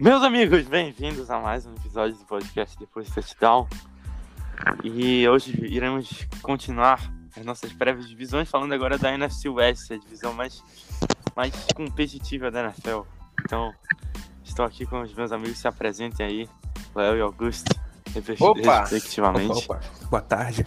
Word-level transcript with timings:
Meus 0.00 0.22
amigos, 0.22 0.64
bem-vindos 0.68 1.28
a 1.28 1.40
mais 1.40 1.66
um 1.66 1.74
episódio 1.74 2.16
do 2.16 2.24
podcast 2.24 2.78
Depois 2.78 3.08
do 3.08 3.14
Touchdown. 3.14 3.66
E 4.84 5.28
hoje 5.28 5.58
iremos 5.66 6.24
continuar 6.40 7.00
as 7.36 7.44
nossas 7.44 7.72
prévias 7.72 8.08
divisões, 8.08 8.48
falando 8.48 8.72
agora 8.72 8.96
da 8.96 9.12
NFC 9.12 9.48
West, 9.48 9.90
a 9.90 9.96
divisão 9.96 10.32
mais, 10.32 10.62
mais 11.34 11.52
competitiva 11.74 12.48
da 12.48 12.60
NFL. 12.60 13.00
Então, 13.44 13.74
estou 14.44 14.64
aqui 14.64 14.86
com 14.86 15.02
os 15.02 15.12
meus 15.12 15.32
amigos, 15.32 15.58
se 15.58 15.66
apresentem 15.66 16.24
aí, 16.24 16.48
Léo 16.94 17.16
e 17.16 17.20
Augusto, 17.20 17.74
respectivamente. 18.14 19.64
Opa, 19.64 19.74
opa. 19.78 19.80
Boa 20.08 20.22
tarde. 20.22 20.64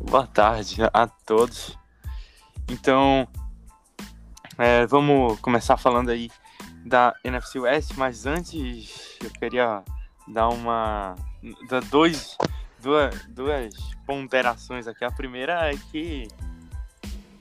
Boa 0.00 0.26
tarde 0.26 0.78
a 0.94 1.06
todos. 1.06 1.78
Então, 2.70 3.28
é, 4.56 4.86
vamos 4.86 5.38
começar 5.40 5.76
falando 5.76 6.08
aí 6.08 6.30
da 6.88 7.14
NFC 7.22 7.60
West, 7.60 7.92
mas 7.96 8.26
antes 8.26 9.18
eu 9.22 9.30
queria 9.30 9.82
dar 10.26 10.48
uma. 10.48 11.14
dar 11.68 11.82
dois, 11.84 12.36
duas, 12.80 13.24
duas 13.26 13.74
ponderações 14.06 14.86
aqui. 14.86 15.04
A 15.04 15.10
primeira 15.10 15.72
é 15.72 15.76
que 15.90 16.26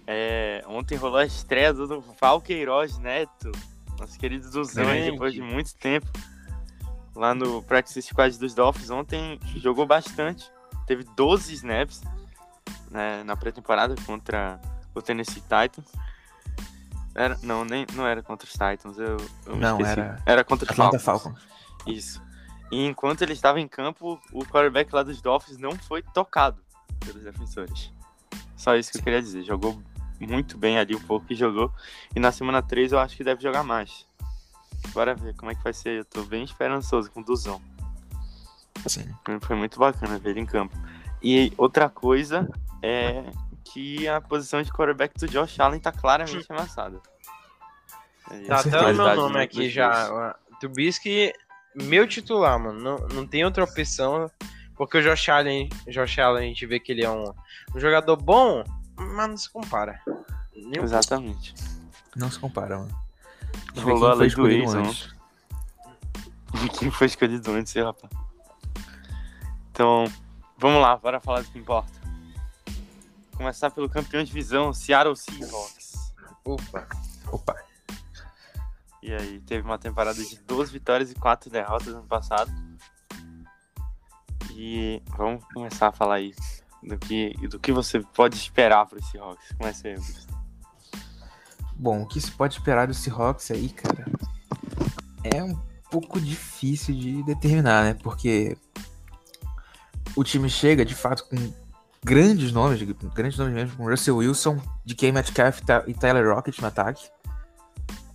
é, 0.06 0.64
ontem 0.68 0.98
rolou 0.98 1.18
a 1.18 1.26
estreia 1.26 1.74
do 1.74 2.02
Valqueiroz 2.20 2.98
Neto, 2.98 3.52
nosso 4.00 4.18
querido 4.18 4.50
Duzão, 4.50 4.88
aí, 4.88 5.12
depois 5.12 5.34
de 5.34 5.42
muito 5.42 5.76
tempo, 5.76 6.08
lá 7.16 7.34
no 7.34 7.62
Practice 7.64 8.02
Squad 8.02 8.38
dos 8.38 8.54
Dolphins. 8.54 8.90
Ontem 8.90 9.40
jogou 9.58 9.86
bastante, 9.86 10.50
teve 10.86 11.04
12 11.16 11.54
snaps 11.54 12.02
né, 12.90 13.24
na 13.24 13.36
pré-temporada 13.36 13.96
contra 14.06 14.60
o 14.94 15.02
Tennessee 15.02 15.42
Titans. 15.42 15.92
Era, 17.18 17.36
não, 17.42 17.66
nem, 17.66 17.84
não 17.94 18.06
era 18.06 18.22
contra 18.22 18.46
os 18.46 18.54
Titans, 18.54 19.00
eu, 19.00 19.18
eu 19.48 19.56
Não, 19.56 19.80
esqueci. 19.80 20.00
era 20.00 20.22
Era 20.24 20.44
contra 20.44 20.66
os 20.66 20.72
Atlanta 20.72 21.00
Falcons. 21.00 21.34
Falcons. 21.34 21.88
Isso. 21.88 22.22
E 22.72 22.86
enquanto 22.86 23.24
ele 23.24 23.34
estava 23.34 23.60
em 23.60 23.68
campo, 23.68 24.22
o 24.32 24.46
quarterback 24.46 24.94
lá 24.94 25.02
dos 25.02 25.20
Dolphins 25.20 25.58
não 25.58 25.72
foi 25.72 26.04
tocado 26.04 26.62
pelos 27.00 27.24
defensores. 27.24 27.92
Só 28.56 28.76
isso 28.76 28.92
que 28.92 29.00
eu 29.00 29.04
queria 29.04 29.22
dizer. 29.22 29.44
Jogou 29.44 29.82
muito 30.20 30.58
bem 30.60 30.78
ali 30.78 30.94
o 30.94 31.00
pouco 31.02 31.26
que 31.26 31.34
jogou. 31.34 31.74
E 32.16 32.20
na 32.20 32.32
semana 32.32 32.62
3 32.62 32.92
eu 32.92 33.00
acho 33.00 33.18
que 33.18 33.24
deve 33.24 33.42
jogar 33.42 33.64
mais. 33.64 34.06
Bora 34.94 35.16
ver 35.16 35.36
como 35.36 35.52
é 35.52 35.56
que 35.56 35.64
vai 35.64 35.74
ser. 35.74 36.00
Eu 36.00 36.06
tô 36.06 36.24
bem 36.24 36.44
esperançoso 36.44 37.10
com 37.10 37.22
o 37.22 37.24
Duzão. 37.24 37.60
Sim. 38.86 39.06
Foi 39.42 39.56
muito 39.56 39.80
bacana 39.80 40.20
ver 40.20 40.32
ele 40.32 40.42
em 40.42 40.46
campo. 40.46 40.78
E 41.24 41.52
outra 41.58 41.90
coisa 41.90 42.48
é 42.82 43.24
que 43.72 44.08
a 44.08 44.20
posição 44.22 44.62
de 44.62 44.72
quarterback 44.72 45.18
do 45.20 45.28
Josh 45.28 45.60
Allen 45.60 45.80
tá 45.80 45.92
claramente 45.92 46.46
amassada. 46.50 47.02
É, 48.32 48.42
Tá 48.46 48.60
até 48.60 48.80
o 48.80 48.96
meu 48.96 49.16
nome 49.16 49.42
aqui 49.42 49.70
já. 49.70 50.36
Trubisky, 50.60 51.34
meu 51.76 52.08
titular, 52.08 52.60
mano. 52.60 52.80
Não, 52.80 53.08
não 53.10 53.28
tem 53.28 53.46
outra 53.46 53.64
opção. 53.64 54.30
Porque 54.76 55.00
o 55.00 55.02
Josh 55.02 55.30
Allen, 55.30 55.70
Josh 55.88 56.20
Allen, 56.20 56.46
a 56.46 56.48
gente 56.48 56.66
vê 56.68 56.80
que 56.80 56.92
ele 56.92 57.04
é 57.04 57.10
um, 57.10 57.34
um 57.76 57.80
jogador 57.80 58.16
bom, 58.16 58.64
mas 58.96 59.30
não 59.30 59.38
se 59.38 59.50
compara. 59.50 60.00
Nem 60.56 60.80
um 60.80 60.84
Exatamente. 60.84 61.56
Não 62.16 62.30
se 62.30 62.40
compara, 62.40 62.78
mano. 62.78 63.08
Rolou 63.78 64.10
a 64.10 64.14
lei 64.14 64.30
foi 64.30 64.44
do 64.44 64.52
escolhido 64.52 64.64
ex 64.64 64.74
antes. 64.76 65.16
De 66.62 66.70
quem 66.70 66.92
foi 66.92 67.08
escolhido 67.08 67.52
antes, 67.52 67.76
hein, 67.76 67.84
rapaz. 67.84 68.12
Então, 69.72 70.06
vamos 70.58 70.82
lá, 70.82 70.96
bora 70.96 71.20
falar 71.20 71.42
do 71.42 71.48
que 71.50 71.58
importa. 71.60 71.98
Começar 73.38 73.70
pelo 73.70 73.88
campeão 73.88 74.24
de 74.24 74.28
divisão, 74.28 74.74
Seattle 74.74 75.16
Seahawks. 75.16 76.12
Opa. 76.44 76.88
Opa. 77.32 77.56
E 79.04 79.14
aí, 79.14 79.40
teve 79.42 79.62
uma 79.64 79.78
temporada 79.78 80.22
de 80.22 80.40
12 80.40 80.72
vitórias 80.72 81.12
e 81.12 81.16
4 81.16 81.50
derrotas 81.52 81.88
no 81.88 82.00
ano 82.00 82.08
passado. 82.08 82.52
E 84.54 85.04
vamos 85.16 85.46
começar 85.54 85.90
a 85.90 85.92
falar 85.92 86.16
aí 86.16 86.34
do 86.82 86.98
que, 86.98 87.32
do 87.48 87.60
que 87.60 87.72
você 87.72 88.00
pode 88.00 88.36
esperar 88.36 88.88
para 88.88 88.98
esse 88.98 89.12
Seahawks. 89.12 89.52
Comece 89.56 89.88
aí, 89.88 89.94
Augusto. 89.94 90.38
Bom, 91.76 92.02
o 92.02 92.08
que 92.08 92.20
se 92.20 92.32
pode 92.32 92.56
esperar 92.56 92.88
do 92.88 92.94
Seahawks 92.96 93.52
aí, 93.52 93.70
cara? 93.70 94.06
É 95.24 95.44
um 95.44 95.56
pouco 95.92 96.20
difícil 96.20 96.96
de 96.96 97.22
determinar, 97.22 97.84
né? 97.84 97.94
Porque 97.94 98.58
o 100.16 100.24
time 100.24 100.50
chega, 100.50 100.84
de 100.84 100.96
fato, 100.96 101.30
com 101.30 101.36
grandes 102.04 102.52
nomes, 102.52 102.82
grandes 103.14 103.38
nomes 103.38 103.54
mesmo, 103.54 103.78
com 103.78 103.90
Russell 103.90 104.18
Wilson, 104.18 104.62
DK 104.86 105.12
Metcalf 105.12 105.62
e 105.88 105.94
Tyler 105.94 106.34
Rocket 106.34 106.60
no 106.60 106.68
ataque. 106.68 107.10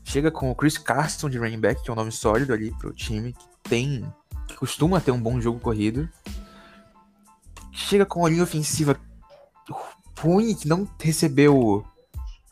Chega 0.04 0.31
com 0.31 0.50
o 0.50 0.54
Chris 0.54 0.76
Carson 0.76 1.31
de 1.31 1.38
running 1.38 1.60
back, 1.60 1.82
que 1.82 1.91
é 1.91 1.93
um 1.93 1.97
nome 1.97 2.12
sólido 2.12 2.53
ali 2.53 2.70
pro 2.78 2.93
time, 2.93 3.32
que 3.32 3.69
tem. 3.69 4.12
que 4.47 4.56
costuma 4.56 5.00
ter 5.00 5.10
um 5.10 5.20
bom 5.20 5.41
jogo 5.41 5.59
corrido. 5.59 6.09
Chega 7.72 8.04
com 8.04 8.20
uma 8.20 8.28
linha 8.28 8.43
ofensiva 8.43 8.98
ruim, 10.19 10.54
que 10.54 10.69
não 10.69 10.88
recebeu 11.00 11.84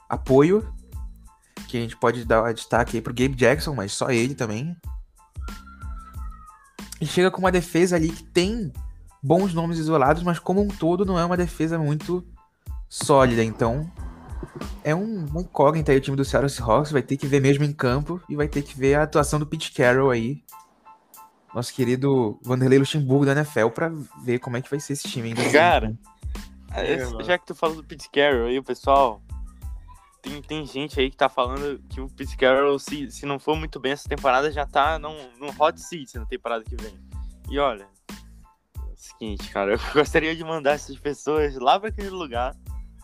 apoio. 0.08 0.72
Que 1.68 1.76
a 1.76 1.80
gente 1.80 1.97
pode 1.97 2.24
dar 2.24 2.52
destaque 2.54 2.97
aí 2.97 3.02
pro 3.02 3.14
Gabe 3.14 3.34
Jackson, 3.34 3.74
mas 3.74 3.92
só 3.92 4.10
ele 4.10 4.34
também. 4.34 4.76
E 7.00 7.06
chega 7.06 7.30
com 7.30 7.38
uma 7.38 7.52
defesa 7.52 7.97
ali 7.97 8.10
que 8.10 8.22
tem 8.24 8.72
bons 9.22 9.53
nomes 9.53 9.78
isolados, 9.78 10.22
mas 10.22 10.38
como 10.38 10.60
um 10.60 10.69
todo 10.69 11.04
não 11.04 11.19
é 11.19 11.25
uma 11.25 11.36
defesa 11.36 11.78
muito 11.78 12.26
sólida. 12.88 13.42
Então, 13.44 13.91
é 14.82 14.94
um, 14.94 15.26
uma 15.26 15.42
incógnita 15.42 15.92
aí 15.92 15.98
o 15.98 16.00
time 16.00 16.16
do 16.16 16.25
Seattle 16.25 16.50
Seahawks. 16.50 16.92
Vai 16.92 17.03
ter 17.03 17.16
que 17.16 17.26
ver 17.26 17.41
mesmo 17.41 17.64
em 17.64 17.72
campo 17.72 18.20
e 18.28 18.36
vai 18.36 18.48
ter 18.48 18.62
que 18.62 18.76
ver 18.76 18.94
a 18.94 19.03
atuação 19.03 19.38
do 19.38 19.47
Pete 19.47 19.72
Carroll 19.72 20.10
aí. 20.10 20.42
Nosso 21.54 21.75
querido 21.75 22.38
Vanderlei 22.42 22.78
Luxemburgo 22.78 23.26
da 23.26 23.32
NFL 23.32 23.69
pra 23.69 23.91
ver 24.25 24.38
como 24.38 24.56
é 24.56 24.62
que 24.62 24.70
vai 24.70 24.78
ser 24.78 24.92
esse 24.92 25.09
time 25.09 25.28
ainda. 25.28 25.50
Cara, 25.50 25.97
É, 26.72 27.25
já 27.25 27.36
que 27.36 27.47
tu 27.47 27.54
falou 27.54 27.76
do 27.76 27.84
Pete 27.84 28.09
Carroll 28.10 28.47
aí, 28.47 28.59
o 28.59 28.62
pessoal. 28.62 29.20
Tem, 30.22 30.41
tem 30.42 30.66
gente 30.66 31.00
aí 31.00 31.10
que 31.10 31.16
tá 31.16 31.30
falando 31.30 31.80
que 31.88 32.00
o 32.00 32.09
Pete 32.09 32.36
Carroll, 32.36 32.78
se, 32.78 33.10
se 33.10 33.25
não 33.25 33.38
for 33.38 33.56
muito 33.56 33.80
bem 33.80 33.92
essa 33.92 34.09
temporada, 34.09 34.53
já 34.53 34.66
tá 34.66 34.98
num, 34.98 35.16
num 35.38 35.48
hot 35.59 35.80
seat 35.80 36.19
na 36.19 36.26
temporada 36.26 36.62
que 36.62 36.76
vem. 36.76 36.94
E 37.50 37.59
olha, 37.59 37.88
seguinte, 39.20 39.50
cara, 39.50 39.72
eu 39.75 39.78
gostaria 39.92 40.34
de 40.34 40.42
mandar 40.42 40.72
essas 40.72 40.98
pessoas 40.98 41.54
lá 41.56 41.78
pra 41.78 41.91
aquele 41.91 42.10
lugar, 42.10 42.56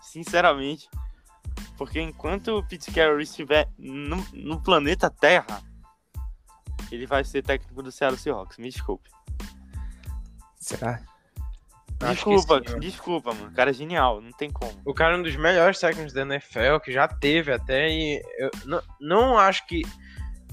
sinceramente. 0.02 0.88
Porque 1.76 2.00
enquanto 2.00 2.58
o 2.58 2.66
Pete 2.66 2.90
Carroll 2.90 3.20
estiver 3.20 3.68
no, 3.78 4.16
no 4.32 4.62
planeta 4.62 5.10
Terra, 5.10 5.62
ele 6.90 7.06
vai 7.06 7.22
ser 7.22 7.42
técnico 7.42 7.82
do 7.82 7.92
Seattle 7.92 8.18
Seahawks. 8.18 8.56
Me 8.56 8.70
desculpe. 8.70 9.10
Será? 10.58 11.02
Desculpa, 11.98 12.62
sim, 12.66 12.78
desculpa, 12.78 13.32
mano. 13.32 13.48
O 13.48 13.54
cara 13.54 13.70
é 13.70 13.74
genial, 13.74 14.20
não 14.20 14.32
tem 14.32 14.50
como. 14.50 14.72
O 14.84 14.92
cara 14.92 15.14
é 15.14 15.18
um 15.18 15.22
dos 15.22 15.36
melhores 15.36 15.78
técnicos 15.78 16.12
da 16.12 16.22
NFL, 16.22 16.78
que 16.82 16.92
já 16.92 17.08
teve 17.08 17.52
até, 17.52 17.88
e 17.88 18.22
eu 18.38 18.50
não, 18.66 18.82
não 19.00 19.38
acho 19.38 19.66
que 19.66 19.82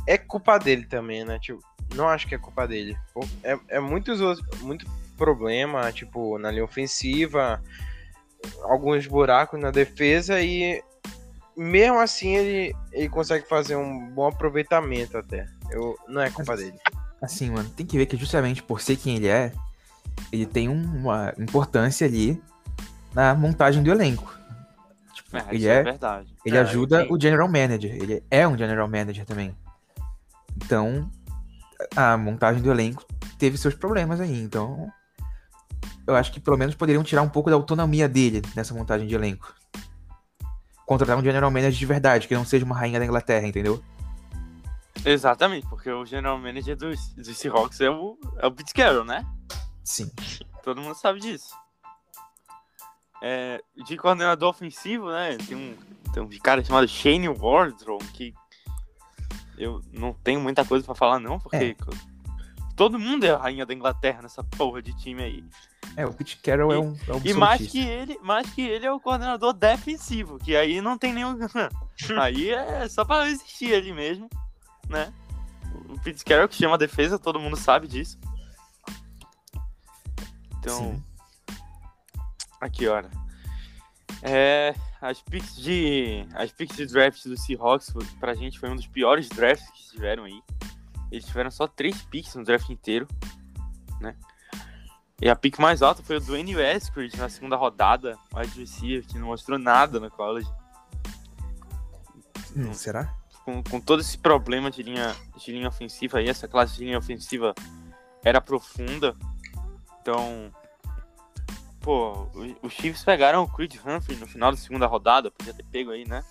é 0.08 0.18
culpa 0.18 0.58
dele 0.58 0.86
também, 0.86 1.26
né? 1.26 1.38
Tipo, 1.40 1.62
não 1.96 2.08
acho 2.08 2.28
que 2.28 2.36
é 2.36 2.38
culpa 2.38 2.66
dele. 2.66 2.98
É, 3.44 3.60
é 3.68 3.80
muitos 3.80 4.22
outros, 4.22 4.62
muito 4.62 4.86
problema, 5.14 5.92
tipo, 5.92 6.38
na 6.38 6.52
linha 6.52 6.64
ofensiva, 6.64 7.62
alguns 8.64 9.08
buracos 9.08 9.60
na 9.60 9.72
defesa 9.72 10.42
e 10.42 10.82
mesmo 11.56 12.00
assim 12.00 12.36
ele, 12.36 12.76
ele 12.92 13.10
consegue 13.10 13.48
fazer 13.48 13.76
um 13.76 14.10
bom 14.10 14.28
aproveitamento 14.28 15.18
até. 15.18 15.48
Eu, 15.72 15.98
não 16.08 16.22
é 16.22 16.30
culpa 16.30 16.56
dele. 16.58 16.78
Assim, 17.22 17.50
mano, 17.52 17.70
tem 17.70 17.86
que 17.86 17.98
ver 17.98 18.06
que 18.06 18.18
justamente 18.18 18.62
por 18.62 18.82
ser 18.82 18.98
quem 18.98 19.16
ele 19.18 19.28
é, 19.28 19.52
ele 20.32 20.46
tem 20.46 20.68
um- 20.68 20.98
uma 20.98 21.34
importância 21.38 22.06
ali 22.08 22.42
na 23.14 23.34
montagem 23.36 23.82
do 23.84 23.92
elenco. 23.92 24.38
Tipo, 25.14 25.38
É, 25.38 25.46
ele 25.50 25.58
isso 25.58 25.68
é, 25.70 25.84
verdade. 25.84 26.36
ele 26.44 26.58
É, 26.58 26.62
ajuda 26.62 27.08
o 27.10 27.20
general 27.20 27.48
manager. 27.48 27.92
Ele 27.94 28.24
é 28.30 28.48
um 28.48 28.58
general 28.58 28.88
manager 28.88 29.26
também. 29.26 29.56
Então, 30.58 31.10
a 31.96 32.18
montagem 32.18 32.62
do 32.62 32.72
elenco 32.72 33.06
teve 33.38 33.58
seus 33.58 33.74
problemas 33.76 34.20
aí. 34.20 34.42
Então, 34.42 34.92
eu 36.06 36.16
acho 36.16 36.32
que 36.32 36.40
pelo 36.40 36.58
menos 36.58 36.76
poderiam 36.76 37.04
tirar 37.04 37.22
um 37.22 37.30
pouco 37.30 37.50
da 37.50 37.56
autonomia 37.56 38.08
dele 38.08 38.42
nessa 38.56 38.74
montagem 38.74 39.08
de 39.08 39.16
elenco. 39.16 39.54
Contratar 40.86 41.18
um 41.18 41.24
general 41.24 41.50
manager 41.50 41.80
de 41.80 41.86
verdade, 41.86 42.28
que 42.28 42.36
não 42.36 42.46
seja 42.46 42.66
uma 42.66 42.76
rainha 42.76 43.00
da 43.00 43.06
Inglaterra, 43.06 43.48
entendeu? 43.48 43.82
Exatamente, 45.06 45.68
porque 45.68 45.90
o 45.90 46.06
general 46.06 46.38
manager 46.38 46.76
dos, 46.76 47.10
dos 47.14 47.38
Seahawks 47.38 47.82
é 47.82 47.90
o, 47.90 48.18
é 48.38 48.48
o 48.48 48.52
Pete 48.52 48.74
Carroll, 48.74 49.04
né? 49.04 49.26
Sim. 49.84 50.12
Todo 50.64 50.82
mundo 50.82 50.96
sabe 50.96 51.20
disso. 51.20 51.54
É, 53.22 53.62
de 53.86 53.98
coordenador 53.98 54.50
ofensivo, 54.50 55.10
né? 55.10 55.38
Tem 55.38 55.56
um, 55.56 55.76
tem 56.14 56.24
um 56.24 56.30
cara 56.40 56.64
chamado 56.64 56.88
Shane 56.88 57.30
Wardrow, 57.30 57.98
que 58.14 58.34
eu 59.58 59.82
não 59.92 60.14
tenho 60.14 60.40
muita 60.40 60.66
coisa 60.66 60.86
pra 60.86 60.96
falar, 60.96 61.20
não, 61.20 61.40
porque 61.40 61.76
todo 62.76 63.00
mundo 63.00 63.24
é 63.24 63.32
a 63.32 63.38
rainha 63.38 63.66
da 63.66 63.74
Inglaterra 63.74 64.22
nessa 64.22 64.44
porra 64.44 64.82
de 64.82 64.96
time 64.98 65.24
aí. 65.24 65.44
É, 65.96 66.06
o 66.06 66.14
Pete 66.14 66.38
Carroll 66.38 66.72
E- 66.72 66.76
é 66.76 66.80
um, 66.80 66.98
é 67.08 67.14
um 67.14 67.22
E 67.24 67.34
mais 67.34 67.70
que 67.70 67.80
ele, 67.80 68.18
mais 68.22 68.50
que 68.50 68.62
ele 68.62 68.86
é 68.86 68.92
o 68.92 69.00
coordenador 69.00 69.54
defensivo, 69.54 70.40
que 70.40 70.56
aí 70.56 70.82
não 70.82 70.98
tem 70.98 71.14
nenhum. 71.14 71.38
aí 72.22 72.50
é 72.52 72.88
só 72.90 73.06
pra 73.06 73.28
existir 73.30 73.72
ele 73.72 73.94
mesmo, 73.94 74.30
né? 74.90 75.14
o 75.90 76.00
Pete 76.00 76.24
Carroll 76.24 76.48
que 76.48 76.56
chama 76.56 76.76
a 76.76 76.78
defesa, 76.78 77.18
todo 77.20 77.40
mundo 77.40 77.56
sabe 77.56 77.88
disso. 77.88 78.18
Então, 80.60 80.78
Sim. 80.78 81.04
aqui, 82.60 82.88
olha. 82.88 83.10
É, 84.22 84.74
as 85.02 85.22
picks 85.22 85.56
de 85.58 86.26
as 86.34 86.52
picks 86.52 86.78
de 86.78 86.86
draft 86.86 87.24
do 87.26 87.38
Seahawks 87.38 87.94
pra 88.20 88.34
gente 88.34 88.58
foi 88.58 88.70
um 88.70 88.76
dos 88.76 88.88
piores 88.88 89.28
drafts 89.28 89.70
que 89.72 89.92
tiveram 89.92 90.24
aí. 90.24 90.42
Eles 91.14 91.26
tiveram 91.28 91.52
só 91.52 91.68
três 91.68 92.02
picks 92.02 92.34
no 92.34 92.44
draft 92.44 92.70
inteiro, 92.70 93.08
né? 94.02 94.16
E 95.22 95.30
a 95.30 95.36
pick 95.36 95.60
mais 95.60 95.82
alta 95.84 96.02
foi 96.02 96.18
o 96.18 96.20
Dwayne 96.20 96.54
Eskridge 96.60 97.16
na 97.18 97.30
segunda 97.30 97.56
rodada, 97.56 98.18
wide 98.36 98.60
receiver, 98.60 99.06
que 99.06 99.20
não 99.20 99.28
mostrou 99.28 99.60
nada 99.60 100.00
no 100.00 100.10
college. 100.10 100.50
Hum, 102.56 102.74
será? 102.74 103.16
com, 103.46 103.62
com 103.64 103.80
todo 103.80 104.00
esse 104.00 104.18
problema 104.18 104.72
de 104.72 104.82
linha, 104.82 105.14
de 105.38 105.52
linha 105.52 105.68
ofensiva 105.68 106.18
aí, 106.18 106.30
essa 106.30 106.48
classe 106.48 106.78
de 106.78 106.86
linha 106.86 106.98
ofensiva 106.98 107.54
era 108.24 108.40
profunda. 108.42 109.16
Então, 110.02 110.50
pô, 111.82 112.14
o- 112.34 112.58
os 112.66 112.74
Chiefs 112.74 113.04
pegaram 113.04 113.44
o 113.44 113.48
Creed 113.52 113.76
Humphrey 113.86 114.18
no 114.18 114.26
final 114.28 114.50
da 114.52 114.58
segunda 114.58 114.88
rodada, 114.88 115.30
podia 115.30 115.54
ter 115.54 115.64
pego 115.66 115.92
aí, 115.92 116.08
né? 116.08 116.24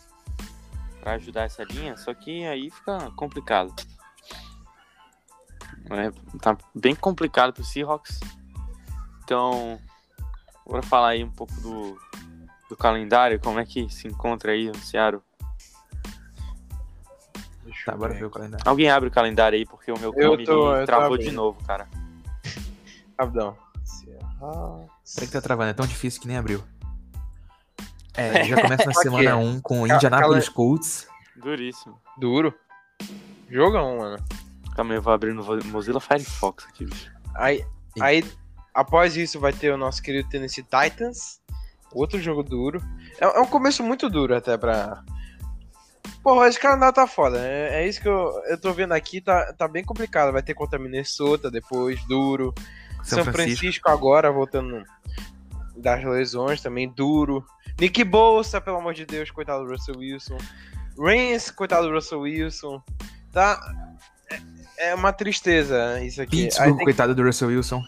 Pra 1.00 1.12
ajudar 1.14 1.43
essa 1.44 1.62
linha, 1.64 1.96
só 1.96 2.12
que 2.14 2.44
aí 2.46 2.70
fica 2.70 3.11
complicado. 3.12 3.75
É, 5.94 6.10
tá 6.40 6.56
bem 6.74 6.94
complicado 6.94 7.52
pro 7.52 7.64
Seahawks. 7.64 8.20
Então, 9.24 9.78
bora 10.66 10.82
falar 10.82 11.08
aí 11.08 11.24
um 11.24 11.30
pouco 11.30 11.54
do, 11.60 11.98
do 12.68 12.76
calendário, 12.76 13.38
como 13.40 13.58
é 13.58 13.64
que 13.64 13.88
se 13.88 14.08
encontra 14.08 14.52
aí 14.52 14.68
o 14.68 14.74
Seattle. 14.76 15.22
Deixa 17.64 17.86
Tá, 17.86 17.92
eu 17.92 17.98
bora 17.98 18.14
ver 18.14 18.24
o 18.24 18.30
calendário. 18.30 18.64
Alguém 18.68 18.90
abre 18.90 19.08
o 19.08 19.12
calendário 19.12 19.58
aí, 19.58 19.64
porque 19.64 19.90
o 19.90 19.98
meu 19.98 20.12
Eu 20.16 20.36
Chrome 20.36 20.86
travou 20.86 21.16
de 21.16 21.30
novo, 21.30 21.62
cara. 21.64 21.88
Rapidão. 23.18 23.56
Será 25.04 25.26
que 25.26 25.32
tá 25.32 25.40
travando? 25.40 25.70
É 25.70 25.74
tão 25.74 25.86
difícil 25.86 26.20
que 26.20 26.26
nem 26.26 26.36
abriu. 26.36 26.62
É, 28.14 28.44
já 28.46 28.60
começa 28.60 28.86
na 28.86 28.94
semana 28.94 29.36
1 29.36 29.60
com 29.60 29.82
o 29.82 29.86
Indianapolis 29.86 30.48
Colts. 30.48 31.06
Duríssimo. 31.36 32.00
Duro. 32.18 32.54
Jogão, 33.48 33.98
mano. 33.98 34.16
Calma 34.82 34.94
aí, 34.94 34.99
eu 34.99 35.02
vou 35.02 35.12
abrir 35.12 35.32
no 35.32 35.44
Mozilla 35.67 36.00
Firefox 36.00 36.67
aqui, 36.67 36.84
bicho. 36.84 37.12
Aí, 37.37 37.64
aí, 38.00 38.25
após 38.75 39.17
isso, 39.17 39.38
vai 39.38 39.52
ter 39.52 39.73
o 39.73 39.76
nosso 39.76 40.02
querido 40.02 40.29
Tennessee 40.29 40.64
Titans. 40.64 41.40
Outro 41.93 42.20
jogo 42.20 42.43
duro. 42.43 42.82
É, 43.20 43.25
é 43.25 43.40
um 43.40 43.46
começo 43.46 43.84
muito 43.84 44.11
duro 44.11 44.34
até 44.34 44.58
pra. 44.58 45.05
Porra, 46.20 46.49
esse 46.49 46.58
calendário 46.58 46.94
tá 46.94 47.06
foda. 47.06 47.38
É, 47.38 47.82
é 47.82 47.88
isso 47.88 48.00
que 48.00 48.08
eu, 48.08 48.32
eu 48.49 48.58
tô 48.58 48.73
vendo 48.73 48.90
aqui, 48.90 49.20
tá, 49.20 49.52
tá 49.52 49.69
bem 49.69 49.84
complicado. 49.84 50.32
Vai 50.32 50.43
ter 50.43 50.55
contra 50.55 50.81
Minnesota 50.81 51.49
depois, 51.49 52.05
duro. 52.06 52.52
São, 53.05 53.23
São, 53.23 53.32
Francisco. 53.32 53.61
Francisco. 53.61 53.88
agora, 53.88 54.32
voltando 54.32 54.82
das 55.76 56.02
lesões 56.02 56.61
também, 56.61 56.88
duro. 56.88 57.44
Nick 57.81 58.02
Bolsa, 58.02 58.61
pelo 58.61 58.79
amor 58.79 58.94
de 58.94 59.06
Deus, 59.06 59.31
coitado 59.31 59.64
do 59.64 59.70
Russell 59.70 59.99
Wilson. 59.99 60.38
Reigns, 60.99 61.52
coitado 61.52 61.87
do 61.87 61.94
Russell 61.94 62.23
Wilson. 62.23 62.82
Tá. 63.31 63.61
É, 64.82 64.94
uma 64.94 65.12
tristeza 65.12 66.00
isso 66.02 66.20
aqui. 66.20 66.44
Pittsburgh, 66.44 66.76
tem 66.76 66.84
coitado 66.84 67.14
do 67.14 67.23
Russell 67.23 67.49
Wilson. 67.49 67.82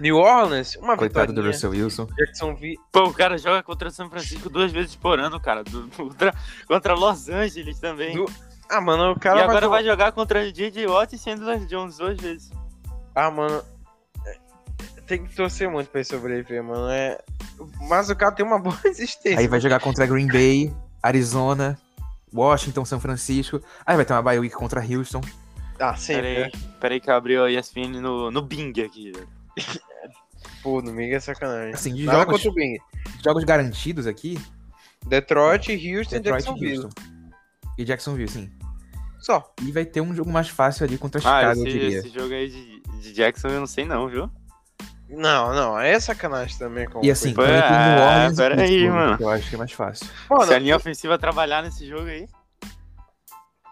New 0.00 0.16
Orleans, 0.16 0.74
uma 0.76 0.96
Coitado 0.96 1.32
do. 1.32 1.42
Russell 1.42 1.70
Wilson. 1.70 2.08
Jacksonville. 2.16 2.76
Pô, 2.90 3.04
o 3.04 3.14
cara 3.14 3.38
joga 3.38 3.62
contra 3.62 3.90
São 3.90 4.10
Francisco 4.10 4.50
duas 4.50 4.72
vezes 4.72 4.96
por 4.96 5.20
ano, 5.20 5.38
cara. 5.40 5.62
Du- 5.62 5.88
Contra, 5.96 6.34
contra 6.66 6.94
Los 6.94 7.28
Angeles 7.28 7.78
também. 7.78 8.14
Du- 8.16 8.26
Ah, 8.68 8.80
mano, 8.80 9.12
o 9.12 9.16
e 9.16 9.20
cara 9.20 9.44
agora 9.44 9.68
vai... 9.68 9.82
vai 9.82 9.84
jogar 9.84 10.10
contra 10.12 10.50
J.J. 10.50 10.86
Watt 10.88 11.14
e 11.14 11.18
Chandler 11.18 11.64
Jones 11.66 11.98
duas 11.98 12.16
vezes. 12.20 12.50
Ah, 13.14 13.30
mano. 13.30 13.62
é, 14.26 14.36
Tem 15.06 15.24
que 15.24 15.34
torcer 15.36 15.70
muito 15.70 15.88
pra 15.90 16.00
ele 16.00 16.08
sobreviver, 16.08 16.62
mano. 16.64 16.88
É... 16.90 17.20
Mas 17.88 18.10
o 18.10 18.16
cara 18.16 18.32
tem 18.32 18.44
uma 18.44 18.58
boa 18.60 18.76
existência. 18.86 19.38
Aí 19.38 19.46
vai 19.46 19.60
jogar 19.60 19.78
contra 19.78 20.06
Green 20.06 20.26
Bay, 20.26 20.74
Arizona, 21.00 21.78
Washington, 22.34 22.84
São 22.84 22.98
Francisco. 22.98 23.60
Aí 23.86 23.94
vai 23.94 24.04
ter 24.04 24.12
uma 24.12 24.22
bye 24.22 24.40
week 24.40 24.56
contra 24.56 24.80
Houston. 24.80 25.20
Ah, 25.74 25.92
Pera 25.92 25.96
sempre. 25.96 26.26
aí, 26.26 26.38
né? 26.44 26.50
pera 26.80 26.94
aí 26.94 27.00
que 27.00 27.10
abriu 27.10 27.44
a 27.44 27.50
ESPN 27.50 28.00
no, 28.00 28.30
no 28.30 28.42
Bing 28.42 28.72
aqui, 28.84 29.12
velho. 29.12 29.28
Pô, 30.62 30.80
no 30.80 30.92
Bing 30.92 31.10
é 31.10 31.20
sacanagem. 31.20 31.74
Assim, 31.74 31.94
de 31.94 32.04
Nada 32.04 32.18
jogos, 32.20 32.34
contra 32.36 32.50
o 32.50 32.54
Bing. 32.54 32.76
jogos 33.22 33.44
garantidos 33.44 34.06
aqui, 34.06 34.38
Detroit, 35.06 35.68
Houston 35.70 36.16
e 36.16 36.20
Detroit 36.20 36.42
e 36.42 36.44
Jacksonville. 36.46 36.84
Houston. 36.84 37.02
E 37.78 37.84
Jacksonville, 37.84 38.28
sim. 38.30 38.50
Só. 39.18 39.52
E 39.62 39.72
vai 39.72 39.84
ter 39.84 40.00
um 40.00 40.14
jogo 40.14 40.30
mais 40.30 40.48
fácil 40.48 40.84
ali 40.86 40.96
contra 40.98 41.18
Ah, 41.20 41.22
Chicago, 41.22 41.60
eu 41.60 41.66
esse, 41.66 41.78
diria. 41.78 41.98
esse 41.98 42.08
jogo 42.10 42.32
aí 42.34 42.48
de, 42.48 42.82
de 43.00 43.12
Jackson 43.12 43.48
eu 43.48 43.60
não 43.60 43.66
sei 43.66 43.84
não, 43.84 44.08
viu? 44.08 44.30
Não, 45.08 45.52
não, 45.54 45.78
é 45.78 45.98
sacanagem 46.00 46.56
também. 46.58 46.86
Com 46.88 47.04
E 47.04 47.10
assim, 47.10 47.32
New 47.34 47.44
é, 47.44 47.60
Orleans 48.00 48.32
e 48.32 48.36
pera 48.36 48.54
aí, 48.62 48.68
Pittsburgh, 48.68 48.94
mano. 48.94 49.16
eu 49.20 49.28
acho 49.30 49.48
que 49.48 49.54
é 49.54 49.58
mais 49.58 49.72
fácil. 49.72 50.06
Mano, 50.30 50.46
Se 50.46 50.54
a 50.54 50.58
linha 50.58 50.76
ofensiva 50.76 51.18
trabalhar 51.18 51.62
nesse 51.62 51.86
jogo 51.86 52.06
aí. 52.06 52.26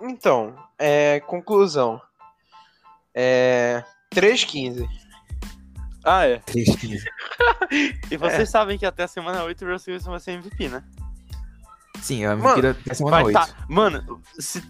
Então, 0.02 0.54
é, 0.78 1.20
conclusão. 1.20 2.00
É, 3.14 3.84
3-15. 4.14 4.86
Ah, 6.04 6.26
é. 6.26 6.38
3-15. 6.40 6.98
E 8.10 8.16
vocês 8.18 8.50
sabem 8.50 8.76
que 8.76 8.84
até 8.84 9.04
a 9.04 9.08
semana 9.08 9.44
8 9.44 9.64
o 9.64 9.72
Russell 9.72 9.94
Wilson 9.94 10.10
vai 10.10 10.20
ser 10.20 10.32
MVP, 10.32 10.68
né? 10.68 10.84
Sim, 12.02 12.24
a 12.26 12.36
Mano, 12.36 12.48
mentira 12.48 12.76
é 12.88 12.94
semana 12.94 13.16
Vai 13.16 13.24
8. 13.24 13.34
tá. 13.34 13.48
Mano, 13.68 14.20
se- 14.38 14.62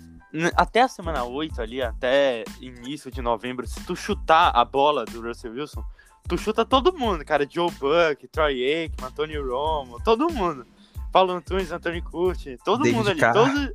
até 0.55 0.83
a 0.83 0.89
semana 0.89 1.25
8 1.25 1.61
ali, 1.61 1.83
até 1.83 2.45
início 2.61 3.11
de 3.11 3.21
novembro, 3.21 3.67
se 3.67 3.81
tu 3.85 3.97
chutar 3.97 4.53
a 4.55 4.65
bola 4.65 5.05
do 5.05 5.21
Russell 5.21 5.53
Wilson, 5.53 5.83
tu 6.29 6.39
chuta 6.39 6.65
todo 6.65 6.97
mundo, 6.97 7.25
cara. 7.25 7.47
Joe 7.49 7.71
Buck, 7.73 8.29
Troy 8.29 8.63
Aikman, 8.63 9.11
Tony 9.13 9.37
Romo, 9.37 10.01
todo 10.05 10.31
mundo. 10.33 10.65
Paulo 11.13 11.33
Antunes, 11.33 11.71
Anthony 11.71 12.01
Curti, 12.03 12.59
todo 12.65 12.83
David 12.83 12.97
mundo 12.97 13.11
ali. 13.11 13.21
Carr. 13.21 13.35
Todos, 13.35 13.71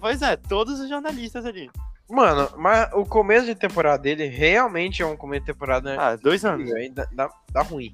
pois, 0.00 0.22
é, 0.22 0.36
todos 0.36 0.80
os 0.80 0.88
jornalistas 0.88 1.44
ali. 1.44 1.70
Mano, 2.08 2.48
mas 2.56 2.88
o 2.92 3.04
começo 3.04 3.46
de 3.46 3.54
temporada 3.54 4.02
dele 4.02 4.26
realmente 4.26 5.02
é 5.02 5.06
um 5.06 5.16
começo 5.16 5.42
de 5.44 5.52
temporada. 5.52 5.96
Ah, 6.00 6.16
dois 6.16 6.44
anos. 6.44 6.70
Aí 6.72 6.88
dá, 6.90 7.06
dá, 7.12 7.30
dá 7.52 7.62
ruim. 7.62 7.92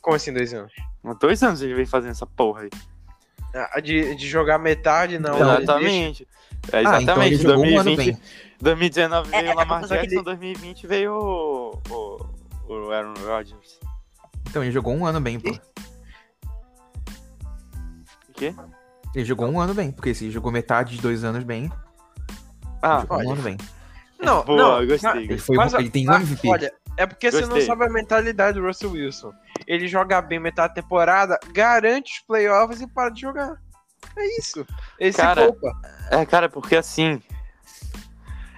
Como 0.00 0.16
assim, 0.16 0.32
dois 0.32 0.52
anos? 0.54 0.72
Dois 1.20 1.42
anos 1.42 1.62
ele 1.62 1.74
vem 1.74 1.86
fazendo 1.86 2.10
essa 2.12 2.26
porra 2.26 2.62
aí. 2.62 2.70
Ah, 3.54 3.80
De, 3.80 4.14
de 4.14 4.28
jogar 4.28 4.58
metade, 4.58 5.18
não. 5.18 5.34
Então, 5.34 5.52
ele 5.54 5.62
exatamente. 5.62 6.28
É, 6.72 6.76
Ah, 6.78 6.80
então 6.80 6.96
exatamente. 6.96 7.34
ele 7.34 7.42
jogou 7.42 7.64
um 7.64 7.78
ano 7.78 7.84
2020, 7.96 8.14
bem. 8.14 8.22
2019 8.60 9.30
veio 9.30 9.46
É, 9.46 9.52
o 9.52 9.56
Lamar 9.56 9.86
Jackson, 9.86 10.22
2020 10.22 10.86
veio 10.86 11.12
o, 11.14 11.80
o, 11.88 12.26
o 12.72 12.90
Aaron 12.92 13.14
Rodgers. 13.24 13.78
Então, 14.48 14.62
ele 14.62 14.72
jogou 14.72 14.92
um 14.94 15.06
ano 15.06 15.20
bem, 15.20 15.38
pô. 15.38 15.50
Quê? 18.40 18.54
Ele 19.14 19.24
jogou 19.24 19.46
um 19.48 19.60
ano 19.60 19.74
bem, 19.74 19.90
porque 19.92 20.14
se 20.14 20.24
ele 20.24 20.32
jogou 20.32 20.50
metade 20.50 20.96
de 20.96 21.02
dois 21.02 21.24
anos 21.24 21.44
bem, 21.44 21.64
ele 21.64 21.72
Ah, 22.82 23.00
jogou 23.00 23.18
olha. 23.18 23.28
um 23.28 23.32
ano 23.32 23.42
bem. 23.42 23.56
Não, 24.18 24.44
Boa, 24.44 24.80
não. 24.80 24.86
gostei. 24.86 25.10
Ele, 25.10 25.20
gostei. 25.26 25.38
foi, 25.38 25.56
Mas, 25.56 25.74
ele 25.74 25.90
tem 25.90 26.08
um 26.08 26.12
MVP. 26.14 26.48
Olha, 26.48 26.72
é 26.96 27.06
porque 27.06 27.30
você 27.30 27.40
não 27.42 27.48
Gostei. 27.48 27.66
sabe 27.66 27.84
a 27.84 27.88
mentalidade 27.90 28.58
do 28.60 28.66
Russell 28.66 28.92
Wilson. 28.92 29.32
Ele 29.66 29.88
joga 29.88 30.20
bem 30.22 30.38
metade 30.38 30.74
da 30.74 30.82
temporada, 30.82 31.38
garante 31.52 32.20
os 32.20 32.26
playoffs 32.26 32.80
e 32.80 32.86
para 32.86 33.10
de 33.10 33.20
jogar. 33.22 33.56
É 34.16 34.38
isso. 34.38 34.66
Ele 34.98 35.12
Cara. 35.12 35.50
É, 36.10 36.24
cara, 36.26 36.48
porque 36.48 36.76
assim. 36.76 37.22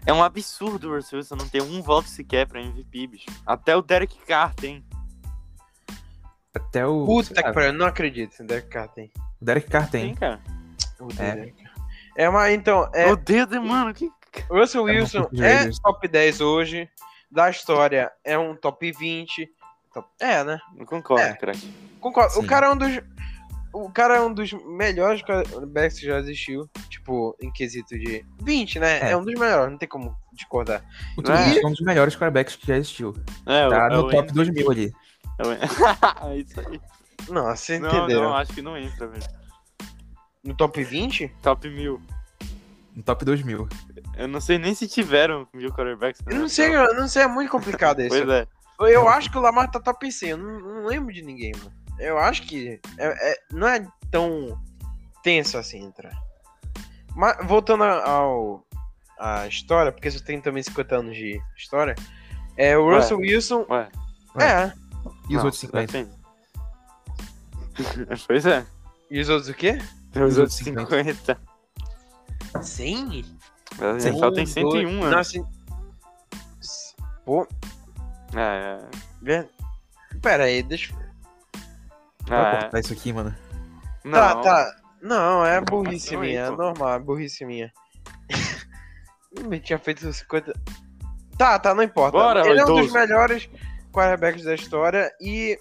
É 0.04 0.12
um 0.12 0.22
absurdo 0.22 0.90
o 0.90 0.96
Russell 0.96 1.18
Wilson 1.18 1.36
não 1.36 1.48
ter 1.48 1.62
um 1.62 1.80
voto 1.80 2.08
sequer 2.08 2.46
pra 2.46 2.60
MVP, 2.60 3.06
bicho. 3.06 3.26
Até 3.46 3.76
o 3.76 3.82
Derek 3.82 4.16
Carr 4.26 4.52
tem. 4.54 4.84
Até 6.54 6.86
o. 6.86 7.04
Puta 7.06 7.34
que 7.42 7.52
pariu, 7.52 7.68
eu 7.68 7.72
não 7.72 7.86
acredito. 7.86 8.40
O 8.40 8.46
Derek 8.46 8.68
Carr 8.68 8.88
tem. 8.88 9.10
O 9.42 9.44
Derek 9.44 9.68
Carr 9.68 9.90
Tem, 9.90 10.06
tem. 10.06 10.14
cara. 10.14 10.40
É. 11.18 11.34
Derek. 11.34 11.64
É, 12.16 12.28
mas 12.30 12.54
então, 12.54 12.88
é, 12.94 13.06
Meu 13.06 13.16
Deus, 13.16 13.48
mano, 13.50 13.92
que. 13.92 14.10
o 14.48 14.58
Russell 14.58 14.88
É 14.88 14.92
Wilson 14.92 15.28
é 15.34 15.54
Raiders. 15.54 15.78
top 15.80 16.06
10 16.08 16.40
hoje. 16.40 16.88
Da 17.30 17.48
história, 17.50 18.12
é 18.22 18.38
um 18.38 18.54
top 18.54 18.92
20. 18.92 19.48
Top- 19.92 20.08
É, 20.20 20.44
né? 20.44 20.58
Não 20.76 20.84
concordo, 20.84 21.24
É. 21.24 21.34
craque. 21.34 21.72
Concordo. 21.98 22.32
Sim. 22.34 22.40
O 22.40 22.46
cara 22.46 22.66
é 22.66 22.70
um 22.70 22.76
dos. 22.76 23.00
O 23.74 23.90
cara 23.90 24.16
é 24.16 24.20
um 24.20 24.34
dos 24.34 24.52
melhores 24.52 25.22
quarterbacks 25.22 25.98
que 25.98 26.04
já 26.06 26.18
existiu. 26.18 26.68
Tipo, 26.90 27.34
em 27.40 27.50
quesito 27.50 27.98
de 27.98 28.22
20, 28.42 28.78
né? 28.78 28.98
É, 29.00 29.10
É. 29.12 29.16
um 29.16 29.24
dos 29.24 29.32
melhores, 29.32 29.70
não 29.70 29.78
tem 29.78 29.88
como 29.88 30.14
discordar. 30.34 30.84
O 31.16 31.22
é? 31.32 31.58
É 31.58 31.66
um 31.66 31.70
dos 31.70 31.80
melhores 31.80 32.14
quarterbacks 32.14 32.54
que 32.54 32.66
já 32.66 32.76
existiu. 32.76 33.14
É, 33.46 33.68
Tá 33.70 33.86
é 33.86 33.88
no 33.96 34.00
o 34.06 34.10
top 34.10 34.28
N- 34.28 34.34
2000 34.34 34.70
ali. 34.70 34.92
é 35.38 35.42
o 35.46 35.50
É 36.32 36.36
isso 36.36 36.60
aí. 36.60 36.78
Não, 37.28 37.44
vocês 37.54 37.80
Não, 37.80 37.88
entenderam. 37.88 38.22
não, 38.22 38.36
acho 38.36 38.52
que 38.52 38.62
não 38.62 38.76
entra, 38.76 39.06
velho. 39.06 39.24
No 40.44 40.54
top 40.56 40.82
20? 40.82 41.28
Top 41.42 41.68
mil. 41.68 42.00
No 42.94 43.02
top 43.02 43.24
2000. 43.24 43.68
Eu 44.16 44.28
não 44.28 44.40
sei 44.40 44.58
nem 44.58 44.74
se 44.74 44.86
tiveram 44.88 45.48
mil 45.54 45.70
quarterbacks. 45.72 46.20
Eu 46.26 46.34
né? 46.34 46.40
não 46.40 46.48
sei, 46.48 46.74
eu 46.74 46.94
não 46.94 47.08
sei, 47.08 47.22
é 47.22 47.28
muito 47.28 47.50
complicado 47.50 48.00
isso. 48.02 48.10
Pois 48.10 48.28
é. 48.28 48.46
Eu 48.80 49.08
acho 49.08 49.30
que 49.30 49.38
o 49.38 49.40
Lamar 49.40 49.70
tá 49.70 49.78
top 49.78 50.10
100, 50.10 50.30
eu 50.30 50.36
não, 50.36 50.58
não 50.60 50.86
lembro 50.86 51.12
de 51.14 51.22
ninguém, 51.22 51.52
mano. 51.56 51.72
Eu 51.98 52.18
acho 52.18 52.42
que 52.42 52.80
é- 52.98 53.32
é- 53.32 53.38
não 53.52 53.68
é 53.68 53.86
tão 54.10 54.60
tenso 55.22 55.56
assim 55.56 55.84
entrar. 55.84 56.12
Mas 57.14 57.46
voltando 57.46 57.84
ao, 57.84 58.66
a 59.18 59.46
história, 59.46 59.92
porque 59.92 60.10
você 60.10 60.18
tem 60.22 60.40
também 60.40 60.62
50 60.62 60.96
anos 60.96 61.16
de 61.16 61.40
história, 61.56 61.94
é 62.56 62.76
o 62.76 62.92
Russell 62.92 63.18
Wilson. 63.18 63.64
Ué, 63.70 63.88
É. 64.40 64.72
E 65.28 65.36
os 65.36 65.44
outros 65.44 65.60
50? 65.60 65.86
defende. 65.86 66.21
pois 68.26 68.46
é. 68.46 68.64
E 69.10 69.20
os 69.20 69.28
outros 69.28 69.48
o 69.48 69.54
quê? 69.54 69.78
Os 70.14 70.38
outros 70.38 70.38
outros 70.38 70.56
50. 70.56 71.36
50. 72.54 72.62
100? 72.62 73.24
A 73.80 73.84
NFL 73.92 74.30
tem 74.34 74.46
101 74.46 74.92
Não, 74.92 75.02
anos. 75.04 75.16
assim... 75.16 75.44
Pô, 77.24 77.46
É, 78.34 78.78
ver- 79.20 79.48
pera 80.20 80.44
aí, 80.44 80.62
deixa 80.62 80.92
eu... 80.92 80.98
Vai 82.26 82.56
é, 82.56 82.60
cortar 82.62 82.80
isso 82.80 82.92
aqui, 82.92 83.12
mano. 83.12 83.34
não, 84.04 84.12
Tá, 84.12 84.36
tá. 84.42 84.76
Não, 85.00 85.44
é 85.44 85.60
burrice 85.60 86.16
minha, 86.16 86.40
é 86.42 86.50
pô. 86.50 86.56
normal, 86.56 86.94
é 86.94 86.98
burrice 86.98 87.44
minha. 87.44 87.72
Eu 89.34 89.60
tinha 89.60 89.78
feito 89.78 90.12
50. 90.12 90.52
Tá, 91.38 91.58
tá, 91.58 91.74
não 91.74 91.82
importa. 91.82 92.12
Bora, 92.18 92.46
Ele 92.46 92.60
é 92.60 92.64
um 92.64 92.76
dos 92.82 92.92
melhores 92.92 93.48
quarterbacks 93.92 94.44
da 94.44 94.54
história 94.54 95.10
e 95.20 95.58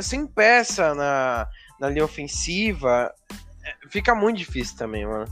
sem 0.00 0.26
peça 0.26 0.94
na, 0.94 1.48
na 1.80 1.88
linha 1.88 2.04
ofensiva, 2.04 3.12
é, 3.64 3.74
fica 3.88 4.14
muito 4.14 4.38
difícil 4.38 4.76
também, 4.76 5.06
mano. 5.06 5.26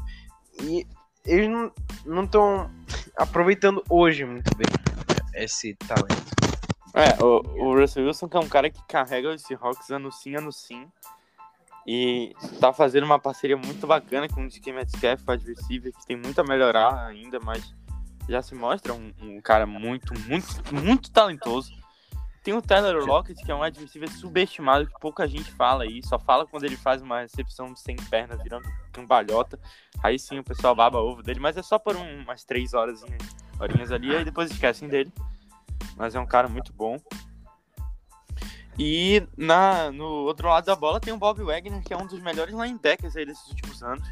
E 0.62 0.86
eles 1.24 1.48
não- 1.48 2.24
estão 2.24 2.70
aproveitando 3.16 3.82
hoje 3.88 4.24
muito 4.24 4.54
bem 4.56 4.66
esse 5.34 5.74
talento. 5.74 6.30
É, 6.94 7.22
o, 7.22 7.40
o 7.68 7.78
Russell 7.78 8.06
Wilson 8.06 8.28
que 8.28 8.36
é 8.36 8.40
um 8.40 8.48
cara 8.48 8.68
que 8.68 8.82
carrega 8.88 9.32
os 9.32 9.42
Seahawks 9.42 9.90
ano 9.90 10.10
sim, 10.10 10.34
ano 10.34 10.50
sim. 10.52 10.88
E 11.86 12.34
tá 12.60 12.72
fazendo 12.72 13.04
uma 13.04 13.18
parceria 13.18 13.56
muito 13.56 13.86
bacana 13.86 14.28
com 14.28 14.44
o 14.44 14.48
DK 14.48 14.72
Metcalf, 14.72 15.22
o 15.26 15.32
receiver, 15.32 15.92
que 15.92 16.06
tem 16.06 16.16
muito 16.16 16.40
a 16.40 16.44
melhorar 16.44 17.06
ainda, 17.06 17.40
mas 17.40 17.74
já 18.28 18.42
se 18.42 18.54
mostra 18.54 18.92
um, 18.92 19.12
um 19.20 19.40
cara 19.40 19.66
muito, 19.66 20.12
muito, 20.28 20.46
muito 20.74 21.10
talentoso. 21.10 21.72
Tem 22.50 22.58
o 22.58 22.60
Tyler 22.60 22.96
Lockett, 23.04 23.44
que 23.44 23.52
é 23.52 23.54
um 23.54 23.60
receiver 23.60 24.10
subestimado, 24.10 24.84
que 24.84 24.98
pouca 24.98 25.24
gente 25.28 25.52
fala 25.52 25.84
aí, 25.84 26.02
só 26.04 26.18
fala 26.18 26.44
quando 26.44 26.64
ele 26.64 26.76
faz 26.76 27.00
uma 27.00 27.20
recepção 27.20 27.76
sem 27.76 27.94
perna, 27.94 28.36
virando 28.36 28.68
cambalhota. 28.92 29.56
Aí 30.02 30.18
sim 30.18 30.40
o 30.40 30.42
pessoal 30.42 30.74
baba 30.74 30.98
ovo 30.98 31.22
dele, 31.22 31.38
mas 31.38 31.56
é 31.56 31.62
só 31.62 31.78
por 31.78 31.94
um- 31.94 32.22
umas 32.22 32.42
três 32.42 32.74
horas, 32.74 33.04
horinhas 33.60 33.92
ali, 33.92 34.16
aí 34.16 34.24
depois 34.24 34.50
esquecem 34.50 34.88
dele 34.88 35.12
mas 35.96 36.16
é 36.16 36.20
um 36.20 36.26
cara 36.26 36.48
muito 36.48 36.72
bom. 36.72 36.96
E 38.76 39.22
na, 39.36 39.92
no 39.92 40.06
outro 40.06 40.48
lado 40.48 40.64
da 40.64 40.74
bola 40.74 40.98
tem 40.98 41.12
o 41.12 41.18
Bob 41.18 41.40
Wagner, 41.44 41.82
que 41.82 41.92
é 41.92 41.96
um 41.96 42.06
dos 42.06 42.20
melhores 42.20 42.52
linebackers 42.52 43.14
aí 43.14 43.26
desses 43.26 43.46
últimos 43.48 43.80
anos. 43.80 44.08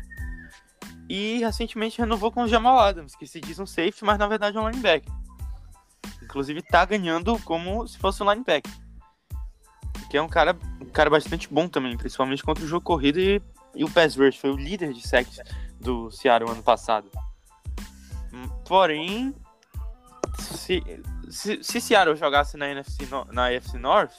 E 1.09 1.39
recentemente 1.39 1.99
renovou 1.99 2.31
com 2.31 2.43
o 2.43 2.49
Jamal 2.49 2.79
Adams, 2.79 3.17
que 3.17 3.27
se 3.27 3.41
diz 3.41 3.59
um 3.59 3.67
safety, 3.67 4.05
mas 4.05 4.17
na 4.17 4.29
verdade 4.29 4.57
é 4.57 4.61
um 4.61 4.69
linebacker. 4.69 5.11
Inclusive 6.29 6.61
tá 6.61 6.85
ganhando 6.85 7.39
como 7.41 7.89
se 7.89 7.97
fosse 7.97 8.23
um 8.23 8.31
linebacker. 8.31 8.71
Que 10.11 10.19
é 10.19 10.23
um 10.23 10.29
cara, 10.29 10.55
um 10.79 10.91
cara 10.91 11.09
bastante 11.09 11.49
bom 11.49 11.67
também, 11.67 11.97
principalmente 11.97 12.43
contra 12.43 12.63
o 12.63 12.69
jogo 12.69 12.85
corrido 12.85 13.19
e, 13.19 13.43
e 13.75 13.83
o 13.83 13.91
pass 13.91 14.15
rush. 14.15 14.37
Foi 14.37 14.51
o 14.51 14.57
líder 14.57 14.93
de 14.93 15.07
sacks 15.07 15.41
do 15.81 16.11
Seattle 16.11 16.51
ano 16.51 16.63
passado. 16.63 17.11
Porém, 18.67 19.35
se, 20.39 20.83
se, 21.31 21.65
se 21.65 21.81
Seattle 21.81 22.15
jogasse 22.15 22.59
na 22.59 22.69
NFC, 22.69 23.09
na 23.33 23.47
AFC 23.47 23.79
North, 23.79 24.13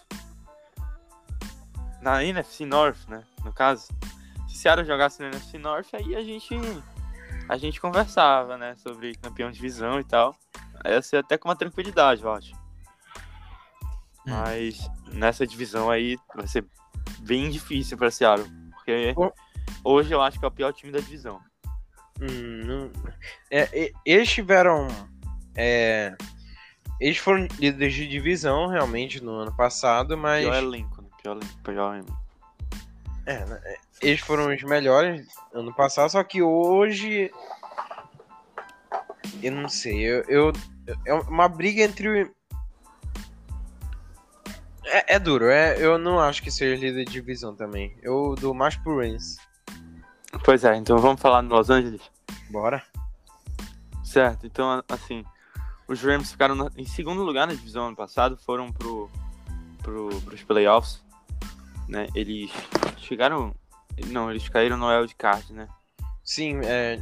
na 2.02 2.24
NFC 2.24 2.66
North, 2.66 3.08
né, 3.08 3.24
no 3.46 3.54
caso, 3.54 3.88
se 4.48 4.58
Seattle 4.58 4.88
jogasse 4.88 5.22
na 5.22 5.28
NFC 5.28 5.60
North, 5.60 5.94
aí 5.94 6.16
a 6.16 6.24
gente 6.24 6.56
a 7.48 7.58
gente 7.58 7.80
conversava, 7.80 8.58
né, 8.58 8.76
sobre 8.78 9.14
campeão 9.16 9.50
de 9.50 9.58
divisão 9.58 10.00
e 10.00 10.04
tal. 10.04 10.36
Aí 10.84 10.94
ia 10.94 11.02
ser 11.02 11.18
até 11.18 11.38
com 11.38 11.50
uma 11.50 11.56
tranquilidade, 11.56 12.24
eu 12.24 12.32
acho. 12.32 12.54
Hum. 14.26 14.32
Mas 14.32 14.90
nessa 15.14 15.46
divisão 15.46 15.90
aí 15.90 16.18
vai 16.36 16.48
ser 16.48 16.66
bem 17.20 17.50
difícil 17.50 17.98
para 17.98 18.12
Seattle, 18.12 18.50
porque 18.74 19.14
hoje 19.84 20.14
eu 20.14 20.22
acho 20.22 20.40
que 20.40 20.46
é 20.46 20.48
o 20.48 20.52
pior 20.52 20.72
time 20.74 20.92
da 20.92 21.00
divisão. 21.00 21.40
Hum, 22.22 22.92
é, 23.50 23.70
e- 23.74 23.94
eles 24.06 24.30
tiveram. 24.30 24.88
é, 25.56 26.16
eles 27.00 27.18
foram 27.18 27.48
líderes 27.58 27.94
de 27.94 28.08
divisão 28.08 28.68
realmente 28.68 29.24
no 29.24 29.32
ano 29.32 29.56
passado, 29.56 30.18
mas 30.18 30.44
Pior 30.46 30.56
elenco, 30.56 31.02
né? 31.02 31.08
Pior 31.24 31.32
elenco, 31.38 31.58
pior 31.64 31.94
elenco. 31.96 32.20
é, 33.26 33.46
né, 33.46 33.62
é, 33.64 33.78
eles 34.02 34.20
foram 34.20 34.54
os 34.54 34.62
melhores 34.64 35.26
ano 35.54 35.74
passado, 35.74 36.10
só 36.10 36.24
que 36.24 36.42
hoje. 36.42 37.32
Eu 39.42 39.52
não 39.52 39.70
sei, 39.70 39.98
eu. 40.00 40.24
eu- 40.28 40.54
é 41.06 41.14
uma 41.14 41.48
briga 41.48 41.82
entre. 41.84 42.24
o- 42.24 42.36
É, 44.86 45.16
é 45.16 45.20
duro, 45.20 45.46
é, 45.50 45.78
eu 45.80 45.98
não 46.00 46.20
acho 46.20 46.42
que 46.42 46.50
seja 46.50 46.80
líder 46.84 47.06
de 47.06 47.12
divisão 47.12 47.56
também. 47.56 47.96
Eu 48.02 48.36
dou 48.40 48.54
mais 48.54 48.76
pro 48.76 48.98
Rams. 49.00 49.38
Pois 50.44 50.64
é, 50.64 50.76
então 50.76 50.98
vamos 50.98 51.22
falar 51.22 51.42
no 51.42 51.56
Los 51.56 51.70
Angeles. 51.70 52.02
Bora. 52.50 52.82
Certo, 54.04 54.48
então 54.48 54.84
assim, 54.90 55.24
os 55.88 56.02
Rams 56.02 56.32
ficaram 56.32 56.56
na- 56.56 56.72
em 56.76 56.86
segundo 56.86 57.22
lugar 57.24 57.46
na 57.46 57.54
divisão 57.54 57.88
ano 57.88 57.96
passado, 57.96 58.36
foram 58.38 58.72
pro, 58.72 59.10
pro, 59.84 60.10
pros 60.22 60.42
playoffs, 60.44 61.00
né? 61.88 62.08
Eles 62.16 62.50
chegaram, 62.98 63.54
não, 64.08 64.32
eles 64.32 64.50
caíram 64.50 64.78
no 64.78 64.88
wild 64.88 65.14
card, 65.16 65.54
né? 65.54 65.68
Sim, 66.24 66.62
é. 66.64 67.00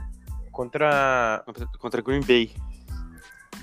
Contra. 0.57 1.43
Contra, 1.45 1.67
contra 1.77 2.01
Green 2.01 2.21
Bay. 2.21 2.51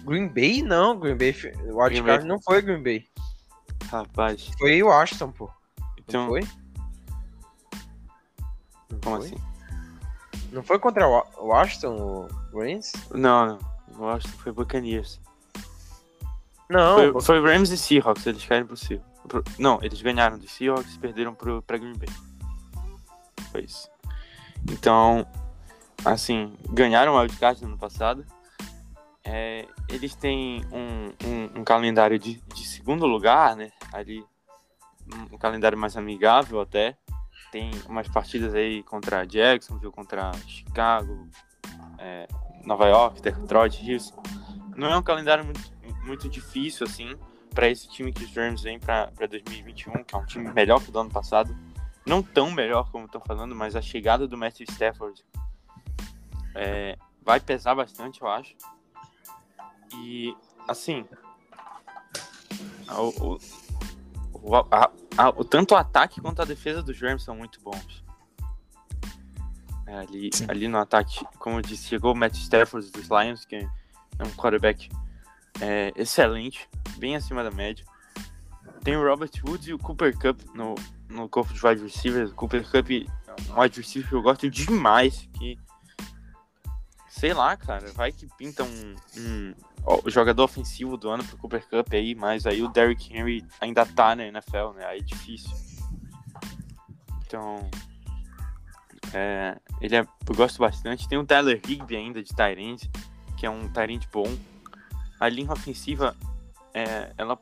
Green 0.04 0.28
Bay? 0.28 0.62
Não, 0.62 0.96
Green 0.96 1.16
Bay. 1.16 1.34
O 1.66 1.82
wildcard 1.82 2.24
não 2.24 2.40
foi 2.40 2.62
Green 2.62 2.80
Bay. 2.84 3.04
Rapaz, 3.90 4.48
Foi 4.58 4.80
o 4.80 4.86
Washington, 4.86 5.32
pô. 5.32 5.46
Não 5.46 5.86
então, 5.98 6.26
foi? 6.28 6.40
Não 8.90 9.00
como 9.02 9.16
foi? 9.16 9.26
assim? 9.26 9.36
Não 10.52 10.62
foi 10.62 10.78
contra 10.78 11.08
o 11.08 11.10
Wa- 11.10 11.26
o 11.38 11.46
Washington, 11.46 12.28
o 12.52 12.60
Rams? 12.60 12.92
Não, 13.12 13.58
não, 13.92 14.08
acho 14.10 14.28
que 14.28 14.38
foi 14.38 14.52
Buccaneers. 14.52 15.20
Não, 16.70 17.12
Foi, 17.12 17.22
foi 17.22 17.40
Rams 17.42 17.70
e 17.70 17.76
Seahawks, 17.76 18.24
eles 18.24 18.44
caíram 18.44 18.68
pro 18.68 18.76
Seahawks. 18.76 19.58
Não, 19.58 19.80
eles 19.82 20.00
ganharam 20.00 20.38
dos 20.38 20.52
Seahawks 20.52 20.94
e 20.94 20.98
perderam 21.00 21.34
pro, 21.34 21.60
pra 21.62 21.76
Green 21.76 21.96
Bay. 21.96 22.08
Foi 23.50 23.62
isso. 23.62 23.88
Então, 24.70 25.26
assim, 26.04 26.52
ganharam 26.68 27.14
o 27.14 27.18
wildcard 27.18 27.62
no 27.62 27.68
ano 27.68 27.78
passado. 27.78 28.24
É, 29.24 29.66
eles 29.88 30.14
têm 30.14 30.62
um, 30.70 31.08
um, 31.26 31.60
um 31.60 31.64
calendário 31.64 32.18
de, 32.18 32.42
de 32.54 32.66
segundo 32.66 33.06
lugar, 33.06 33.56
né? 33.56 33.72
Ali, 33.92 34.24
um, 35.32 35.38
calendário 35.38 35.78
mais 35.78 35.96
amigável 35.96 36.60
até. 36.60 36.96
Tem 37.50 37.70
umas 37.88 38.08
partidas 38.08 38.54
aí 38.54 38.82
contra 38.82 39.24
Jacksonville, 39.24 39.92
contra 39.92 40.32
Chicago, 40.46 41.28
é, 41.98 42.26
Nova 42.64 42.86
York, 42.86 43.22
Detroit, 43.22 43.90
isso. 43.90 44.12
Não 44.76 44.88
é 44.88 44.98
um 44.98 45.02
calendário 45.02 45.44
muito, 45.44 45.60
muito 46.04 46.28
difícil, 46.28 46.86
assim, 46.86 47.14
para 47.54 47.68
esse 47.68 47.88
time 47.88 48.12
que 48.12 48.24
os 48.24 48.36
Rams 48.36 48.62
vêm 48.62 48.78
para 48.78 49.10
2021, 49.28 50.04
que 50.04 50.14
é 50.14 50.18
um 50.18 50.26
time 50.26 50.52
melhor 50.52 50.82
que 50.82 50.88
o 50.88 50.92
do 50.92 50.98
ano 50.98 51.10
passado. 51.10 51.56
Não 52.04 52.22
tão 52.22 52.50
melhor 52.50 52.90
como 52.90 53.06
estão 53.06 53.20
falando, 53.20 53.54
mas 53.54 53.76
a 53.76 53.80
chegada 53.80 54.26
do 54.26 54.36
Matthew 54.36 54.66
Stafford 54.68 55.24
é, 56.54 56.96
vai 57.22 57.40
pesar 57.40 57.74
bastante, 57.74 58.20
eu 58.22 58.28
acho. 58.28 58.54
E, 59.96 60.34
assim, 60.68 61.06
o, 62.90 63.38
o, 64.32 64.56
a- 64.56 64.90
a- 65.16 65.28
o- 65.30 65.44
tanto 65.44 65.74
o 65.74 65.76
ataque 65.76 66.20
quanto 66.20 66.42
a 66.42 66.44
defesa 66.44 66.82
dos 66.82 67.00
Rams 67.00 67.22
são 67.22 67.36
muito 67.36 67.60
bons. 67.60 68.04
É, 69.86 69.98
ali, 69.98 70.30
Sim. 70.32 70.46
ali 70.48 70.66
no 70.68 70.78
ataque, 70.78 71.24
como 71.38 71.58
eu 71.58 71.62
disse, 71.62 71.88
chegou 71.88 72.12
o 72.12 72.16
Matt 72.16 72.34
Stafford 72.36 72.90
dos 72.90 73.08
Lions, 73.08 73.44
que 73.44 73.56
é 73.56 73.68
um 74.24 74.30
quarterback 74.36 74.88
é, 75.60 75.92
excelente, 75.96 76.68
bem 76.96 77.16
acima 77.16 77.44
da 77.44 77.50
média. 77.50 77.84
Tem 78.82 78.96
o 78.96 79.02
Robert 79.06 79.30
Woods 79.46 79.68
e 79.68 79.72
o 79.74 79.78
Cooper 79.78 80.16
Cup 80.18 80.40
no, 80.54 80.74
no 81.08 81.28
corpo 81.28 81.52
de 81.52 81.66
wide 81.66 81.82
receivers. 81.82 82.30
O 82.32 82.34
Cooper 82.34 82.62
Cup 82.70 82.90
é 82.90 83.52
um 83.52 83.60
wide 83.60 83.80
receiver 83.80 84.08
que 84.08 84.14
eu 84.14 84.22
gosto 84.22 84.50
demais, 84.50 85.28
que 85.34 85.58
sei 87.24 87.32
lá, 87.32 87.56
cara, 87.56 87.90
vai 87.92 88.12
que 88.12 88.26
pinta 88.36 88.62
um, 88.62 88.94
um 89.16 89.54
jogador 90.10 90.44
ofensivo 90.44 90.94
do 90.98 91.08
ano 91.08 91.24
pro 91.24 91.38
Cooper 91.38 91.66
Cup 91.66 91.88
aí, 91.94 92.14
mas 92.14 92.46
aí 92.46 92.62
o 92.62 92.68
Derrick 92.68 93.16
Henry 93.16 93.42
ainda 93.62 93.86
tá 93.86 94.14
na 94.14 94.26
NFL, 94.26 94.72
né? 94.76 94.84
Aí 94.84 94.98
é 94.98 95.02
difícil. 95.02 95.50
Então, 97.26 97.66
é, 99.14 99.56
ele 99.80 99.96
é, 99.96 100.00
eu 100.00 100.34
gosto 100.34 100.58
bastante. 100.58 101.08
Tem 101.08 101.16
o 101.16 101.24
Tyler 101.24 101.62
Higby 101.66 101.96
ainda 101.96 102.22
de 102.22 102.28
Tyrande, 102.28 102.90
que 103.38 103.46
é 103.46 103.50
um 103.50 103.72
Tyrande 103.72 104.06
bom. 104.12 104.30
A 105.18 105.26
linha 105.26 105.50
ofensiva, 105.50 106.14
é, 106.74 107.10
ela 107.16 107.40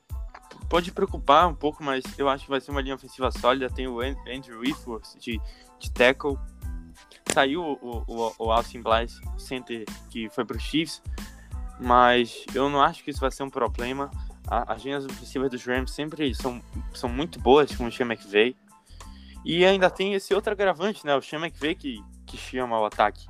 pode 0.68 0.92
preocupar 0.92 1.48
um 1.48 1.56
pouco, 1.56 1.82
mas 1.82 2.04
eu 2.16 2.28
acho 2.28 2.44
que 2.44 2.50
vai 2.50 2.60
ser 2.60 2.70
uma 2.70 2.80
linha 2.80 2.94
ofensiva 2.94 3.32
sólida. 3.32 3.68
Tem 3.68 3.88
o 3.88 3.98
An- 3.98 4.14
Andrew 4.32 4.60
Whitworth 4.60 5.18
de, 5.18 5.40
de 5.80 5.90
tackle. 5.90 6.38
Saiu 7.32 7.62
o, 7.62 8.04
o, 8.06 8.34
o 8.38 8.52
Austin 8.52 8.82
Blythe, 8.82 9.14
center, 9.38 9.84
que 10.10 10.28
foi 10.30 10.44
pro 10.44 10.58
Chiefs, 10.58 11.02
mas 11.80 12.44
eu 12.54 12.68
não 12.68 12.80
acho 12.80 13.02
que 13.02 13.10
isso 13.10 13.20
vai 13.20 13.30
ser 13.30 13.42
um 13.42 13.50
problema. 13.50 14.10
A, 14.46 14.72
as 14.72 14.82
linhas 14.82 15.04
ofensivas 15.04 15.50
dos 15.50 15.64
Rams 15.64 15.90
sempre 15.92 16.34
são, 16.34 16.62
são 16.94 17.08
muito 17.08 17.40
boas 17.40 17.74
com 17.74 17.86
o 17.86 17.92
Sean 17.92 18.06
McVay. 18.06 18.56
E 19.44 19.64
ainda 19.64 19.90
tem 19.90 20.14
esse 20.14 20.32
outro 20.32 20.52
agravante, 20.52 21.04
né? 21.04 21.16
O 21.16 21.22
Sean 21.22 21.40
McVay 21.40 21.74
que, 21.74 22.04
que 22.26 22.36
chama 22.36 22.78
o 22.78 22.84
ataque, 22.84 23.26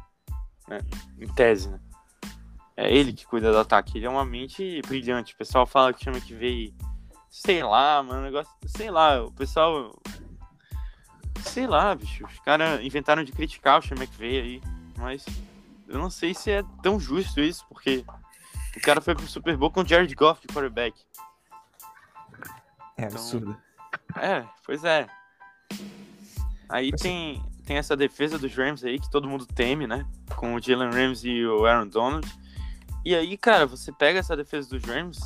né? 0.68 0.78
em 1.18 1.26
tese, 1.28 1.70
né? 1.70 1.80
É 2.76 2.92
ele 2.92 3.12
que 3.12 3.26
cuida 3.26 3.52
do 3.52 3.58
ataque. 3.58 3.98
Ele 3.98 4.06
é 4.06 4.10
uma 4.10 4.24
mente 4.24 4.82
brilhante. 4.86 5.34
O 5.34 5.36
pessoal 5.36 5.66
fala 5.66 5.92
que 5.92 6.00
o 6.00 6.04
Sean 6.04 6.12
McVay, 6.12 6.74
sei 7.30 7.62
lá, 7.62 8.02
mano, 8.02 8.22
negócio, 8.22 8.52
sei 8.66 8.90
lá, 8.90 9.22
o 9.22 9.32
pessoal 9.32 9.94
sei 11.42 11.66
lá, 11.66 11.94
bicho. 11.94 12.24
Os 12.26 12.38
caras 12.40 12.80
inventaram 12.82 13.24
de 13.24 13.32
criticar 13.32 13.78
o 13.78 13.82
Sean 13.82 13.96
McVay 13.96 14.40
aí, 14.40 14.62
mas 14.98 15.24
eu 15.88 15.98
não 15.98 16.10
sei 16.10 16.34
se 16.34 16.50
é 16.50 16.62
tão 16.82 16.98
justo 16.98 17.40
isso, 17.40 17.64
porque 17.68 18.04
o 18.76 18.80
cara 18.80 19.00
foi 19.00 19.14
pro 19.14 19.26
Super 19.26 19.56
Bowl 19.56 19.70
com 19.70 19.82
o 19.82 19.86
Jared 19.86 20.14
Goff 20.14 20.40
de 20.40 20.52
quarterback. 20.52 20.98
É 22.96 23.04
absurdo. 23.04 23.56
É, 24.16 24.44
pois 24.64 24.84
é. 24.84 25.06
Aí 26.68 26.90
tem, 26.92 27.42
tem 27.66 27.76
essa 27.76 27.96
defesa 27.96 28.38
dos 28.38 28.54
Rams 28.54 28.84
aí 28.84 28.98
que 28.98 29.10
todo 29.10 29.28
mundo 29.28 29.46
teme, 29.46 29.86
né? 29.86 30.06
Com 30.36 30.54
o 30.54 30.60
Jalen 30.60 30.90
Rams 30.90 31.24
e 31.24 31.44
o 31.44 31.66
Aaron 31.66 31.88
Donald. 31.88 32.26
E 33.04 33.14
aí, 33.14 33.36
cara, 33.36 33.66
você 33.66 33.92
pega 33.92 34.20
essa 34.20 34.36
defesa 34.36 34.70
dos 34.70 34.82
Rams, 34.84 35.18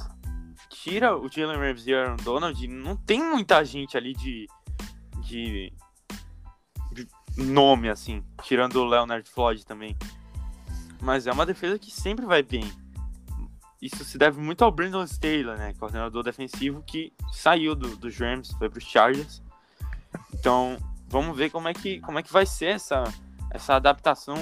tira 0.71 1.17
o 1.17 1.31
Jalen 1.31 1.59
Rams 1.59 1.87
e 1.87 1.93
o 1.93 1.99
Aaron 1.99 2.17
Donald, 2.17 2.65
e 2.65 2.67
não 2.67 2.97
tem 2.97 3.23
muita 3.23 3.63
gente 3.65 3.97
ali 3.97 4.15
de, 4.15 4.49
de 5.23 5.73
nome, 7.37 7.89
assim, 7.89 8.25
tirando 8.43 8.77
o 8.77 8.85
Leonard 8.85 9.29
Floyd 9.29 9.65
também. 9.65 9.97
Mas 11.01 11.27
é 11.27 11.33
uma 11.33 11.47
defesa 11.47 11.79
que 11.79 11.91
sempre 11.91 12.25
vai 12.25 12.43
bem. 12.43 12.71
Isso 13.81 14.05
se 14.05 14.17
deve 14.17 14.41
muito 14.41 14.65
ao 14.65 14.73
Brandon 14.73 15.05
Staley, 15.05 15.45
né? 15.45 15.75
Coordenador 15.79 16.23
defensivo 16.23 16.83
que 16.83 17.13
saiu 17.33 17.75
do, 17.75 17.97
dos 17.97 18.17
Rams, 18.19 18.51
foi 18.59 18.71
para 18.71 18.79
os 18.79 18.85
Chargers. 18.85 19.43
Então, 20.33 20.79
vamos 21.09 21.37
ver 21.37 21.51
como 21.51 21.69
é 21.69 21.75
que, 21.75 22.01
como 22.01 22.19
é 22.19 22.23
que 22.23 22.33
vai 22.33 22.47
ser 22.47 22.67
essa, 22.67 23.05
essa 23.51 23.75
adaptação 23.75 24.37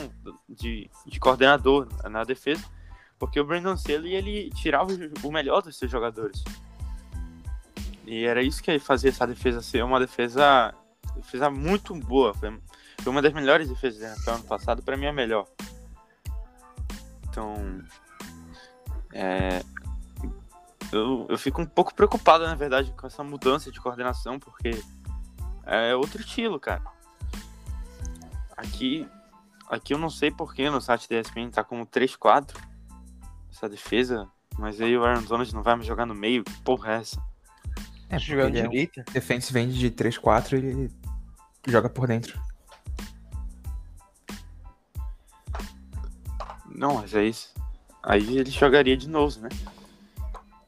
de, 0.49 0.89
de 1.07 1.19
coordenador 1.19 1.89
na 2.09 2.23
defesa. 2.25 2.65
Porque 3.19 3.41
o 3.41 3.45
Brandon 3.45 3.75
Staley, 3.75 4.15
ele 4.15 4.51
tirava 4.51 4.91
o 5.23 5.33
melhor 5.33 5.63
dos 5.63 5.77
seus 5.77 5.91
jogadores. 5.91 6.43
E 8.07 8.25
era 8.25 8.43
isso 8.43 8.63
que 8.63 8.79
fazia 8.79 9.11
essa 9.11 9.27
defesa 9.27 9.63
ser 9.63 9.83
uma 9.83 9.99
defesa, 9.99 10.75
defesa 11.17 11.51
muito 11.51 11.95
boa. 11.95 12.35
Foi, 12.35 12.57
foi 13.05 13.11
uma 13.11 13.21
das 13.21 13.35
melhores 13.35 13.69
defesas 13.69 14.25
do 14.25 14.31
ano 14.31 14.45
passado, 14.45 14.83
para 14.83 14.97
mim 14.97 15.05
a 15.05 15.13
melhor. 15.13 15.47
Então, 17.29 17.83
é, 19.13 19.63
eu, 20.91 21.27
eu 21.29 21.37
fico 21.37 21.61
um 21.61 21.67
pouco 21.67 21.95
preocupado, 21.95 22.47
na 22.47 22.55
verdade, 22.55 22.95
com 22.97 23.07
essa 23.07 23.23
mudança 23.23 23.71
de 23.71 23.79
coordenação, 23.79 24.41
porque 24.41 24.71
é 25.67 25.95
outro 25.95 26.23
estilo, 26.23 26.59
cara. 26.59 26.83
Aqui, 28.57 29.07
aqui 29.69 29.93
eu 29.93 29.99
não 29.99 30.09
sei 30.09 30.31
porquê 30.31 30.71
no 30.71 30.81
site 30.81 31.07
da 31.07 31.21
ESPN 31.21 31.51
tá 31.51 31.63
como 31.63 31.85
3-4 31.85 32.57
essa 33.53 33.69
defesa, 33.69 34.27
mas 34.59 34.81
aí 34.81 34.97
o 34.97 35.05
Aaron 35.05 35.25
Donald 35.25 35.55
não 35.55 35.63
vai 35.63 35.77
me 35.77 35.85
jogar 35.85 36.07
no 36.07 36.15
meio, 36.15 36.43
que 36.43 36.63
porra 36.63 36.95
é 36.95 36.97
essa? 36.97 37.23
É, 38.09 38.19
jogando 38.19 38.57
é 38.57 38.63
direita. 38.63 39.05
Um 39.07 39.13
defense 39.13 39.53
vende 39.53 39.79
de 39.79 39.91
3-4 39.91 40.53
e 40.53 40.57
ele 40.57 40.91
joga 41.69 41.91
por 41.91 42.07
dentro. 42.07 42.41
Não, 46.75 46.95
mas 46.95 47.15
é 47.15 47.25
isso. 47.25 47.53
Aí 48.03 48.39
ele 48.39 48.51
jogaria 48.51 48.97
de 48.97 49.09
novo, 49.09 49.41
né? 49.41 49.49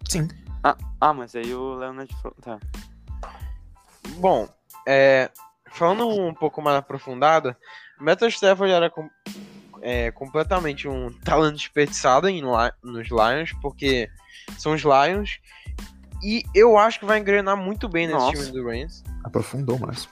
Sim. 0.09 0.29
Ah, 0.63 0.77
ah 1.01 1.13
mas 1.13 1.35
aí 1.35 1.53
o 1.55 1.75
Leonard. 1.75 2.15
Tá. 2.41 2.59
Bom, 4.19 4.49
é, 4.87 5.31
falando 5.73 6.09
um 6.09 6.33
pouco 6.33 6.63
mais 6.63 6.77
aprofundado, 6.77 7.55
Metal 8.01 8.29
Stafford 8.29 8.73
era 8.73 8.89
com, 8.89 9.11
é, 9.83 10.11
completamente 10.13 10.89
um 10.89 11.13
talento 11.25 11.57
desperdiçado 11.57 12.29
em, 12.29 12.43
nos 12.83 13.09
Lions, 13.09 13.53
porque 13.61 14.09
são 14.59 14.73
os 14.75 14.83
Lions. 14.83 15.39
E 16.23 16.45
eu 16.55 16.79
acho 16.79 17.01
que 17.01 17.05
vai 17.05 17.19
engrenar 17.19 17.57
muito 17.57 17.89
bem 17.89 18.07
nesse 18.07 18.19
Nossa. 18.19 18.33
time 18.33 18.53
do 18.53 18.67
Rams. 18.67 19.05
Aprofundou 19.23 19.79
mais. 19.79 20.09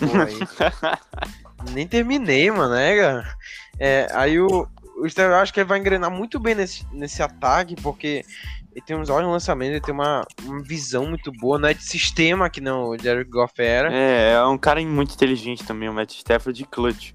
nem 1.72 1.86
terminei, 1.86 2.50
mano, 2.50 2.74
né, 2.74 2.96
cara? 2.96 3.36
É, 3.78 4.08
aí 4.12 4.40
o, 4.40 4.68
o 4.96 5.06
Sterling, 5.06 5.34
eu 5.34 5.38
acho 5.38 5.52
que 5.52 5.60
ele 5.60 5.68
vai 5.68 5.78
engrenar 5.78 6.10
muito 6.10 6.38
bem 6.38 6.54
nesse, 6.54 6.86
nesse 6.92 7.22
ataque, 7.22 7.74
porque 7.76 8.24
ele 8.72 8.84
tem 8.84 8.96
uns 8.96 9.08
ótimos 9.08 9.32
lançamentos, 9.32 9.72
ele 9.72 9.84
tem 9.84 9.94
uma, 9.94 10.26
uma 10.42 10.62
visão 10.62 11.06
muito 11.06 11.32
boa, 11.32 11.58
não 11.58 11.68
é 11.68 11.74
de 11.74 11.82
sistema 11.82 12.48
que 12.48 12.60
não 12.60 12.90
o 12.90 12.98
Jared 12.98 13.28
Goff 13.28 13.54
era. 13.60 13.92
É, 13.92 14.32
é 14.32 14.44
um 14.44 14.58
cara 14.58 14.80
muito 14.82 15.14
inteligente 15.14 15.64
também, 15.64 15.88
o 15.88 15.94
Matt 15.94 16.12
Stafford 16.12 16.56
de 16.56 16.64
clutch. 16.66 17.12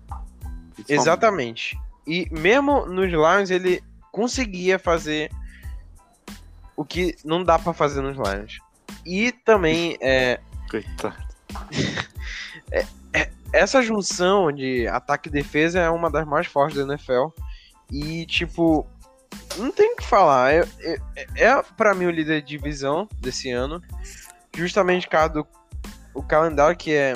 Exatamente. 0.87 1.77
E 2.05 2.27
mesmo 2.31 2.85
nos 2.85 3.09
Lions 3.09 3.49
ele 3.49 3.81
conseguia 4.11 4.77
fazer 4.77 5.31
o 6.75 6.83
que 6.83 7.15
não 7.23 7.43
dá 7.43 7.57
para 7.57 7.73
fazer 7.73 8.01
nos 8.01 8.17
Lions. 8.17 8.59
E 9.05 9.31
também 9.31 9.97
é. 10.01 10.39
Coitado. 10.69 11.15
é, 12.71 12.85
essa 13.53 13.81
junção 13.81 14.51
de 14.51 14.87
ataque 14.87 15.29
e 15.29 15.31
defesa 15.31 15.79
é 15.79 15.89
uma 15.89 16.09
das 16.09 16.25
mais 16.25 16.47
fortes 16.47 16.77
da 16.77 16.93
NFL. 16.93 17.27
E, 17.91 18.25
tipo, 18.25 18.87
não 19.57 19.71
tem 19.71 19.93
o 19.93 19.95
que 19.97 20.03
falar. 20.03 20.53
É, 20.53 20.67
é, 21.15 21.43
é 21.43 21.63
para 21.77 21.93
mim 21.93 22.05
o 22.05 22.11
líder 22.11 22.41
de 22.41 22.47
divisão 22.47 23.07
desse 23.19 23.51
ano. 23.51 23.81
Justamente 24.55 25.07
por 25.07 25.11
causa 25.11 25.29
do 25.29 25.47
o 26.13 26.23
calendário 26.23 26.77
que 26.77 26.93
é, 26.93 27.13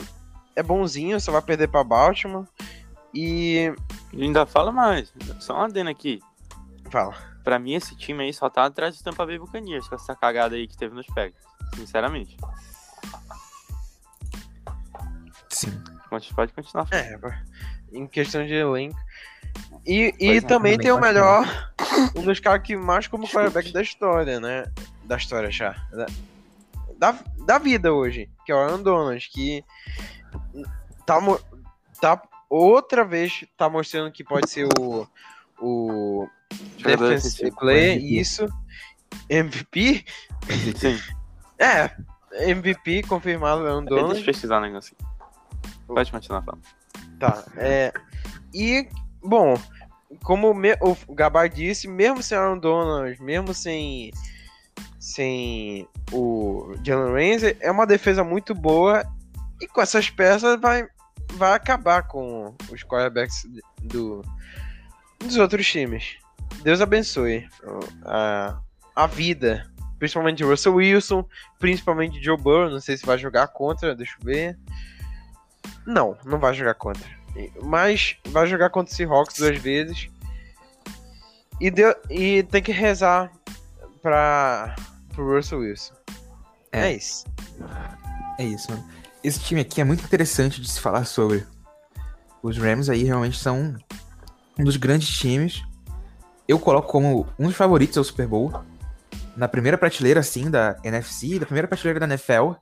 é 0.55 0.61
bonzinho, 0.61 1.19
só 1.19 1.31
vai 1.31 1.41
perder 1.41 1.69
para 1.69 1.83
Baltimore. 1.83 2.45
E. 3.13 3.73
ainda 4.13 4.45
fala 4.45 4.71
mais, 4.71 5.13
só 5.39 5.55
uma 5.55 5.65
adena 5.65 5.89
aqui. 5.89 6.19
Fala. 6.91 7.15
Pra 7.43 7.57
mim, 7.57 7.73
esse 7.73 7.95
time 7.95 8.25
aí 8.25 8.33
só 8.33 8.49
tá 8.49 8.65
atrás 8.65 8.97
de 8.97 9.03
Tampa 9.03 9.25
Bay 9.25 9.39
Buccaneers 9.39 9.87
com 9.87 9.95
essa 9.95 10.15
cagada 10.15 10.55
aí 10.55 10.67
que 10.67 10.77
teve 10.77 10.93
nos 10.93 11.07
Packers. 11.07 11.43
Sinceramente. 11.75 12.37
Sim. 15.49 15.81
Pode 16.09 16.53
continuar. 16.53 16.87
É, 16.91 17.17
em 17.91 18.07
questão 18.07 18.45
de 18.45 18.53
elenco. 18.53 18.99
E, 19.85 20.13
e 20.19 20.37
é, 20.37 20.41
também 20.41 20.77
tem 20.77 20.91
o 20.91 20.99
melhor, 20.99 21.45
um 22.15 22.21
dos 22.21 22.39
caras 22.39 22.65
que 22.65 22.75
mais 22.75 23.07
como 23.07 23.27
quarterback 23.27 23.71
da 23.71 23.81
história, 23.81 24.39
né? 24.39 24.65
Da 25.05 25.17
história 25.17 25.49
já. 25.49 25.75
Da, 26.97 27.17
da 27.45 27.57
vida 27.57 27.93
hoje, 27.93 28.29
que 28.45 28.51
é 28.51 28.55
o 28.55 28.59
Aaron 28.59 28.83
Donald, 28.83 29.29
que 29.31 29.63
tá, 31.05 31.19
tá 31.99 32.21
outra 32.49 33.05
vez 33.05 33.45
tá 33.57 33.69
mostrando 33.69 34.11
que 34.11 34.23
pode 34.23 34.49
ser 34.49 34.67
o, 34.77 35.07
o 35.59 36.27
Defensive 36.83 37.51
Player, 37.51 37.97
isso. 38.03 38.47
MVP? 39.29 40.05
Sim. 40.77 40.99
É, 41.61 41.91
MVP 42.49 43.03
confirmado 43.03 43.67
Aaron 43.67 43.83
Donald. 43.83 44.13
Deixa 44.13 44.21
eu 44.21 44.25
pesquisar 44.27 44.59
um 44.59 44.61
negócio. 44.61 44.95
Pode 45.93 46.11
continuar 46.11 46.41
falando. 46.43 46.63
Tá, 47.19 47.43
é. 47.57 47.91
E 48.53 48.87
Bom, 49.21 49.55
como 50.23 50.53
me, 50.53 50.73
o 50.81 50.95
Gabar 51.13 51.49
disse, 51.49 51.87
mesmo 51.87 52.23
sem 52.23 52.37
Aaron 52.37 52.57
Donald, 52.57 53.21
mesmo 53.21 53.53
sem, 53.53 54.11
sem 54.99 55.87
o 56.11 56.73
Jalen 56.83 57.33
Ramsey, 57.33 57.57
é 57.59 57.69
uma 57.69 57.85
defesa 57.85 58.23
muito 58.23 58.55
boa 58.55 59.03
e 59.61 59.67
com 59.67 59.81
essas 59.81 60.09
peças 60.09 60.59
vai, 60.59 60.87
vai 61.33 61.53
acabar 61.53 62.07
com 62.07 62.55
os 62.71 62.83
quarterbacks 62.83 63.45
do, 63.81 64.21
dos 65.19 65.35
outros 65.35 65.67
times. 65.67 66.17
Deus 66.63 66.81
abençoe 66.81 67.47
a, 68.05 68.57
a 68.95 69.05
vida, 69.05 69.69
principalmente 69.99 70.43
Russell 70.43 70.75
Wilson, 70.75 71.27
principalmente 71.59 72.23
Joe 72.23 72.37
Burrow, 72.37 72.69
não 72.69 72.79
sei 72.79 72.95
se 72.95 73.05
vai 73.05 73.17
jogar 73.17 73.47
contra, 73.49 73.95
deixa 73.95 74.15
eu 74.19 74.25
ver. 74.25 74.57
Não, 75.85 76.17
não 76.25 76.39
vai 76.39 76.53
jogar 76.53 76.75
contra. 76.75 77.07
Mas 77.63 78.17
vai 78.27 78.47
jogar 78.47 78.69
contra 78.69 78.91
o 78.91 78.95
Seahawks 78.95 79.37
duas 79.37 79.57
vezes. 79.57 80.09
E, 81.59 81.69
deu, 81.69 81.95
e 82.09 82.43
tem 82.43 82.61
que 82.61 82.71
rezar 82.71 83.31
para 84.01 84.75
pro 85.13 85.35
Russell 85.35 85.59
Wilson. 85.59 85.93
É. 86.71 86.87
é 86.87 86.93
isso. 86.93 87.25
É 88.37 88.43
isso, 88.43 88.71
mano. 88.71 88.83
Esse 89.23 89.39
time 89.39 89.61
aqui 89.61 89.81
é 89.81 89.83
muito 89.83 90.03
interessante 90.03 90.61
de 90.61 90.69
se 90.69 90.79
falar 90.79 91.05
sobre. 91.05 91.45
Os 92.41 92.57
Rams 92.57 92.89
aí 92.89 93.03
realmente 93.03 93.37
são 93.37 93.75
um 94.57 94.63
dos 94.63 94.77
grandes 94.77 95.09
times. 95.09 95.61
Eu 96.47 96.57
coloco 96.57 96.87
como 96.87 97.27
um 97.37 97.47
dos 97.47 97.55
favoritos 97.55 97.97
ao 97.97 98.03
Super 98.03 98.27
Bowl. 98.27 98.63
Na 99.35 99.47
primeira 99.47 99.77
prateleira, 99.77 100.21
assim, 100.21 100.49
da 100.49 100.77
NFC, 100.83 101.37
da 101.37 101.45
primeira 101.45 101.67
prateleira 101.67 101.99
da 101.99 102.05
NFL. 102.05 102.53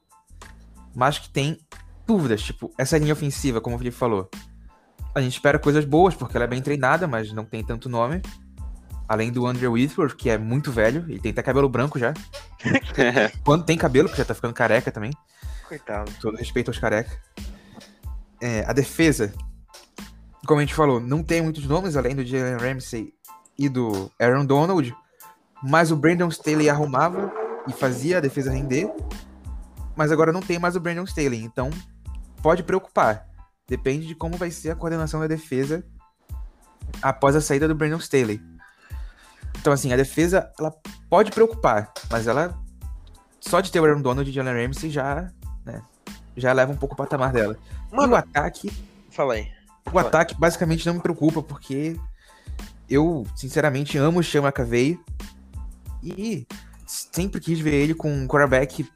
Mas 0.96 1.20
que 1.20 1.30
tem 1.30 1.60
dúvidas, 2.08 2.42
tipo, 2.42 2.74
essa 2.78 2.98
linha 2.98 3.14
ofensiva, 3.14 3.60
como 3.60 3.76
o 3.76 3.80
Felipe 3.80 3.96
falou. 3.96 4.30
A 5.14 5.22
gente 5.22 5.34
espera 5.34 5.60
coisas 5.60 5.84
boas, 5.84 6.16
porque 6.16 6.38
ela 6.38 6.46
é 6.46 6.48
bem 6.48 6.62
treinada, 6.62 7.08
mas 7.08 7.34
não 7.34 7.44
tem 7.44 7.64
tanto 7.64 7.90
nome. 7.90 8.22
Além 9.08 9.32
do 9.32 9.46
Andrew 9.46 9.74
Whitworth, 9.74 10.16
que 10.16 10.30
é 10.30 10.38
muito 10.38 10.72
velho, 10.72 11.06
ele 11.08 11.20
tem 11.20 11.32
até 11.32 11.44
cabelo 11.44 11.70
branco 11.70 12.00
já. 12.00 12.14
Quando 13.44 13.66
tem 13.66 13.78
cabelo, 13.78 14.08
porque 14.08 14.22
já 14.22 14.26
tá 14.26 14.34
ficando 14.34 14.54
careca 14.54 14.92
também. 14.92 15.12
Coitado. 15.68 16.12
Todo 16.22 16.38
respeito 16.38 16.70
aos 16.70 16.78
careca. 16.78 17.12
É, 18.42 18.64
a 18.68 18.74
defesa, 18.74 19.34
como 20.46 20.60
a 20.60 20.64
gente 20.64 20.76
falou, 20.76 21.00
não 21.00 21.24
tem 21.24 21.42
muitos 21.42 21.66
nomes, 21.66 21.98
além 21.98 22.16
do 22.16 22.26
Jalen 22.26 22.58
Ramsey 22.58 23.14
e 23.58 23.68
do 23.68 24.12
Aaron 24.20 24.46
Donald. 24.46 24.96
Mas 25.64 25.92
o 25.92 25.96
Brandon 25.96 26.28
Staley 26.28 26.70
arrumava 26.70 27.32
e 27.68 27.74
fazia 27.74 28.18
a 28.18 28.22
defesa 28.22 28.52
render. 28.52 28.90
Mas 29.96 30.12
agora 30.12 30.32
não 30.32 30.42
tem 30.42 30.60
mais 30.60 30.76
o 30.76 30.80
Brandon 30.80 31.06
Staley, 31.06 31.44
então 31.44 31.72
pode 32.42 32.64
preocupar. 32.64 33.28
Depende 33.68 34.08
de 34.08 34.16
como 34.16 34.38
vai 34.38 34.50
ser 34.50 34.72
a 34.72 34.76
coordenação 34.76 35.20
da 35.20 35.28
defesa 35.28 35.84
após 37.02 37.36
a 37.36 37.42
saída 37.42 37.68
do 37.68 37.76
Brandon 37.76 37.98
Staley. 37.98 38.42
Então, 39.60 39.74
assim, 39.74 39.92
a 39.92 39.98
defesa, 39.98 40.52
ela 40.58 40.74
pode 41.10 41.32
preocupar, 41.32 41.92
mas 42.10 42.28
ela, 42.28 42.58
só 43.40 43.60
de 43.60 43.72
ter 43.72 43.80
o 43.80 43.86
Aaron 43.86 44.02
Donald 44.02 44.30
e 44.30 44.32
o 44.32 44.34
Jalen 44.34 44.68
Ramsey 44.68 44.90
já, 44.90 45.32
né, 45.66 45.82
já 46.36 46.54
leva 46.54 46.72
um 46.72 46.78
pouco 46.78 46.94
o 46.94 46.98
patamar 46.98 47.34
dela. 47.34 47.58
Mano, 47.92 48.14
e 48.14 48.16
o 48.16 48.16
ataque, 48.16 48.72
fala 49.10 49.34
aí. 49.34 49.52
o 49.92 50.00
ataque 50.00 50.36
basicamente 50.36 50.86
não 50.86 50.94
me 50.94 51.02
preocupa, 51.02 51.42
porque 51.42 52.00
eu, 52.90 53.26
sinceramente, 53.36 53.98
amo 53.98 54.20
o 54.20 54.24
Sean 54.24 54.44
McAvey 54.44 55.00
e 56.02 56.48
sempre 56.86 57.42
quis 57.42 57.60
ver 57.60 57.74
ele 57.74 57.94
com 57.94 58.12
um 58.12 58.28
quarterback 58.28 58.90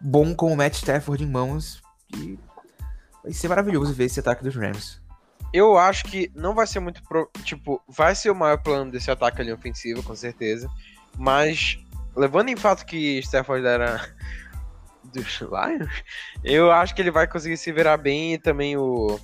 bom 0.00 0.34
como 0.34 0.54
o 0.54 0.56
Matt 0.56 0.76
Stafford 0.76 1.22
em 1.22 1.28
mãos 1.28 1.82
e 2.16 2.38
vai 3.22 3.32
ser 3.32 3.48
maravilhoso 3.48 3.92
ver 3.92 4.04
esse 4.04 4.20
ataque 4.20 4.42
dos 4.42 4.54
Rams. 4.54 5.00
Eu 5.52 5.78
acho 5.78 6.04
que 6.04 6.30
não 6.34 6.54
vai 6.54 6.66
ser 6.66 6.80
muito. 6.80 7.02
Pro... 7.02 7.30
Tipo, 7.42 7.82
vai 7.88 8.14
ser 8.14 8.30
o 8.30 8.34
maior 8.34 8.58
plano 8.58 8.90
desse 8.90 9.10
ataque 9.10 9.40
ali 9.40 9.52
ofensivo, 9.52 10.02
com 10.02 10.14
certeza. 10.14 10.70
Mas, 11.16 11.78
levando 12.14 12.50
em 12.50 12.56
fato 12.56 12.84
que 12.84 13.18
Stafford 13.20 13.66
era 13.66 14.00
dos 15.04 15.40
Lions, 15.40 16.04
eu 16.44 16.70
acho 16.70 16.94
que 16.94 17.00
ele 17.00 17.10
vai 17.10 17.26
conseguir 17.26 17.56
se 17.56 17.72
virar 17.72 17.96
bem 17.96 18.34
e 18.34 18.38
também 18.38 18.76
o. 18.76 19.18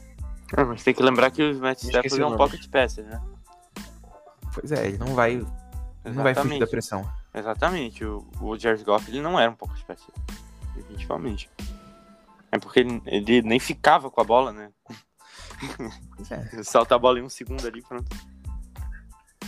Ah, 0.56 0.64
mas 0.64 0.82
tem 0.82 0.94
que 0.94 1.02
lembrar 1.02 1.30
que 1.30 1.42
o 1.42 1.58
Matt 1.58 1.82
Stafford 1.82 2.20
é 2.20 2.26
um 2.26 2.36
pocket 2.36 2.68
passer, 2.68 3.04
né? 3.04 3.20
Pois 4.54 4.70
é, 4.72 4.86
ele 4.86 4.98
não 4.98 5.14
vai, 5.14 5.32
ele 5.32 6.14
não 6.14 6.22
vai 6.22 6.34
fugir 6.34 6.60
da 6.60 6.66
pressão. 6.66 7.10
Exatamente. 7.34 8.04
O, 8.04 8.24
o 8.40 8.56
Jared 8.56 8.84
Goff, 8.84 9.10
ele 9.10 9.20
não 9.20 9.38
era 9.38 9.50
um 9.50 9.54
pocket 9.54 9.82
passer. 9.84 10.14
Definitivamente. 10.74 11.50
É 12.54 12.58
porque 12.58 12.78
ele, 12.78 13.02
ele 13.06 13.42
nem 13.42 13.58
ficava 13.58 14.08
com 14.08 14.20
a 14.20 14.24
bola, 14.24 14.52
né? 14.52 14.70
É. 16.30 16.62
Salta 16.62 16.94
a 16.94 16.98
bola 16.98 17.18
em 17.18 17.22
um 17.22 17.28
segundo 17.28 17.66
ali, 17.66 17.82
pronto. 17.82 18.08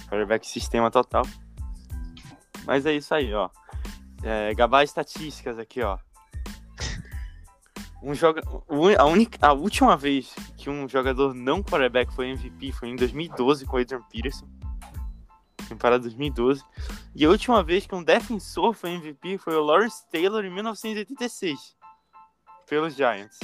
Quarterback 0.09 0.45
sistema 0.45 0.91
total. 0.91 1.23
Mas 2.67 2.85
é 2.85 2.95
isso 2.95 3.15
aí, 3.15 3.33
ó. 3.33 3.49
É, 4.25 4.53
gabar 4.55 4.83
estatísticas 4.83 5.57
aqui, 5.57 5.83
ó. 5.83 5.97
Um 8.03 8.13
joga... 8.13 8.43
a, 8.99 9.05
única... 9.05 9.39
a 9.41 9.53
última 9.53 9.97
vez 9.97 10.35
que 10.57 10.69
um 10.69 10.89
jogador 10.89 11.33
não 11.33 11.63
quarterback 11.63 12.13
foi 12.13 12.31
MVP 12.31 12.73
foi 12.73 12.89
em 12.89 12.97
2012 12.97 13.67
com 13.67 13.77
o 13.77 13.81
Adrian 13.81 14.03
Peterson. 14.11 14.49
Temporada 15.69 16.03
2012. 16.03 16.61
E 17.15 17.25
a 17.25 17.31
última 17.31 17.63
vez 17.63 17.87
que 17.87 17.95
um 17.95 18.03
defensor 18.03 18.75
foi 18.75 18.95
MVP 18.95 19.39
foi 19.39 19.55
o 19.55 19.63
Lawrence 19.63 20.05
Taylor 20.11 20.45
em 20.45 20.53
1986. 20.53 21.77
Pelos 22.69 22.95
Giants. 22.95 23.39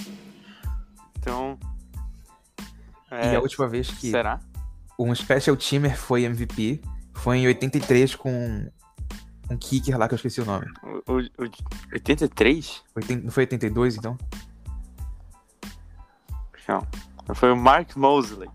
Então. 1.19 1.59
E 3.11 3.15
é, 3.15 3.37
a 3.37 3.41
última 3.41 3.69
vez 3.69 3.91
que 3.91 4.11
Será? 4.11 4.41
um 4.99 5.15
special 5.15 5.57
teamer 5.57 5.97
foi 5.97 6.25
MVP 6.25 6.81
foi 7.15 7.39
em 7.39 7.47
83 7.47 8.15
com 8.15 8.71
um 9.51 9.57
kicker 9.57 9.99
lá 9.99 10.09
que 10.09 10.15
eu 10.15 10.17
esqueci 10.17 10.41
o 10.41 10.45
nome. 10.45 10.67
O, 10.83 11.13
o, 11.13 11.19
o 11.19 11.51
83? 11.93 12.83
80 12.97 13.25
não 13.25 13.31
foi 13.31 13.43
82, 13.43 13.97
então? 13.97 14.17
Não. 16.69 17.35
Foi 17.35 17.53
o 17.53 17.57
Mark 17.57 17.95
Mosley. 17.97 18.49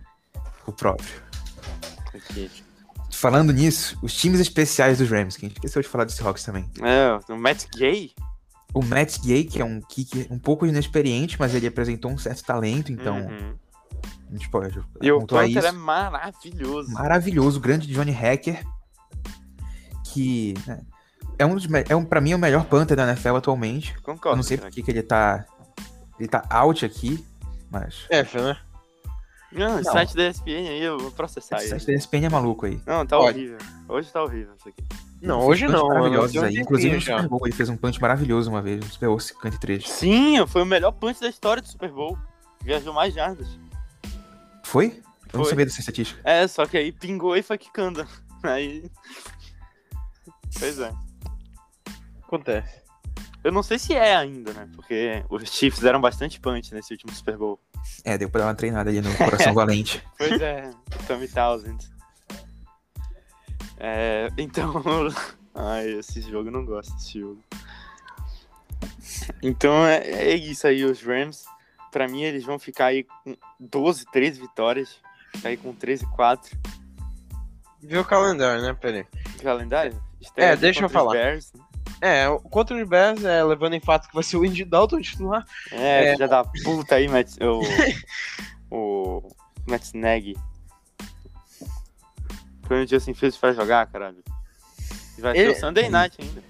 O 0.66 0.72
próprio. 0.72 1.22
Aqui. 2.14 2.50
Falando 3.12 3.54
nisso, 3.54 3.98
os 4.02 4.14
times 4.14 4.40
especiais 4.40 4.98
dos 4.98 5.10
Rams, 5.10 5.38
que 5.38 5.46
a 5.46 5.50
gente 5.50 5.58
esqueceu 5.58 5.82
de 5.82 5.88
falar 5.88 6.06
do 6.06 6.12
Seahawks 6.12 6.44
também. 6.44 6.70
É, 6.82 7.20
o 7.32 7.38
Matt 7.38 7.66
Gay. 7.76 8.12
O 8.78 8.86
Matt 8.86 9.20
Gay, 9.22 9.44
que 9.44 9.60
é 9.62 9.66
um 9.66 9.82
kicker 9.82 10.28
um 10.30 10.38
pouco 10.38 10.66
inexperiente, 10.66 11.36
mas 11.40 11.56
ele 11.56 11.66
apresentou 11.68 12.12
um 12.12 12.18
certo 12.18 12.44
talento, 12.44 12.92
então 12.92 13.18
Uhum. 13.18 13.56
a 14.30 14.32
gente 14.34 14.50
pode 14.50 14.80
E 15.02 15.12
o 15.12 15.26
Panther 15.26 15.48
isso. 15.58 15.68
é 15.68 15.72
maravilhoso. 15.72 16.92
Maravilhoso, 16.92 17.58
o 17.58 17.62
grande 17.62 17.88
Johnny 17.88 18.12
Hacker, 18.12 18.64
que 20.14 20.54
né, 20.68 20.82
é 21.40 21.46
um 21.46 21.56
dos 21.56 21.68
é 21.90 21.96
um, 21.96 22.06
pra 22.06 22.22
mim 22.22 22.32
é 22.32 22.36
o 22.36 22.40
melhor 22.40 22.66
Panther 22.66 22.96
da 22.96 23.08
NFL 23.12 23.36
atualmente. 23.38 23.96
Concordo. 24.02 24.30
Eu 24.30 24.36
não 24.36 24.44
sei 24.44 24.58
cara. 24.58 24.70
porque 24.70 24.84
que 24.84 24.92
ele 24.92 25.02
tá 25.04 25.46
ele 26.20 26.28
tá 26.30 26.44
out 26.50 26.86
aqui, 26.86 27.26
mas 27.72 28.06
F, 28.10 28.38
né? 28.40 28.58
Não, 29.52 29.80
o 29.80 29.84
site 29.84 30.14
da 30.16 30.28
ESPN 30.28 30.68
aí, 30.70 30.84
eu 30.84 31.00
vou 31.00 31.10
processar 31.12 31.58
ele. 31.60 31.70
site 31.70 31.88
da 31.88 31.94
ESPN 31.94 32.26
é 32.26 32.30
maluco 32.30 32.66
aí. 32.66 32.82
Não, 32.86 33.06
tá 33.06 33.18
Pode. 33.18 33.38
horrível. 33.40 33.58
Hoje 33.88 34.12
tá 34.12 34.22
horrível 34.22 34.54
isso 34.60 34.68
aqui. 34.70 34.84
Não, 35.22 35.46
hoje 35.46 35.68
não. 35.68 35.88
Maravilhosos 35.88 36.44
aí. 36.44 36.58
Inclusive 36.58 36.96
no 36.96 37.00
já. 37.00 37.18
Super 37.18 37.30
Bowl 37.30 37.42
ele 37.46 37.56
fez 37.56 37.70
um 37.70 37.78
punch 37.78 38.00
maravilhoso 38.00 38.50
uma 38.50 38.62
vez 38.62 38.80
no 38.80 38.86
Super 38.92 39.08
Bowl 39.08 39.20
53. 39.20 39.90
Sim, 39.90 40.46
foi 40.48 40.62
o 40.62 40.66
melhor 40.66 40.92
punch 40.92 41.20
da 41.20 41.30
história 41.30 41.62
do 41.62 41.68
Super 41.68 41.92
Bowl. 41.92 42.18
Viajou 42.64 42.94
mais 42.94 43.14
jardas. 43.14 43.48
Foi? 44.64 45.02
Eu 45.32 45.40
não 45.40 45.46
sabia 45.46 45.66
dessa 45.66 45.80
estatística. 45.80 46.20
É, 46.24 46.48
só 46.48 46.66
que 46.66 46.78
aí 46.78 46.92
pingou 46.92 47.36
e 47.36 47.42
foi 47.42 47.58
quicando. 47.58 48.08
Aí. 48.44 48.90
Pois 50.60 50.80
é. 50.80 50.94
Acontece. 52.24 52.82
Eu 53.44 53.52
não 53.52 53.64
sei 53.64 53.80
se 53.80 53.94
é 53.94 54.16
ainda, 54.16 54.54
né? 54.54 54.70
Porque 54.76 55.24
os 55.30 55.50
Chiefs 55.50 55.80
deram 55.80 56.00
bastante 56.00 56.40
punch 56.40 56.74
nesse 56.74 56.94
último 56.94 57.14
Super 57.14 57.38
Bowl. 57.38 57.60
É, 58.04 58.18
deu 58.18 58.30
pra 58.30 58.42
dar 58.42 58.48
uma 58.48 58.56
treinada 58.56 58.90
ali 58.90 59.02
no 59.02 59.16
coração 59.16 59.54
valente. 59.56 60.04
Pois 60.18 60.40
é, 60.40 60.70
Tommy 61.08 61.28
Thousand. 61.28 61.78
É, 63.80 64.30
então. 64.38 64.74
Ai, 65.54 65.90
esse 65.94 66.22
jogo 66.22 66.50
eu 66.50 66.54
não 66.54 66.66
gosto 66.66 66.94
desse 66.96 67.20
jogo. 67.20 67.44
Então 69.42 69.86
é, 69.86 69.98
é 70.08 70.36
isso 70.36 70.68
aí, 70.68 70.84
os 70.84 71.02
Rams. 71.02 71.46
Pra 71.92 72.08
mim, 72.08 72.22
eles 72.24 72.44
vão 72.44 72.60
ficar 72.60 72.88
aí 72.88 73.04
com 73.24 73.36
12, 73.60 74.06
13 74.12 74.40
vitórias. 74.40 74.98
Ficar 75.36 75.50
aí 75.50 75.58
com 75.58 75.74
13 75.74 76.06
4. 76.16 76.58
Vê 77.82 77.98
o 77.98 78.06
calendário, 78.06 78.62
né? 78.62 78.74
Pera 78.74 78.98
aí. 78.98 79.06
Calendário? 79.42 79.94
É, 79.94 80.24
Estreia 80.24 80.58
deixa 80.58 80.84
eu 80.86 80.90
falar. 80.90 81.14
Bears. 81.14 81.52
É, 82.02 82.28
o- 82.30 82.40
contra 82.40 82.76
os 82.76 82.88
Bears, 82.88 83.24
é, 83.24 83.44
levando 83.44 83.74
em 83.74 83.80
fato 83.80 84.08
que 84.08 84.14
vai 84.14 84.24
ser 84.24 84.38
o 84.38 84.46
Indy 84.46 84.64
Dalton 84.66 85.02
titular. 85.02 85.44
É, 85.72 86.10
É. 86.10 86.14
filha 86.14 86.28
da 86.28 86.44
puta 86.64 86.96
aí, 86.96 87.08
Matt, 87.08 87.38
o, 87.42 87.62
o 88.70 89.28
Matt 89.68 89.94
Nagy. 89.94 90.36
Quando 92.68 92.84
o 92.84 92.88
Justin 92.88 93.14
Fields 93.14 93.40
vai 93.40 93.54
jogar, 93.54 93.88
caralho. 93.88 94.18
E 95.18 95.22
Vai 95.22 95.38
Ele- 95.38 95.54
ser 95.54 95.58
o 95.58 95.68
Sunday 95.68 95.90
Night 95.90 96.18
ainda. 96.22 96.44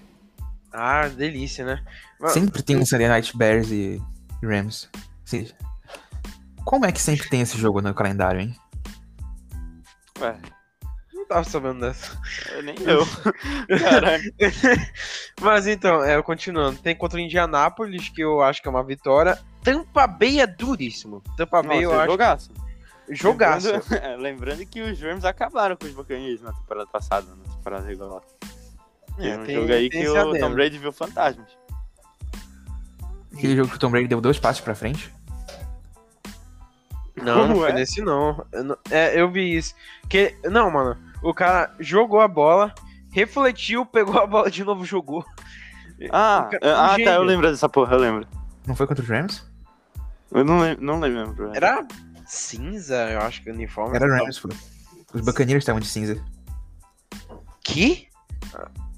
Ah, 0.72 1.08
delícia, 1.08 1.64
né? 1.64 1.82
Mas- 2.20 2.32
Sempre 2.32 2.62
tem 2.62 2.76
um 2.76 2.84
Sunday 2.84 3.08
Night 3.08 3.36
Bears 3.36 3.70
e 3.70 4.02
Rams. 4.42 4.88
Sim. 5.24 5.48
Como 6.64 6.84
é 6.84 6.92
que 6.92 7.00
sempre 7.00 7.28
tem 7.30 7.40
esse 7.40 7.56
jogo 7.56 7.80
no 7.80 7.94
calendário, 7.94 8.40
hein? 8.40 8.54
Ué, 10.20 10.36
Não 11.14 11.26
tava 11.26 11.44
sabendo 11.44 11.80
dessa. 11.80 12.18
eu 12.52 12.62
nem 12.62 12.74
eu. 12.80 13.06
Caralho. 13.78 14.34
Mas 15.40 15.66
então, 15.66 16.02
é, 16.04 16.20
continuando. 16.22 16.78
Tem 16.78 16.94
contra 16.96 17.18
o 17.18 17.20
Indianápolis, 17.20 18.08
que 18.08 18.20
eu 18.22 18.42
acho 18.42 18.60
que 18.60 18.68
é 18.68 18.70
uma 18.70 18.84
vitória. 18.84 19.38
Tampa 19.62 20.06
Bay 20.06 20.40
é 20.40 20.46
duríssimo. 20.46 21.22
Tampa 21.36 21.62
Bay 21.62 21.78
eu 21.84 21.90
Nossa, 21.90 21.96
é 21.96 22.02
acho. 22.02 22.10
jogaço. 22.12 22.50
Jogaço. 23.10 23.68
Lembrando, 23.72 23.94
é, 24.04 24.16
lembrando 24.16 24.66
que 24.66 24.80
os 24.82 25.00
Rams 25.00 25.24
acabaram 25.24 25.76
com 25.76 25.86
os 25.86 25.92
Buccaneers 25.92 26.40
na 26.42 26.52
temporada 26.52 26.86
passada, 26.86 27.26
na 27.34 27.54
temporada 27.54 27.86
regular. 27.86 28.20
Tem 29.16 29.30
É, 29.32 29.38
um 29.38 29.44
tem- 29.44 29.54
jogo 29.56 29.72
aí 29.72 29.90
que 29.90 30.08
o 30.08 30.20
adendo. 30.20 30.38
Tom 30.38 30.52
Brady 30.54 30.78
viu 30.78 30.92
fantasmas. 30.92 31.48
Aquele 33.34 33.56
jogo 33.56 33.68
que 33.70 33.76
o 33.76 33.78
Tom 33.78 33.90
Brady 33.90 34.08
deu 34.08 34.20
dois 34.20 34.38
passos 34.38 34.60
pra 34.62 34.74
frente. 34.74 35.12
Não, 37.16 37.24
não 37.38 37.48
Como 37.48 37.60
foi 37.60 37.70
é? 37.70 37.72
nesse 37.72 38.00
não. 38.00 38.44
Eu 38.52 38.64
não- 38.64 38.78
É, 38.90 39.20
eu 39.20 39.30
vi 39.30 39.56
isso. 39.56 39.74
Que, 40.08 40.36
não, 40.44 40.70
mano. 40.70 40.96
O 41.22 41.34
cara 41.34 41.74
jogou 41.80 42.20
a 42.20 42.28
bola, 42.28 42.72
refletiu, 43.10 43.84
pegou 43.84 44.20
a 44.20 44.26
bola 44.26 44.50
de 44.50 44.62
novo, 44.62 44.84
jogou. 44.84 45.24
Ah, 46.12 46.44
O 46.46 46.50
ca- 46.50 46.58
ah, 46.62 46.94
tá, 46.94 47.14
eu 47.14 47.22
lembro 47.24 47.50
dessa 47.50 47.68
porra, 47.68 47.94
eu 47.96 47.98
lembro. 48.00 48.26
Não 48.66 48.76
foi 48.76 48.86
contra 48.86 49.02
os 49.02 49.08
Rams? 49.10 49.44
Eu 50.30 50.44
não, 50.44 50.60
lem 50.60 50.76
não 50.80 51.00
lembro. 51.00 51.50
Era 51.56 51.84
cinza, 52.28 53.10
eu 53.10 53.20
acho 53.20 53.42
que 53.42 53.50
o 53.50 53.54
uniforme. 53.54 53.96
Era 53.96 54.06
Rams, 54.06 54.38
pô. 54.38 54.48
Os 55.14 55.20
Buccaneers 55.22 55.62
estavam 55.62 55.80
de 55.80 55.86
cinza. 55.88 56.22
Que? 57.64 58.08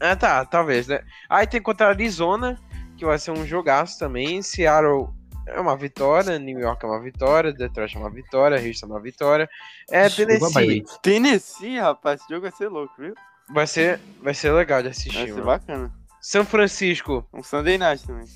Ah, 0.00 0.16
tá, 0.16 0.44
talvez, 0.44 0.86
né? 0.86 1.00
Aí 1.28 1.46
tem 1.46 1.60
contra 1.62 1.86
a 1.86 1.90
Arizona, 1.90 2.58
que 2.96 3.04
vai 3.04 3.18
ser 3.18 3.30
um 3.30 3.46
jogaço 3.46 3.98
também. 3.98 4.42
Seattle 4.42 5.08
é 5.46 5.60
uma 5.60 5.76
vitória, 5.76 6.38
New 6.38 6.58
York 6.58 6.84
é 6.84 6.88
uma 6.88 7.00
vitória, 7.00 7.52
Detroit 7.52 7.96
é 7.96 8.00
uma 8.00 8.10
vitória, 8.10 8.56
Houston 8.60 8.86
é 8.86 8.90
uma 8.90 9.00
vitória. 9.00 9.48
É, 9.90 10.08
Tennessee. 10.08 10.84
Tennessee, 11.02 11.78
rapaz, 11.78 12.20
esse 12.20 12.28
jogo 12.28 12.42
vai 12.42 12.52
ser 12.52 12.68
louco, 12.68 12.94
viu? 12.98 13.14
vai 13.52 13.66
ser, 13.66 14.00
vai 14.22 14.34
ser 14.34 14.52
legal 14.52 14.78
de 14.78 14.84
Vai 14.84 14.90
assistir, 14.92 15.26
ser 15.26 15.32
mano. 15.32 15.44
bacana. 15.46 15.92
São 16.20 16.44
Francisco, 16.44 17.26
Um 17.32 17.42
Sunday 17.42 17.78
Night 17.78 18.06
também. 18.06 18.26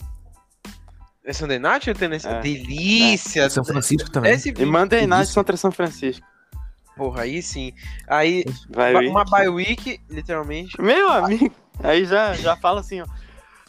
É 1.24 1.32
Sunday 1.32 1.58
Night 1.58 1.88
ou 1.88 1.96
Tennessee? 1.96 2.30
É. 2.30 2.40
Delícia! 2.40 3.48
São 3.50 3.64
Francisco 3.64 4.10
também. 4.10 4.32
Esse 4.32 4.50
E 4.56 4.64
Monday 4.64 5.06
Night 5.06 5.32
contra 5.34 5.56
São 5.56 5.72
Francisco. 5.72 6.26
Porra, 6.96 7.22
aí 7.22 7.42
sim. 7.42 7.72
Aí, 8.06 8.44
ver. 8.70 9.08
uma 9.08 9.24
bye 9.24 9.48
week, 9.48 10.00
literalmente. 10.08 10.80
Meu 10.80 11.10
amigo. 11.10 11.52
Aí 11.82 12.04
já, 12.04 12.34
já 12.34 12.56
fala 12.56 12.80
assim, 12.80 13.00
ó. 13.00 13.06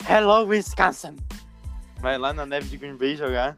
Hello, 0.08 0.46
Wisconsin. 0.48 1.16
Vai 2.00 2.18
lá 2.20 2.32
na 2.34 2.46
neve 2.46 2.68
de 2.68 2.78
Green 2.78 2.96
Bay 2.98 3.16
jogar. 3.16 3.58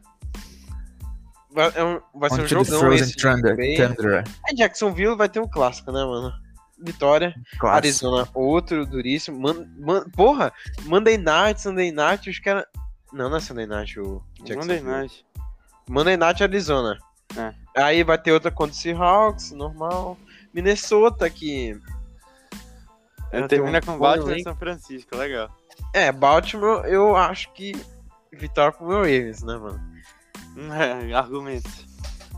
Vai, 1.50 1.70
é 1.74 1.84
um- 1.84 2.00
vai 2.14 2.30
ser 2.30 2.42
um 2.42 2.46
jogão 2.46 2.92
esse. 2.92 3.14
Thunder. 3.16 3.56
Thunder. 3.76 4.24
É 4.48 4.54
Jacksonville 4.54 5.16
vai 5.16 5.28
ter 5.28 5.40
um 5.40 5.48
clássico, 5.48 5.90
né, 5.92 6.02
mano? 6.04 6.32
Vitória. 6.80 7.34
Clássico. 7.58 7.66
Arizona, 7.76 8.28
outro 8.34 8.86
duríssimo. 8.86 9.38
Man, 9.40 9.66
man- 9.78 10.04
porra, 10.14 10.52
Monday 10.84 11.18
Night, 11.18 11.60
Sunday 11.60 11.90
Night, 11.90 12.30
os 12.30 12.38
caras. 12.38 12.64
Não, 13.12 13.28
não 13.28 13.36
é 13.36 13.40
Sunday 13.40 13.66
Night, 13.66 13.98
o 13.98 14.22
Monday 14.40 14.56
Jacksonville. 14.56 14.82
Night. 14.82 15.26
Monday 15.88 16.16
Night, 16.16 16.42
Arizona. 16.42 16.98
É. 17.36 17.54
Aí 17.76 18.02
vai 18.02 18.18
ter 18.18 18.32
outra 18.32 18.50
contra 18.50 18.72
o 18.72 18.76
Seahawks, 18.76 19.52
normal. 19.52 20.18
Minnesota, 20.52 21.28
que. 21.28 21.78
É, 23.30 23.42
ter 23.42 23.48
termina 23.48 23.78
um 23.78 23.80
com 23.82 23.98
Baltimore 23.98 24.36
e. 24.36 24.42
São 24.42 24.56
Francisco, 24.56 25.16
legal. 25.16 25.50
É, 25.94 26.10
Baltimore, 26.10 26.84
eu 26.86 27.16
acho 27.16 27.52
que. 27.52 27.72
Vitória 28.32 28.72
pro 28.72 28.86
meu 28.86 28.98
Ravens, 28.98 29.42
né, 29.42 29.56
mano? 29.56 29.80
É, 30.74 31.14
argumento. 31.14 31.70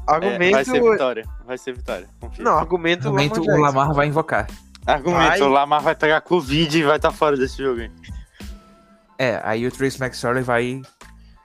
Argumento. 0.07 0.43
É, 0.43 0.51
vai 0.51 0.65
ser 0.65 0.83
vitória. 0.83 1.25
Vai 1.47 1.59
ser 1.59 1.73
vitória. 1.73 2.09
Confia. 2.21 2.45
Não, 2.45 2.59
argumento. 2.59 3.11
Lamar 3.11 3.39
o. 3.39 3.61
Lamar 3.61 3.95
vai 3.95 4.07
invocar. 4.09 4.47
Argumento. 4.87 5.29
Vai. 5.29 5.41
O 5.41 5.49
Lamar 5.49 5.81
vai 5.81 5.95
pegar 5.95 6.21
Covid 6.21 6.79
e 6.79 6.83
vai 6.83 6.97
estar 6.97 7.13
fora 7.13 7.35
desse 7.35 7.63
jogo 7.63 7.81
aí. 7.81 7.91
É, 9.21 9.39
aí 9.45 9.67
o 9.67 9.71
Trace 9.71 10.03
McSorley 10.03 10.43
vai. 10.43 10.81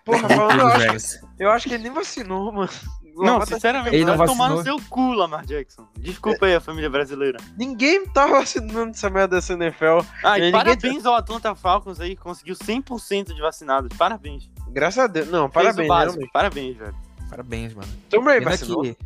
Porra, 0.06 0.30
falando, 0.30 0.62
eu 0.62 0.68
acho, 0.68 0.88
Rams. 0.88 1.20
eu 1.38 1.50
acho 1.50 1.68
que 1.68 1.74
ele 1.74 1.84
nem 1.84 1.92
vacinou, 1.92 2.50
mano. 2.50 2.70
Não, 3.18 3.40
tá- 3.40 3.48
sinceramente, 3.48 3.96
Ele 3.96 4.06
não 4.06 4.16
vai 4.18 4.28
tomar 4.28 4.50
no 4.50 4.58
vacinou. 4.58 4.80
seu 4.80 4.90
cu, 4.90 5.12
Lamar 5.12 5.46
Jackson. 5.46 5.86
Desculpa 5.98 6.46
aí 6.46 6.56
a 6.56 6.62
família 6.62 6.90
brasileira. 6.90 7.38
Ninguém 7.58 8.06
tá 8.08 8.28
vacinando 8.28 8.92
essa 8.92 9.10
merda 9.10 9.36
dessa 9.36 9.54
NFL. 9.54 10.00
Ah, 10.24 10.38
e 10.38 10.42
Ninguém 10.44 10.52
parabéns 10.54 11.06
ao 11.06 11.16
Atlanta 11.16 11.54
Falcons 11.54 12.00
aí, 12.00 12.16
que 12.16 12.22
conseguiu 12.22 12.56
100% 12.56 13.34
de 13.34 13.42
vacinados. 13.42 13.98
Parabéns. 13.98 14.50
Graças 14.70 15.04
a 15.04 15.08
Deus. 15.08 15.28
Não, 15.28 15.50
Fez 15.50 15.66
parabéns, 15.66 15.86
o 15.86 15.90
básico. 15.90 16.32
Parabéns, 16.32 16.78
velho. 16.78 16.96
Parabéns, 17.30 17.74
mano. 17.74 17.88
Tom 18.10 18.24
Brady 18.24 18.46
vacinou. 18.46 18.82
que, 18.84 18.98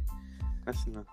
não. 0.88 1.06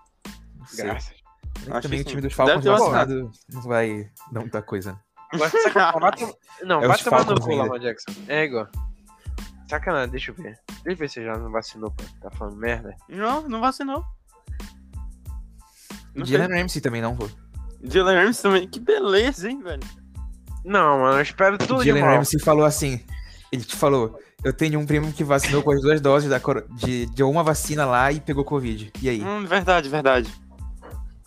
não 0.59 0.65
sei, 0.67 0.85
Graças. 0.85 1.09
que 1.53 1.81
também 1.81 1.99
que 2.03 2.05
o 2.05 2.09
time 2.09 2.21
dos 2.21 2.33
Falcons 2.33 2.63
vacinado 2.63 3.31
não 3.51 3.61
vai 3.63 4.09
dar 4.31 4.41
muita 4.41 4.61
coisa. 4.61 4.99
Sacanagem, 5.49 6.33
Não, 6.63 6.81
É 6.83 6.87
vai 6.87 6.97
tomar 6.97 7.25
no 7.25 7.39
cu. 7.39 7.55
Lamar 7.55 7.79
Jackson. 7.79 8.11
É 8.27 8.43
igual. 8.45 8.67
Sacanagem, 9.69 10.11
deixa 10.11 10.31
eu 10.31 10.35
ver. 10.35 10.57
Deixa 10.67 10.89
eu 10.89 10.95
ver 10.95 11.09
se 11.09 11.23
já 11.23 11.37
não 11.37 11.51
vacinou, 11.51 11.91
pô. 11.91 12.03
Tá 12.21 12.31
falando 12.31 12.55
merda. 12.57 12.95
Não, 13.09 13.47
não 13.47 13.59
vacinou. 13.59 14.03
Não 16.15 16.25
Jalen 16.25 16.61
Ramsey 16.61 16.81
também 16.81 17.01
não 17.01 17.13
vou. 17.13 17.29
Jalen 17.83 18.25
Ramsey 18.25 18.41
também. 18.43 18.67
Que 18.67 18.79
beleza, 18.79 19.49
hein, 19.49 19.61
velho. 19.61 19.83
Não, 20.65 20.99
mano, 20.99 21.17
eu 21.17 21.21
espero 21.21 21.57
tudo 21.57 21.81
de 21.81 21.87
Jalen 21.89 22.03
mal. 22.03 22.15
Ramsey 22.15 22.39
falou 22.39 22.65
assim. 22.65 23.05
Ele 23.51 23.63
te 23.63 23.75
falou, 23.75 24.19
eu 24.43 24.51
tenho 24.51 24.79
um 24.79 24.85
primo 24.85 25.11
que 25.13 25.23
vacinou 25.23 25.63
com 25.63 25.71
as 25.71 25.81
duas 25.81 26.01
doses 26.01 26.29
da, 26.29 26.39
de, 26.75 27.05
de 27.05 27.23
uma 27.23 27.43
vacina 27.43 27.85
lá 27.85 28.11
e 28.11 28.19
pegou 28.19 28.43
Covid. 28.43 28.91
E 29.01 29.09
aí? 29.09 29.23
Hum, 29.23 29.45
verdade, 29.45 29.87
verdade. 29.89 30.33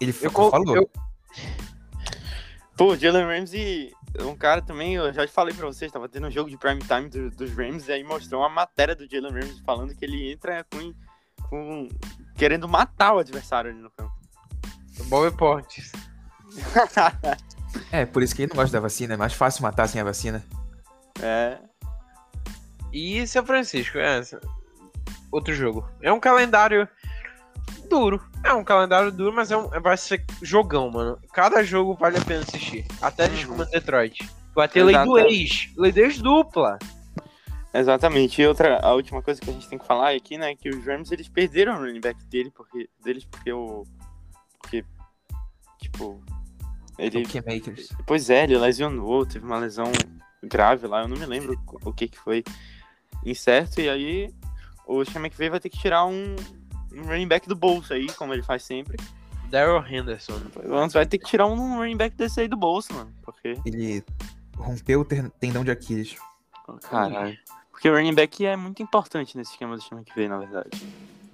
Ele 0.01 0.15
Eu, 0.21 0.31
falou. 0.31 0.77
eu, 0.77 0.91
Pô, 2.81 2.97
Jalen 2.97 3.27
Ramsey 3.27 3.93
é 4.19 4.23
um 4.23 4.35
cara 4.35 4.63
também, 4.63 4.95
eu 4.95 5.13
já 5.13 5.29
falei 5.29 5.55
pra 5.55 5.67
vocês, 5.67 5.93
tava 5.93 6.09
tendo 6.09 6.29
um 6.29 6.31
jogo 6.31 6.49
de 6.49 6.57
prime 6.57 6.81
time 6.81 7.11
do- 7.11 7.31
dos 7.31 7.51
Rams 7.55 7.87
e 7.89 7.93
aí 7.93 8.03
mostrou 8.03 8.41
uma 8.41 8.49
matéria 8.49 8.97
do 8.97 9.07
Jalen 9.07 9.31
Ramsey 9.35 9.63
falando 9.67 9.95
que 9.95 10.03
ele 10.03 10.33
entra 10.33 10.65
com, 10.73 10.95
com 11.51 11.89
querendo 12.37 12.67
matar 12.67 13.13
o 13.15 13.19
adversário 13.19 13.71
ali 13.71 13.79
no 13.83 13.91
campo. 13.91 14.15
Bob 15.09 15.31
Portes. 15.37 15.93
É, 17.93 18.05
por 18.05 18.21
isso 18.21 18.35
que 18.35 18.43
ele 18.43 18.49
não 18.53 18.57
gosta 18.57 18.73
da 18.77 18.81
vacina. 18.81 19.15
É 19.15 19.17
mais 19.17 19.33
fácil 19.33 19.63
matar 19.63 19.87
sem 19.87 20.01
a 20.01 20.05
vacina. 20.05 20.43
é, 21.23 21.57
E 22.93 23.25
São 23.29 23.47
Francisco, 23.47 23.97
é. 23.99 24.21
Outro 25.31 25.55
jogo. 25.55 25.89
É 26.03 26.13
um 26.13 26.19
calendário 26.19 26.89
duro. 27.91 28.23
É 28.43 28.55
um 28.55 28.65
calendário 28.65 29.13
duro, 29.13 29.35
mas 29.35 29.51
é 29.51 29.57
um, 29.57 29.69
vai 29.69 29.97
ser 29.97 30.25
jogão, 30.41 30.91
mano. 30.91 31.19
Cada 31.33 31.63
jogo 31.63 31.95
vale 31.95 32.17
a 32.17 32.23
pena 32.23 32.41
assistir. 32.41 32.87
Até 33.03 33.27
eles 33.27 33.45
Uhum. 33.45 33.59
Detroit. 33.67 34.31
Vai 34.55 34.69
ter 34.69 34.83
lei 34.83 34.97
do 34.97 35.19
ex. 35.19 35.69
Lei 35.77 35.93
do 35.93 35.99
ex 35.99 36.19
dupla. 36.19 36.79
exatamente. 37.75 38.41
E 38.41 38.47
outra, 38.47 38.79
a 38.81 38.95
última 38.95 39.21
coisa 39.21 39.41
que 39.41 39.51
a 39.51 39.53
gente 39.53 39.69
tem 39.69 39.79
que 39.79 39.87
falar 39.87 40.15
aqui, 40.15 40.39
né, 40.39 40.53
é 40.53 40.57
que 40.57 40.71
os 40.71 40.85
Rams 40.87 41.13
eles 41.13 41.29
perderam 41.29 41.75
o 41.75 41.79
running 41.81 42.01
back 42.01 42.25
dele 42.25 42.51
porque, 42.51 42.89
deles 43.05 43.25
porque 43.25 43.53
o. 43.53 43.85
Porque, 44.59 44.85
tipo. 45.79 46.23
Ele. 46.99 47.25
Pois 48.07 48.31
é, 48.31 48.45
ele 48.45 48.57
lesionou, 48.57 49.27
teve 49.27 49.45
uma 49.45 49.59
lesão 49.59 49.91
grave 50.43 50.87
lá, 50.87 51.03
eu 51.03 51.09
não 51.09 51.17
me 51.17 51.27
lembro 51.27 51.59
o 51.85 51.93
que 51.93 52.09
que 52.09 52.19
foi 52.19 52.43
incerto, 53.25 53.81
e 53.81 53.89
aí 53.89 54.35
o 54.87 55.05
Sean 55.05 55.21
McVay 55.21 55.51
vai 55.51 55.61
ter 55.61 55.69
que 55.69 55.79
tirar 55.79 56.05
um, 56.07 56.37
um 56.93 57.03
running 57.05 57.29
back 57.29 57.49
do 57.49 57.57
bolso 57.57 57.93
aí, 57.93 58.07
como 58.13 58.33
ele 58.33 58.43
faz 58.43 58.63
sempre. 58.63 58.97
Daryl 59.49 59.85
Henderson. 59.85 60.41
Vamos, 60.65 60.93
vai 60.93 61.05
ter 61.05 61.19
que 61.19 61.27
tirar 61.27 61.47
um 61.47 61.77
running 61.77 61.97
back 61.97 62.17
desse 62.17 62.41
aí 62.41 62.49
do 62.49 62.57
bolso, 62.57 62.93
mano, 62.95 63.13
porque, 63.23 63.55
Ele 63.67 64.05
rompeu 64.57 65.01
o 65.01 65.05
tendão 65.05 65.65
de 65.65 65.71
Aquiles. 65.71 66.17
caralho. 66.83 67.37
Porque 67.71 67.89
o 67.89 67.95
running 67.95 68.15
back 68.15 68.45
é 68.45 68.57
muito 68.57 68.83
importante 68.83 69.37
nesse 69.37 69.53
esquema 69.53 69.77
do 69.77 69.83
Sean 69.83 69.99
McVay, 69.99 70.29
na 70.29 70.39
verdade. 70.39 70.71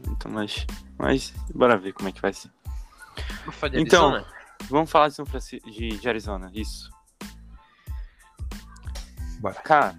Então, 0.09 0.31
mas, 0.31 0.65
mas, 0.97 1.35
bora 1.55 1.77
ver 1.77 1.93
como 1.93 2.09
é 2.09 2.13
que 2.13 2.23
vai 2.23 2.33
ser. 2.33 2.51
Então, 3.75 4.15
Arizona? 4.15 4.27
Vamos 4.69 4.91
falar 4.91 5.09
de, 5.09 5.15
São 5.15 5.27
Francisco, 5.27 5.71
de, 5.71 5.99
de 5.99 6.09
Arizona, 6.09 6.51
isso. 6.55 6.91
Bora. 9.41 9.55
Cara, 9.57 9.97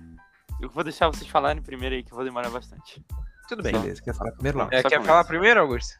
eu 0.59 0.69
vou 0.69 0.83
deixar 0.83 1.07
vocês 1.07 1.29
falarem 1.29 1.61
primeiro 1.61 1.95
aí, 1.95 2.03
que 2.03 2.11
eu 2.11 2.15
vou 2.15 2.25
demorar 2.25 2.49
bastante. 2.49 3.03
Tudo 3.47 3.63
bem. 3.63 3.71
Beleza, 3.71 4.01
quer 4.01 4.13
falar 4.13 4.31
primeiro 4.31 4.57
lá? 4.57 4.67
É, 4.71 4.83
quer 4.83 5.03
falar 5.03 5.23
primeiro, 5.23 5.61
Augusto? 5.61 5.95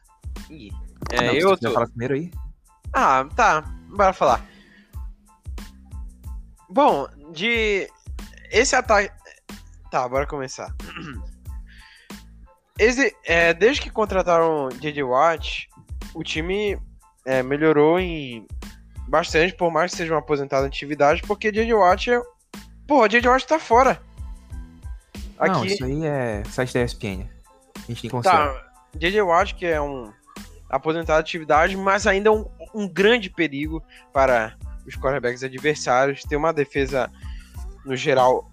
Ih. 0.50 0.70
É, 1.10 1.26
Não, 1.26 1.32
eu 1.34 1.56
tô. 1.56 1.72
falar 1.72 1.86
primeiro 1.88 2.14
aí? 2.14 2.30
Ah, 2.92 3.26
tá. 3.34 3.62
Bora 3.88 4.12
falar. 4.12 4.44
Bom, 6.68 7.08
de. 7.32 7.88
Esse 8.50 8.76
ataque. 8.76 9.10
Tá, 9.90 10.06
bora 10.08 10.26
começar. 10.26 10.74
Esse, 12.78 13.14
é, 13.24 13.52
desde 13.52 13.82
que 13.82 13.90
contrataram 13.90 14.66
o 14.66 14.70
J.J. 14.70 15.02
Watt, 15.02 15.68
o 16.14 16.22
time 16.22 16.78
é, 17.24 17.42
melhorou 17.42 17.98
em 17.98 18.46
bastante, 19.08 19.54
por 19.54 19.70
mais 19.72 19.90
que 19.90 19.96
seja 19.96 20.14
um 20.14 20.18
aposentado 20.18 20.64
em 20.64 20.68
atividade, 20.68 21.22
porque 21.22 21.50
J.J. 21.50 21.74
Watt 21.74 22.10
é. 22.10 22.22
Pô, 22.86 23.02
o 23.02 23.08
J.J. 23.08 23.28
Watt 23.28 23.46
tá 23.46 23.58
fora. 23.58 24.00
Não, 25.40 25.60
Aqui. 25.60 25.68
isso 25.68 25.84
aí 25.84 26.04
é 26.04 26.42
site 26.44 26.74
da 26.74 26.82
ESPN. 26.82 27.28
A 27.84 27.86
gente 27.86 28.08
consigo. 28.08 28.34
Tá, 28.34 28.68
J.J. 28.96 29.22
Watt, 29.22 29.54
que 29.54 29.66
é 29.66 29.80
um 29.80 30.12
aposentado 30.68 31.22
de 31.22 31.28
atividade, 31.28 31.76
mas 31.76 32.06
ainda 32.06 32.32
um, 32.32 32.46
um 32.74 32.88
grande 32.88 33.30
perigo 33.30 33.82
para 34.12 34.56
os 34.86 34.96
quarterbacks 34.96 35.42
adversários. 35.42 36.22
Tem 36.22 36.36
uma 36.36 36.52
defesa, 36.52 37.10
no 37.84 37.96
geral, 37.96 38.50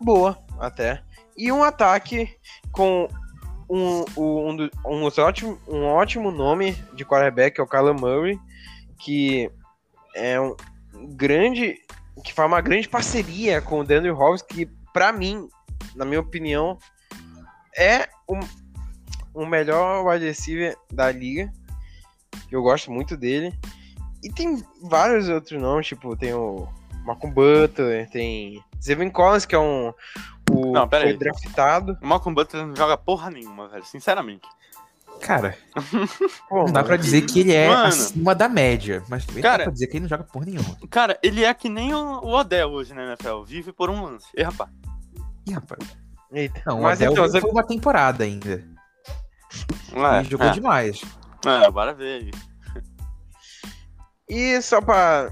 boa 0.00 0.38
até. 0.58 1.02
E 1.36 1.50
um 1.50 1.62
ataque 1.62 2.36
com 2.70 3.08
um, 3.68 4.04
um, 4.16 4.50
um, 4.50 4.70
um 4.86 5.04
ótimo, 5.04 5.58
um 5.66 5.84
ótimo 5.84 6.30
nome 6.30 6.72
de 6.94 7.04
quarterback, 7.04 7.54
que 7.54 7.60
é 7.60 7.64
o 7.64 7.66
Kyler 7.66 7.94
Murray, 7.94 8.38
que 8.98 9.50
é 10.14 10.40
um 10.40 10.54
grande. 11.16 11.78
que 12.24 12.32
faz 12.32 12.48
uma 12.48 12.60
grande 12.60 12.88
parceria 12.88 13.60
com 13.60 13.80
o 13.80 13.84
Daniel 13.84 14.14
Hobbs, 14.14 14.42
que, 14.42 14.66
para 14.92 15.12
mim, 15.12 15.48
na 15.96 16.04
minha 16.04 16.20
opinião, 16.20 16.78
é 17.76 18.08
o, 18.26 18.38
o 19.42 19.46
melhor 19.46 20.06
wide 20.06 20.24
receiver 20.24 20.76
da 20.92 21.10
liga. 21.10 21.52
que 22.48 22.54
Eu 22.56 22.62
gosto 22.62 22.90
muito 22.90 23.16
dele. 23.16 23.52
E 24.22 24.30
tem 24.32 24.62
vários 24.82 25.28
outros 25.28 25.60
nomes, 25.60 25.86
tipo, 25.86 26.16
tem 26.16 26.32
o 26.32 26.66
Malcolm 27.04 27.34
Butler, 27.34 28.08
tem 28.10 28.62
Zevin 28.82 29.10
Collins, 29.10 29.44
que 29.44 29.54
é 29.54 29.58
um. 29.58 29.92
O 30.50 30.72
Não, 30.72 30.88
pera 30.88 31.04
foi 31.04 31.12
aí. 31.12 31.18
draftado. 31.18 31.98
O 32.02 32.06
Malcolm 32.06 32.34
Butler 32.34 32.66
não 32.66 32.74
joga 32.76 32.96
porra 32.96 33.30
nenhuma, 33.30 33.68
velho, 33.68 33.84
sinceramente. 33.84 34.46
Cara, 35.20 35.56
Pô, 36.48 36.64
não 36.64 36.72
dá 36.72 36.82
pra 36.82 36.96
dizer 36.96 37.22
que 37.22 37.40
ele 37.40 37.52
é 37.52 37.68
Mano. 37.68 37.86
acima 37.86 38.34
da 38.34 38.48
média, 38.48 39.02
mas 39.08 39.24
também 39.24 39.42
Cara- 39.42 39.58
dá 39.58 39.64
pra 39.64 39.72
dizer 39.72 39.86
que 39.86 39.92
ele 39.96 40.02
não 40.02 40.08
joga 40.08 40.24
porra 40.24 40.46
nenhuma. 40.46 40.76
Cara, 40.90 41.18
ele 41.22 41.44
é 41.44 41.54
que 41.54 41.68
nem 41.68 41.94
o 41.94 42.24
Odell 42.26 42.70
hoje 42.70 42.92
na 42.94 43.04
NFL, 43.04 43.42
vive 43.44 43.72
por 43.72 43.88
um 43.90 44.02
lance. 44.04 44.26
E 44.36 44.42
rapaz, 44.42 44.70
Ih, 45.46 45.52
rapaz. 45.52 45.80
Eita. 46.32 46.62
Não, 46.66 46.80
Mas 46.82 47.00
o 47.00 47.04
então, 47.04 47.28
você... 47.28 47.40
foi 47.40 47.50
uma 47.50 47.62
temporada 47.62 48.24
ainda. 48.24 48.64
É, 49.92 50.20
e 50.22 50.24
jogou 50.24 50.46
é. 50.46 50.50
demais. 50.50 51.02
É, 51.46 51.70
bora 51.70 51.94
ver 51.94 52.22
aí. 52.22 52.30
E 54.28 54.60
só 54.62 54.80
pra 54.80 55.30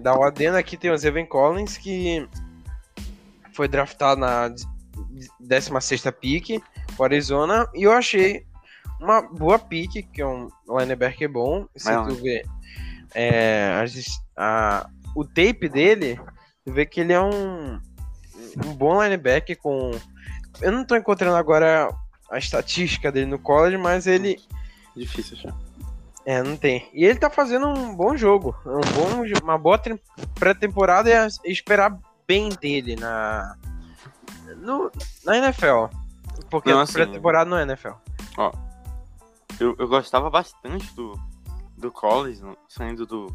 dar 0.00 0.16
o 0.16 0.22
adendo 0.22 0.56
aqui, 0.56 0.76
tem 0.76 0.90
o 0.90 0.94
Evan 0.94 1.26
Collins, 1.26 1.76
que 1.78 2.28
foi 3.52 3.66
draftado 3.66 4.20
na 4.20 4.52
16 5.40 6.02
pick 6.20 6.62
pro 6.94 7.04
Arizona, 7.04 7.66
e 7.74 7.84
eu 7.84 7.92
achei 7.92 8.46
uma 9.00 9.22
boa 9.22 9.58
pick, 9.58 10.02
que 10.12 10.20
é 10.22 10.26
um 10.26 10.48
linebacker 10.68 11.30
bom. 11.30 11.66
Se 11.76 11.90
Mas- 11.90 12.06
tu 12.06 12.22
vê 12.22 12.42
é, 13.14 13.80
as- 13.82 14.20
a- 14.36 14.88
o 15.14 15.24
tape 15.24 15.68
dele, 15.68 16.20
tu 16.64 16.72
vê 16.72 16.84
que 16.84 17.00
ele 17.00 17.14
é 17.14 17.20
um, 17.20 17.80
um 18.64 18.74
bom 18.74 19.02
linebacker 19.02 19.58
com... 19.58 19.92
Eu 20.60 20.72
não 20.72 20.84
tô 20.84 20.96
encontrando 20.96 21.36
agora 21.36 21.90
a 22.30 22.38
estatística 22.38 23.12
dele 23.12 23.26
no 23.26 23.38
college, 23.38 23.76
mas 23.76 24.06
ele 24.06 24.40
Difícil 24.96 25.36
achar. 25.36 25.54
é, 26.24 26.42
não 26.42 26.56
tem. 26.56 26.88
E 26.92 27.04
ele 27.04 27.18
tá 27.18 27.28
fazendo 27.28 27.66
um 27.66 27.94
bom 27.94 28.16
jogo. 28.16 28.56
Um 28.64 28.80
bom, 28.80 29.42
uma 29.42 29.58
boa 29.58 29.80
pré-temporada 30.34 31.10
e 31.44 31.52
esperar 31.52 31.98
bem 32.26 32.48
dele 32.48 32.96
na. 32.96 33.56
No, 34.56 34.90
na 35.24 35.36
NFL. 35.36 35.86
Porque 36.50 36.70
Não, 36.70 36.80
assim, 36.80 36.94
pré-temporada 36.94 37.48
não 37.48 37.58
é 37.58 37.62
NFL. 37.62 37.92
Eu, 39.60 39.74
eu 39.78 39.88
gostava 39.88 40.30
bastante 40.30 40.92
do, 40.94 41.18
do 41.76 41.90
college, 41.90 42.42
saindo 42.68 43.06
do, 43.06 43.34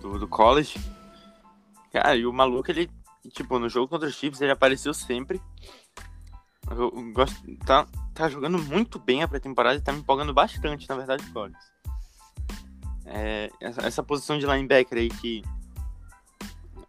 do, 0.00 0.18
do 0.18 0.28
college. 0.28 0.78
Cara, 1.92 2.14
e 2.14 2.26
o 2.26 2.32
maluco, 2.32 2.70
ele, 2.70 2.90
tipo, 3.28 3.58
no 3.58 3.68
jogo 3.68 3.88
contra 3.88 4.08
os 4.08 4.14
Chiefs, 4.14 4.40
ele 4.40 4.52
apareceu 4.52 4.94
sempre. 4.94 5.40
Eu, 6.70 6.90
gosto, 7.12 7.36
tá, 7.66 7.86
tá 8.14 8.28
jogando 8.28 8.58
muito 8.58 8.98
bem 8.98 9.22
a 9.22 9.28
pré-temporada 9.28 9.76
e 9.76 9.82
tá 9.82 9.92
me 9.92 10.00
empolgando 10.00 10.32
bastante, 10.32 10.88
na 10.88 10.96
verdade, 10.96 11.24
o 11.24 11.32
college. 11.32 11.56
É, 13.04 13.50
essa, 13.60 13.82
essa 13.82 14.02
posição 14.02 14.38
de 14.38 14.46
linebacker 14.46 14.98
aí 14.98 15.08
que. 15.08 15.42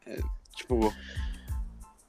é, 0.05 0.19
tipo. 0.55 0.93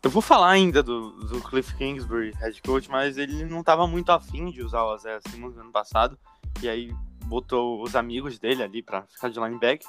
Eu 0.02 0.10
vou 0.10 0.20
falar 0.20 0.50
ainda 0.50 0.82
do, 0.82 1.12
do 1.26 1.40
Cliff 1.40 1.76
Kingsbury, 1.76 2.32
head 2.32 2.60
coach, 2.62 2.90
mas 2.90 3.16
ele 3.16 3.44
não 3.44 3.62
tava 3.62 3.86
muito 3.86 4.10
afim 4.10 4.50
de 4.50 4.60
usar 4.60 4.82
o 4.82 4.96
Isaiah 4.96 5.20
Simmons 5.28 5.54
no 5.54 5.62
ano 5.62 5.70
passado. 5.70 6.18
E 6.60 6.68
aí 6.68 6.92
botou 7.24 7.80
os 7.82 7.94
amigos 7.94 8.38
dele 8.38 8.64
ali 8.64 8.82
pra 8.82 9.02
ficar 9.02 9.28
de 9.28 9.38
linebacker. 9.38 9.86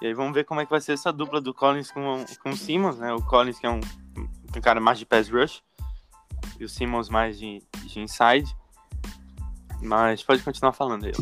E 0.00 0.06
aí 0.06 0.14
vamos 0.14 0.34
ver 0.34 0.44
como 0.44 0.60
é 0.60 0.64
que 0.64 0.70
vai 0.70 0.80
ser 0.80 0.92
essa 0.92 1.12
dupla 1.12 1.40
do 1.40 1.54
Collins 1.54 1.90
com, 1.90 2.24
com 2.42 2.50
o 2.50 2.56
Simmons, 2.56 2.98
né? 2.98 3.12
O 3.12 3.22
Collins 3.22 3.58
que 3.58 3.66
é 3.66 3.70
um, 3.70 3.80
um 4.56 4.60
cara 4.60 4.80
mais 4.80 4.98
de 4.98 5.06
pass 5.06 5.28
rush. 5.28 5.62
E 6.58 6.64
o 6.64 6.68
Simmons 6.68 7.08
mais 7.08 7.38
de, 7.38 7.62
de 7.84 8.00
inside. 8.00 8.54
Mas 9.80 10.22
pode 10.22 10.42
continuar 10.42 10.72
falando 10.72 11.06
aí. 11.06 11.12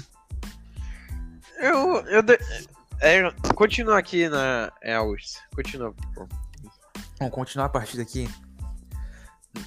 Eu. 1.58 2.00
eu 2.06 2.22
de... 2.22 2.38
é, 3.00 3.30
continua 3.54 3.98
aqui 3.98 4.28
na. 4.28 4.72
É, 4.82 4.94
Augusto. 4.94 5.40
Continua. 5.54 5.94
Vamos 7.18 7.34
continuar 7.34 7.66
a 7.66 7.70
partida 7.70 8.02
aqui. 8.02 8.28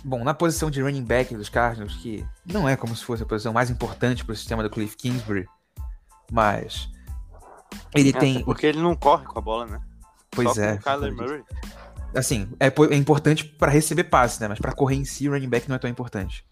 Bom, 0.03 0.23
na 0.23 0.33
posição 0.33 0.69
de 0.69 0.81
running 0.81 1.03
back 1.03 1.33
dos 1.33 1.47
Cardinals, 1.47 1.95
que 1.95 2.25
não 2.45 2.67
é 2.67 2.75
como 2.75 2.93
se 2.93 3.05
fosse 3.05 3.23
a 3.23 3.25
posição 3.25 3.53
mais 3.53 3.69
importante 3.69 4.25
para 4.25 4.33
o 4.33 4.35
sistema 4.35 4.61
do 4.61 4.69
Cliff 4.69 4.97
Kingsbury, 4.97 5.47
mas 6.29 6.89
ele 7.95 8.09
É, 8.09 8.13
tem. 8.13 8.43
Porque 8.43 8.65
ele 8.65 8.79
não 8.79 8.95
corre 8.95 9.25
com 9.25 9.37
a 9.37 9.41
bola, 9.41 9.65
né? 9.65 9.81
Pois 10.31 10.53
Só 10.53 10.61
é. 10.61 10.73
com 10.73 10.79
o 10.79 10.83
Kyler. 10.83 11.15
Murray. 11.15 11.43
Assim, 12.15 12.47
é, 12.59 12.67
é 12.67 12.95
importante 12.95 13.45
para 13.45 13.71
receber 13.71 14.05
passe, 14.05 14.41
né? 14.41 14.47
Mas 14.47 14.59
para 14.59 14.71
correr 14.71 14.95
em 14.95 15.05
si, 15.05 15.27
o 15.27 15.31
running 15.33 15.49
back 15.49 15.67
não 15.67 15.75
é 15.75 15.79
tão 15.79 15.89
importante. 15.89 16.45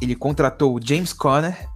Ele 0.00 0.14
contratou 0.14 0.74
o 0.74 0.80
James 0.82 1.12
Conner 1.12 1.68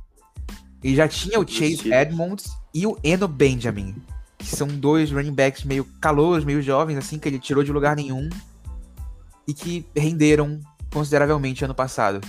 e 0.83 0.95
já 0.95 1.09
tinha 1.09 1.39
o 1.39 1.47
Chase. 1.47 1.93
Edmonds 1.93 2.51
e 2.73 2.87
o 2.87 2.99
Eno 3.03 3.27
Benjamin, 3.27 3.97
que 4.39 4.47
são 4.47 4.69
dois 4.69 5.11
running 5.11 5.33
backs 5.33 5.65
meio 5.65 5.85
calouros, 6.01 6.45
meio 6.45 6.63
jovens, 6.63 6.97
assim, 6.97 7.19
que 7.19 7.29
ele 7.29 7.39
tirou 7.39 7.65
de 7.65 7.73
lugar 7.73 7.97
nenhum 7.97 8.29
e 9.47 9.53
que 9.53 9.87
renderam 9.97 10.61
consideravelmente 10.93 11.65
ano 11.65 11.75
passado. 11.75 12.21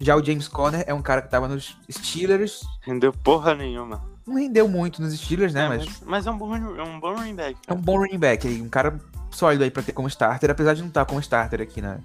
Já 0.00 0.16
o 0.16 0.24
James 0.24 0.48
Conner 0.48 0.84
é 0.86 0.92
um 0.92 1.02
cara 1.02 1.22
que 1.22 1.30
tava 1.30 1.48
nos 1.48 1.76
Steelers, 1.90 2.60
Rendeu 2.80 3.12
porra 3.12 3.54
nenhuma. 3.54 4.11
Não 4.26 4.36
rendeu 4.36 4.68
muito 4.68 5.00
nos 5.02 5.12
Steelers, 5.18 5.52
né? 5.54 5.64
É, 5.64 5.68
mas 5.68 6.00
mas, 6.04 6.26
é 6.26 6.30
um 6.30 6.38
bom, 6.38 6.54
é 6.54 6.82
um 6.82 7.00
bom 7.00 7.14
running 7.14 7.34
back. 7.34 7.58
é 7.66 7.72
um 7.72 7.80
bom 7.80 7.98
running 7.98 8.18
back, 8.18 8.46
aí, 8.46 8.60
um 8.62 8.68
cara 8.68 8.98
sólido 9.30 9.64
aí 9.64 9.70
pra 9.70 9.82
ter 9.82 9.92
como 9.92 10.08
starter, 10.08 10.50
apesar 10.50 10.74
de 10.74 10.80
não 10.80 10.88
estar 10.88 11.04
como 11.04 11.20
starter 11.20 11.60
aqui 11.60 11.80
na 11.80 11.98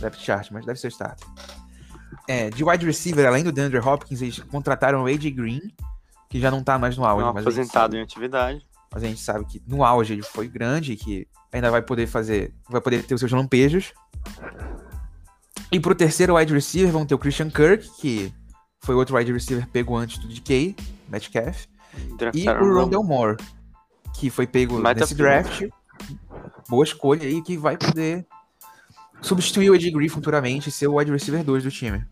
depth 0.00 0.18
chart, 0.18 0.50
mas 0.50 0.64
deve 0.66 0.78
ser 0.78 0.88
starter. 0.88 1.26
É, 2.28 2.50
de 2.50 2.64
wide 2.64 2.86
receiver, 2.86 3.26
além 3.26 3.42
do 3.44 3.52
DeAndre 3.52 3.78
Hopkins, 3.78 4.22
eles 4.22 4.38
contrataram 4.38 5.02
o 5.02 5.06
AJ 5.06 5.30
Green, 5.30 5.60
que 6.30 6.40
já 6.40 6.50
não 6.50 6.62
tá 6.62 6.78
mais 6.78 6.96
no 6.96 7.04
auge, 7.04 7.24
Não, 7.24 7.32
mas, 7.34 7.42
aposentado 7.42 7.92
sabe, 7.92 7.96
em 7.98 8.02
atividade. 8.02 8.66
mas 8.92 9.02
a 9.02 9.06
gente 9.06 9.20
sabe 9.20 9.44
que 9.44 9.62
no 9.66 9.84
auge 9.84 10.12
ele 10.14 10.22
foi 10.22 10.48
grande, 10.48 10.96
que 10.96 11.26
ainda 11.52 11.70
vai 11.70 11.82
poder 11.82 12.06
fazer, 12.06 12.54
vai 12.68 12.80
poder 12.80 13.02
ter 13.04 13.14
os 13.14 13.20
seus 13.20 13.32
lampejos. 13.32 13.92
E 15.70 15.80
pro 15.80 15.94
terceiro 15.94 16.36
wide 16.36 16.52
receiver 16.52 16.92
vão 16.92 17.04
ter 17.04 17.14
o 17.14 17.18
Christian 17.18 17.50
Kirk, 17.50 17.88
que 18.00 18.32
foi 18.80 18.94
outro 18.94 19.16
wide 19.16 19.32
receiver 19.32 19.66
pego 19.68 19.96
antes 19.96 20.18
do 20.18 20.28
DK, 20.28 20.76
Metcalf. 21.14 21.66
E 21.96 22.16
Draftaram 22.16 22.62
o 22.66 22.74
Ron- 22.74 22.80
Rondell 22.82 23.04
Moore, 23.04 23.36
que 24.14 24.28
foi 24.30 24.46
pego 24.46 24.80
Baita 24.82 25.00
nesse 25.00 25.14
pick. 25.14 25.22
draft. 25.22 25.62
Boa 26.68 26.84
escolha 26.84 27.22
aí, 27.26 27.40
que 27.42 27.56
vai 27.56 27.76
poder 27.76 28.26
substituir 29.22 29.70
o 29.70 29.74
Ed 29.74 29.90
Green 29.90 30.08
futuramente 30.08 30.68
e 30.68 30.72
ser 30.72 30.88
o 30.88 30.96
wide 30.98 31.10
receiver 31.12 31.44
2 31.44 31.62
do 31.62 31.70
time. 31.70 32.04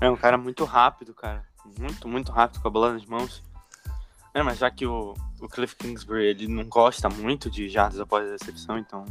É 0.00 0.08
um 0.10 0.16
cara 0.16 0.38
muito 0.38 0.64
rápido, 0.64 1.12
cara. 1.12 1.44
Muito, 1.78 2.08
muito 2.08 2.32
rápido 2.32 2.60
com 2.60 2.68
a 2.68 2.70
bola 2.70 2.92
nas 2.92 3.04
mãos. 3.04 3.42
É, 4.32 4.42
mas 4.42 4.58
já 4.58 4.70
que 4.70 4.86
o, 4.86 5.14
o 5.40 5.48
Cliff 5.48 5.74
Kingsbury 5.76 6.24
ele 6.26 6.46
não 6.48 6.64
gosta 6.64 7.08
muito 7.08 7.50
de 7.50 7.68
jardas 7.68 7.98
após 8.00 8.26
a 8.28 8.32
recepção, 8.32 8.78
então. 8.78 9.04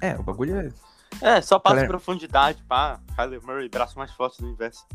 É, 0.00 0.14
o 0.16 0.22
bagulho 0.22 0.56
é. 0.56 0.68
É, 1.20 1.40
só 1.42 1.58
passa 1.58 1.84
em 1.84 1.88
profundidade, 1.88 2.62
pá. 2.66 2.98
Kyler 3.14 3.42
Murray, 3.44 3.68
braço 3.68 3.98
mais 3.98 4.10
forte 4.12 4.40
do 4.40 4.46
universo. 4.46 4.86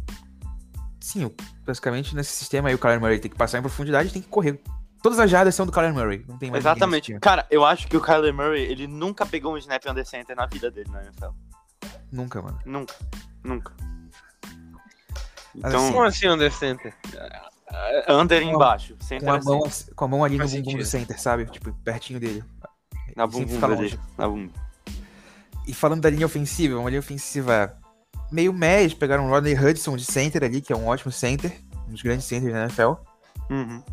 Sim, 1.05 1.31
basicamente 1.63 2.15
nesse 2.15 2.31
sistema 2.31 2.67
aí 2.67 2.73
o 2.73 2.79
Kyler 2.79 2.99
Murray 2.99 3.19
tem 3.19 3.29
que 3.29 3.37
passar 3.37 3.59
em 3.59 3.61
profundidade 3.61 4.09
e 4.09 4.11
tem 4.11 4.23
que 4.23 4.27
correr. 4.27 4.59
Todas 5.03 5.19
as 5.19 5.29
jardas 5.29 5.53
são 5.53 5.63
do 5.63 5.71
Kyler 5.71 5.93
Murray. 5.93 6.25
Não 6.27 6.35
tem 6.35 6.49
mais 6.49 6.63
Exatamente. 6.63 7.19
Cara, 7.19 7.45
eu 7.51 7.63
acho 7.63 7.87
que 7.87 7.95
o 7.95 8.01
Kyler 8.01 8.33
Murray, 8.33 8.63
ele 8.63 8.87
nunca 8.87 9.23
pegou 9.23 9.53
um 9.53 9.57
snap 9.59 9.85
under 9.85 10.03
center 10.03 10.35
na 10.35 10.47
vida 10.47 10.71
dele 10.71 10.89
na 10.89 11.03
NFL. 11.03 11.27
Nunca, 12.11 12.41
mano. 12.41 12.59
Nunca. 12.65 12.95
Nunca. 13.43 13.71
Então, 15.53 15.91
Como 15.91 16.03
assim, 16.05 16.27
Under 16.27 16.51
Center? 16.51 16.91
under 18.09 18.41
Com 18.41 18.49
a- 18.49 18.51
embaixo. 18.51 18.95
Com 18.95 19.05
Center 19.05 19.29
a, 19.29 19.37
assim, 19.37 19.47
mão, 19.47 19.61
com 19.95 20.05
a 20.05 20.07
mão 20.07 20.23
ali 20.23 20.39
no 20.39 20.47
bumbum 20.49 20.77
do 20.77 20.85
center, 20.85 21.21
sabe? 21.21 21.45
Tipo, 21.45 21.71
pertinho 21.83 22.19
dele. 22.19 22.43
na 23.15 23.27
bumbum 23.27 23.75
dele. 23.75 23.99
Na 24.17 24.27
bumbum. 24.27 24.51
E 25.67 25.73
falando 25.73 26.01
da 26.01 26.09
linha 26.09 26.25
ofensiva, 26.25 26.79
uma 26.79 26.89
linha 26.89 26.99
ofensiva 26.99 27.77
meio 28.31 28.53
média, 28.53 28.95
pegaram 28.97 29.27
o 29.27 29.29
Rodney 29.29 29.53
Hudson 29.53 29.95
de 29.95 30.05
center 30.05 30.43
ali, 30.43 30.61
que 30.61 30.73
é 30.73 30.75
um 30.75 30.88
ótimo 30.88 31.11
center, 31.11 31.57
um 31.88 31.91
dos 31.91 32.01
grandes 32.01 32.25
centers 32.25 32.53
da 32.53 32.63
NFL. 32.63 32.93
Uhum. 33.49 33.83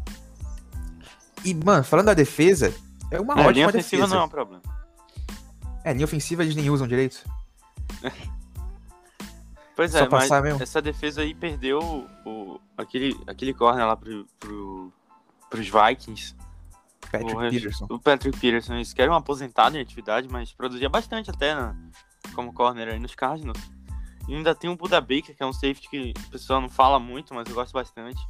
E, 1.45 1.55
mano, 1.55 1.85
falando 1.85 2.07
da 2.07 2.14
defesa, 2.14 2.73
é 3.11 3.21
uma 3.21 3.35
É, 3.35 3.47
a 3.47 3.51
linha 3.51 3.66
ótima 3.66 3.81
ofensiva 3.81 4.03
defesa. 4.03 4.14
não 4.14 4.23
é 4.23 4.25
um 4.25 4.29
problema. 4.29 4.62
É, 5.85 5.92
linha 5.92 6.05
ofensiva 6.05 6.42
eles 6.42 6.55
nem 6.55 6.71
usam 6.71 6.87
direito. 6.87 7.25
Pois 9.75 9.92
Só 9.92 10.01
é, 10.01 10.09
mas 10.09 10.31
mesmo. 10.42 10.62
essa 10.62 10.83
defesa 10.83 11.23
aí 11.23 11.35
perdeu 11.35 11.81
o, 12.27 12.61
aquele, 12.77 13.18
aquele 13.27 13.55
corner 13.55 13.87
lá 13.87 13.97
pro, 13.97 14.27
pro, 14.38 14.92
pros 15.49 15.66
Vikings. 15.66 16.37
Patrick 17.11 17.35
o, 17.35 17.51
Peterson. 17.51 17.87
O 17.90 17.99
Patrick 17.99 18.38
Peterson. 18.38 18.75
Eles 18.75 18.92
querem 18.92 19.11
um 19.11 19.16
aposentado 19.16 19.77
em 19.77 19.81
atividade, 19.81 20.29
mas 20.29 20.53
produzia 20.53 20.89
bastante 20.89 21.30
até 21.30 21.55
na, 21.55 21.74
como 22.35 22.53
corner 22.53 22.89
aí 22.89 22.99
nos 22.99 23.14
Cardinals. 23.14 23.59
E 24.29 24.35
ainda 24.35 24.55
tem 24.55 24.70
o 24.70 24.77
Buda 24.77 25.01
Baker, 25.01 25.37
que 25.37 25.43
é 25.43 25.47
um 25.47 25.53
safety 25.53 25.89
que 25.89 26.14
o 26.27 26.31
pessoal 26.31 26.61
não 26.61 26.68
fala 26.68 26.99
muito, 26.99 27.35
mas 27.35 27.49
eu 27.49 27.55
gosto 27.55 27.73
bastante. 27.73 28.20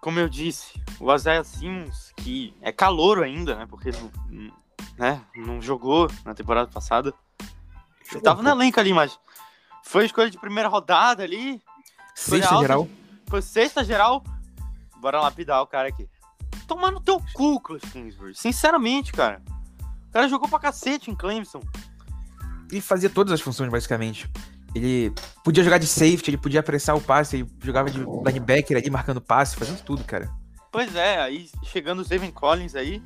Como 0.00 0.18
eu 0.18 0.28
disse, 0.28 0.82
o 1.00 1.14
Isaiah 1.14 1.44
Simmons, 1.44 2.12
que 2.16 2.54
é 2.60 2.72
calouro 2.72 3.22
ainda, 3.22 3.54
né? 3.54 3.66
Porque 3.66 3.90
não, 3.92 4.52
né, 4.98 5.24
não 5.36 5.62
jogou 5.62 6.10
na 6.24 6.34
temporada 6.34 6.70
passada. 6.70 7.14
Ele 8.10 8.20
tava 8.20 8.42
no 8.42 8.50
elenco 8.50 8.78
ali, 8.78 8.92
mas 8.92 9.18
foi 9.82 10.06
escolha 10.06 10.30
de 10.30 10.38
primeira 10.38 10.68
rodada 10.68 11.22
ali. 11.22 11.62
Sexta 12.14 12.54
alta. 12.54 12.62
geral. 12.62 12.88
Foi 13.28 13.40
sexta 13.40 13.84
geral. 13.84 14.22
Bora 14.96 15.20
lapidar 15.20 15.62
o 15.62 15.66
cara 15.66 15.88
aqui. 15.88 16.08
Tomar 16.66 16.90
no 16.90 17.00
teu 17.00 17.22
cu, 17.32 17.60
Cliff 17.60 17.90
Kingsbury. 17.90 18.34
Sinceramente, 18.34 19.12
cara. 19.12 19.42
O 20.08 20.12
cara 20.12 20.28
jogou 20.28 20.48
pra 20.48 20.58
cacete 20.58 21.10
em 21.10 21.14
Clemson. 21.14 21.60
Ele 22.72 22.80
fazia 22.80 23.08
todas 23.10 23.32
as 23.32 23.40
funções, 23.40 23.70
basicamente. 23.70 24.28
Ele 24.74 25.12
podia 25.44 25.62
jogar 25.62 25.76
de 25.78 25.86
safety, 25.86 26.30
ele 26.30 26.38
podia 26.38 26.60
apressar 26.60 26.96
o 26.96 27.00
passe, 27.00 27.36
ele 27.36 27.50
jogava 27.62 27.90
de 27.90 27.98
linebacker 27.98 28.76
ali, 28.76 28.88
marcando 28.90 29.20
passe, 29.20 29.54
fazendo 29.54 29.82
tudo, 29.84 30.02
cara. 30.04 30.30
Pois 30.72 30.96
é, 30.96 31.20
aí 31.20 31.50
chegando 31.64 32.00
o 32.00 32.04
Steven 32.04 32.30
Collins 32.30 32.74
aí. 32.74 33.02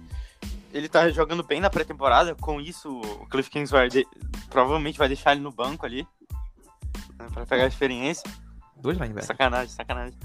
ele 0.73 0.89
tá 0.89 1.09
jogando 1.11 1.43
bem 1.43 1.59
na 1.61 1.69
pré-temporada. 1.71 2.35
Com 2.35 2.61
isso, 2.61 3.01
o 3.01 3.27
Cliff 3.29 3.49
Kings 3.51 3.73
vai 3.73 3.89
de- 3.89 4.07
provavelmente 4.51 4.99
vai 4.99 5.09
deixar 5.09 5.33
ele 5.33 5.41
no 5.41 5.51
banco 5.51 5.85
ali. 5.87 6.07
Né, 7.19 7.27
pra 7.33 7.47
pegar 7.47 7.65
a 7.65 7.69
experiência. 7.69 8.31
Dois 8.77 8.97
linebackers. 8.97 9.27
Sacanagem, 9.27 9.75
sacanagem. 9.75 10.19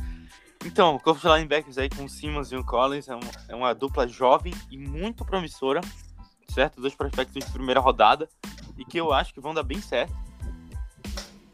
Então, 0.66 0.96
o 0.96 1.00
corpo 1.00 1.20
de 1.22 1.28
linebackers 1.28 1.78
aí 1.78 1.90
com 1.90 2.04
o 2.04 2.10
Simmons 2.10 2.52
e 2.52 2.56
o 2.58 2.64
Collins 2.66 3.08
é, 3.08 3.16
um- 3.16 3.20
é 3.48 3.56
uma 3.56 3.74
dupla 3.74 4.08
jovem 4.08 4.54
e 4.70 4.78
muito 4.78 5.24
promissora, 5.26 5.80
certo? 6.52 6.80
Dois 6.82 6.94
prospectos 6.96 7.44
de 7.46 7.52
primeira 7.52 7.80
rodada 7.80 8.28
e 8.78 8.86
que 8.86 8.98
eu 8.98 9.12
acho 9.14 9.34
que 9.34 9.40
vão 9.40 9.54
dar 9.54 9.64
bem 9.64 9.82
certo. 9.82 10.14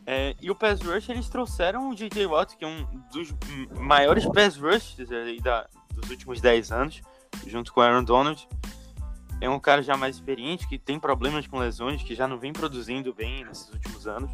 É, 0.06 0.36
e 0.42 0.50
o 0.50 0.56
pass 0.56 0.82
rush, 0.82 1.10
eles 1.10 1.28
trouxeram 1.28 1.90
o 1.90 1.96
J.J. 1.96 2.26
Watt, 2.28 2.56
que 2.56 2.64
é 2.64 2.68
um 2.68 2.86
dos 3.12 3.34
maiores 3.78 4.26
pass 4.26 4.56
rushes 4.56 5.12
aí 5.12 5.42
da- 5.42 5.68
dos 5.94 6.10
últimos 6.10 6.40
10 6.40 6.72
anos, 6.72 7.02
junto 7.46 7.74
com 7.74 7.82
o 7.82 7.84
Aaron 7.84 8.04
Donald. 8.04 8.48
É 9.42 9.50
um 9.50 9.60
cara 9.60 9.84
já 9.84 9.98
mais 9.98 10.16
experiente, 10.16 10.68
que 10.68 10.80
tem 10.80 10.98
problemas 11.00 11.46
com 11.46 11.60
lesões, 11.60 12.02
que 12.02 12.16
já 12.16 12.28
não 12.28 12.40
vem 12.40 12.54
produzindo 12.54 13.14
bem 13.14 13.44
nesses 13.44 13.70
últimos 13.70 14.08
anos. 14.08 14.32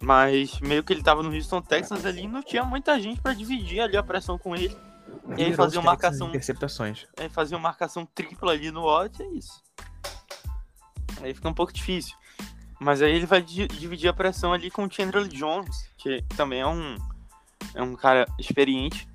Mas 0.00 0.60
meio 0.60 0.82
que 0.82 0.92
ele 0.92 1.02
tava 1.02 1.22
no 1.22 1.32
Houston 1.34 1.62
Texans 1.62 2.04
ali 2.04 2.26
não 2.28 2.42
tinha 2.42 2.64
muita 2.64 3.00
gente 3.00 3.20
pra 3.20 3.32
dividir 3.32 3.80
ali 3.80 3.96
a 3.96 4.02
pressão 4.02 4.36
com 4.36 4.54
ele. 4.54 4.76
E 5.28 5.34
Liderou 5.34 5.56
fazia 5.56 5.80
uma 5.80 5.86
marcação, 5.90 6.28
Interceptações. 6.28 7.06
aí 7.18 7.28
fazia 7.28 7.56
uma 7.56 7.62
marcação 7.68 8.06
tripla 8.06 8.52
ali 8.52 8.70
no 8.70 8.84
Watt, 8.84 9.22
é 9.22 9.26
isso. 9.28 9.62
Aí 11.20 11.34
fica 11.34 11.48
um 11.48 11.54
pouco 11.54 11.72
difícil. 11.72 12.16
Mas 12.78 13.00
aí 13.02 13.12
ele 13.12 13.26
vai 13.26 13.40
di- 13.42 13.66
dividir 13.68 14.08
a 14.08 14.12
pressão 14.12 14.52
ali 14.52 14.70
com 14.70 14.84
o 14.84 14.90
Chandler 14.92 15.26
Jones, 15.28 15.90
que 15.96 16.22
também 16.36 16.60
é 16.60 16.66
um, 16.66 16.96
é 17.74 17.82
um 17.82 17.94
cara 17.96 18.26
experiente. 18.38 19.08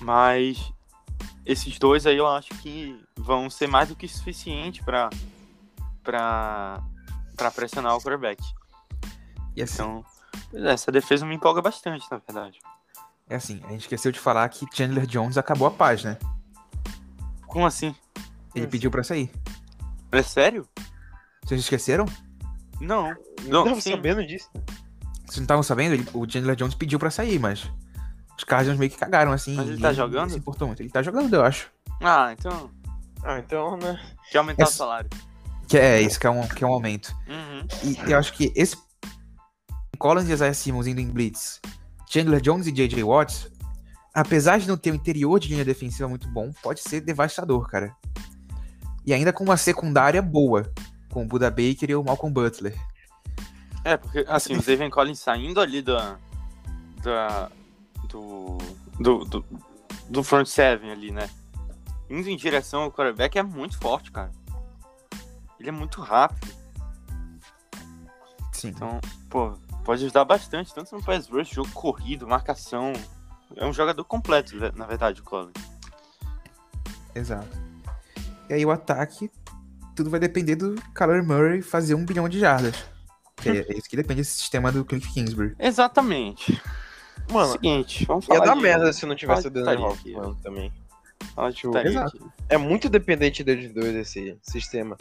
Mas 0.00 0.72
esses 1.46 1.78
dois 1.78 2.06
aí 2.06 2.16
eu 2.16 2.26
acho 2.28 2.50
que 2.60 3.02
vão 3.16 3.48
ser 3.50 3.66
mais 3.66 3.88
do 3.88 3.96
que 3.96 4.06
suficiente 4.06 4.82
pra, 4.84 5.08
pra 6.02 6.80
pressionar 7.54 7.94
o 7.96 7.98
quarterback. 8.00 8.42
E 9.56 9.62
assim, 9.62 9.74
Então, 9.82 10.04
é, 10.52 10.72
essa 10.72 10.92
defesa 10.92 11.24
me 11.24 11.34
empolga 11.34 11.62
bastante, 11.62 12.06
na 12.10 12.18
verdade. 12.18 12.58
É 13.28 13.36
assim, 13.36 13.60
a 13.64 13.70
gente 13.70 13.82
esqueceu 13.82 14.12
de 14.12 14.18
falar 14.18 14.48
que 14.48 14.66
Chandler 14.72 15.06
Jones 15.06 15.36
acabou 15.38 15.66
a 15.66 15.70
paz, 15.70 16.04
né? 16.04 16.18
Como 17.46 17.66
assim? 17.66 17.94
Ele 18.54 18.66
pediu 18.66 18.90
pra 18.90 19.02
sair. 19.02 19.30
É 20.12 20.22
sério? 20.22 20.68
Vocês 21.44 21.60
esqueceram? 21.60 22.04
Não. 22.80 23.08
Não 23.08 23.16
Não, 23.48 23.64
tava 23.64 23.80
sim. 23.80 23.90
sabendo 23.92 24.26
disso. 24.26 24.48
Vocês 25.24 25.38
não 25.38 25.44
estavam 25.44 25.62
sabendo? 25.62 25.94
Ele- 25.94 26.06
o 26.12 26.28
Chandler 26.28 26.54
Jones 26.56 26.74
pediu 26.74 26.98
pra 26.98 27.10
sair, 27.10 27.38
mas 27.38 27.68
os 28.36 28.44
Cardinals 28.44 28.78
meio 28.78 28.90
que 28.90 28.96
cagaram, 28.98 29.32
assim. 29.32 29.54
Mas 29.54 29.68
ele 29.68 29.78
e 29.78 29.80
tá 29.80 29.92
jogando? 29.92 30.30
Se 30.30 30.38
importou 30.38 30.66
muito. 30.68 30.80
Ele 30.80 30.90
tá 30.90 31.02
jogando, 31.02 31.32
eu 31.34 31.44
acho. 31.44 31.70
Ah, 32.02 32.32
então. 32.32 32.70
Ah, 33.22 33.38
então, 33.38 33.76
né? 33.76 34.00
Quer 34.30 34.38
aumentar 34.38 34.62
É 34.64 34.66
o 34.66 34.68
s- 34.68 34.76
salário. 34.76 35.10
Que 35.66 35.78
é 35.78 36.00
isso, 36.02 36.20
que 36.20 36.26
é 36.26 36.30
um, 36.30 36.46
que 36.46 36.62
é 36.62 36.66
um 36.66 36.72
aumento. 36.72 37.14
Uhum. 37.26 37.66
E 38.06 38.10
eu 38.12 38.18
acho 38.18 38.32
que 38.34 38.52
esse 38.54 38.76
Collins 39.98 40.28
e 40.28 40.32
Isaiah 40.32 40.52
Simmons 40.54 40.86
indo 40.86 41.00
em 41.00 41.08
blitz, 41.08 41.60
Chandler 42.14 42.40
Jones 42.40 42.68
e 42.68 42.70
J.J. 42.70 43.02
Watts, 43.02 43.50
apesar 44.14 44.60
de 44.60 44.68
não 44.68 44.76
ter 44.76 44.92
um 44.92 44.94
interior 44.94 45.40
de 45.40 45.48
linha 45.48 45.64
defensiva 45.64 46.08
muito 46.08 46.28
bom, 46.28 46.52
pode 46.62 46.80
ser 46.80 47.00
devastador, 47.00 47.68
cara. 47.68 47.92
E 49.04 49.12
ainda 49.12 49.32
com 49.32 49.42
uma 49.42 49.56
secundária 49.56 50.22
boa, 50.22 50.72
com 51.10 51.24
o 51.24 51.26
Buda 51.26 51.50
Baker 51.50 51.90
e 51.90 51.94
o 51.96 52.04
Malcolm 52.04 52.32
Butler. 52.32 52.78
É, 53.82 53.96
porque, 53.96 54.24
assim, 54.28 54.54
o 54.56 54.62
David 54.62 54.90
Collins 54.90 55.18
saindo 55.18 55.60
ali 55.60 55.82
da. 55.82 56.16
da 57.02 57.50
do, 58.08 58.58
do, 59.00 59.24
do, 59.24 59.44
do 60.08 60.22
front 60.22 60.46
seven 60.46 60.92
ali, 60.92 61.10
né? 61.10 61.28
Indo 62.08 62.28
em 62.28 62.36
direção 62.36 62.82
ao 62.82 62.92
quarterback 62.92 63.36
é 63.36 63.42
muito 63.42 63.76
forte, 63.76 64.12
cara. 64.12 64.30
Ele 65.58 65.68
é 65.68 65.72
muito 65.72 66.00
rápido. 66.00 66.54
Sim. 68.52 68.68
Então, 68.68 69.00
pô, 69.28 69.58
pode 69.84 70.04
ajudar 70.04 70.24
bastante, 70.24 70.74
tanto 70.74 70.94
no 70.96 71.02
pass 71.02 71.28
rush, 71.28 71.50
jogo 71.50 71.70
corrido, 71.72 72.26
marcação. 72.26 72.92
É 73.56 73.64
um 73.66 73.72
jogador 73.72 74.04
completo, 74.04 74.56
na 74.74 74.86
verdade, 74.86 75.20
o 75.20 75.24
Collins. 75.24 75.52
Exato. 77.14 77.56
E 78.48 78.54
aí 78.54 78.66
o 78.66 78.70
ataque, 78.70 79.30
tudo 79.94 80.10
vai 80.10 80.18
depender 80.18 80.56
do 80.56 80.74
Kyler 80.94 81.24
Murray 81.24 81.62
fazer 81.62 81.94
um 81.94 82.04
bilhão 82.04 82.28
de 82.28 82.40
jardas. 82.40 82.74
Que 83.36 83.50
é, 83.50 83.56
é 83.58 83.76
isso 83.78 83.88
que 83.88 83.96
depende 83.96 84.20
desse 84.20 84.38
sistema 84.38 84.72
do 84.72 84.84
Cliff 84.84 85.12
Kingsbury. 85.12 85.54
Exatamente. 85.58 86.60
Mano, 87.30 87.52
Seguinte, 87.52 88.04
vamos 88.06 88.26
ia 88.26 88.34
falar 88.34 88.46
dar 88.46 88.54
de- 88.54 88.62
merda 88.62 88.92
se 88.92 89.06
não 89.06 89.14
tivesse 89.14 89.46
o 89.46 89.50
Daniel 89.50 89.88
aqui, 89.88 90.14
Hoffman 90.16 90.34
também. 90.42 90.72
de. 92.12 92.20
É 92.48 92.56
muito 92.58 92.88
dependente 92.88 93.42
deles 93.42 93.72
dois 93.72 93.94
esse 93.94 94.38
sistema 94.42 94.96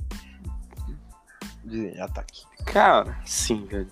de 1.65 1.99
ataque. 1.99 2.43
Cara, 2.65 3.17
sim, 3.25 3.65
velho. 3.65 3.91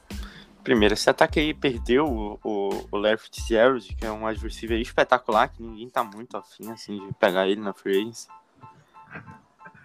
Primeiro, 0.64 0.94
esse 0.94 1.10
ataque 1.10 1.40
aí 1.40 1.54
perdeu 1.54 2.06
o, 2.06 2.40
o, 2.44 2.88
o 2.92 2.98
Larry 2.98 3.18
Fitzgerald, 3.18 3.96
que 3.96 4.06
é 4.06 4.12
um 4.12 4.24
receiver 4.26 4.80
espetacular, 4.80 5.50
que 5.50 5.62
ninguém 5.62 5.90
tá 5.90 6.04
muito 6.04 6.38
afim, 6.38 6.72
assim, 6.72 7.08
de 7.08 7.14
pegar 7.16 7.48
ele 7.48 7.60
na 7.62 7.74
free 7.74 8.00
agency. 8.02 8.28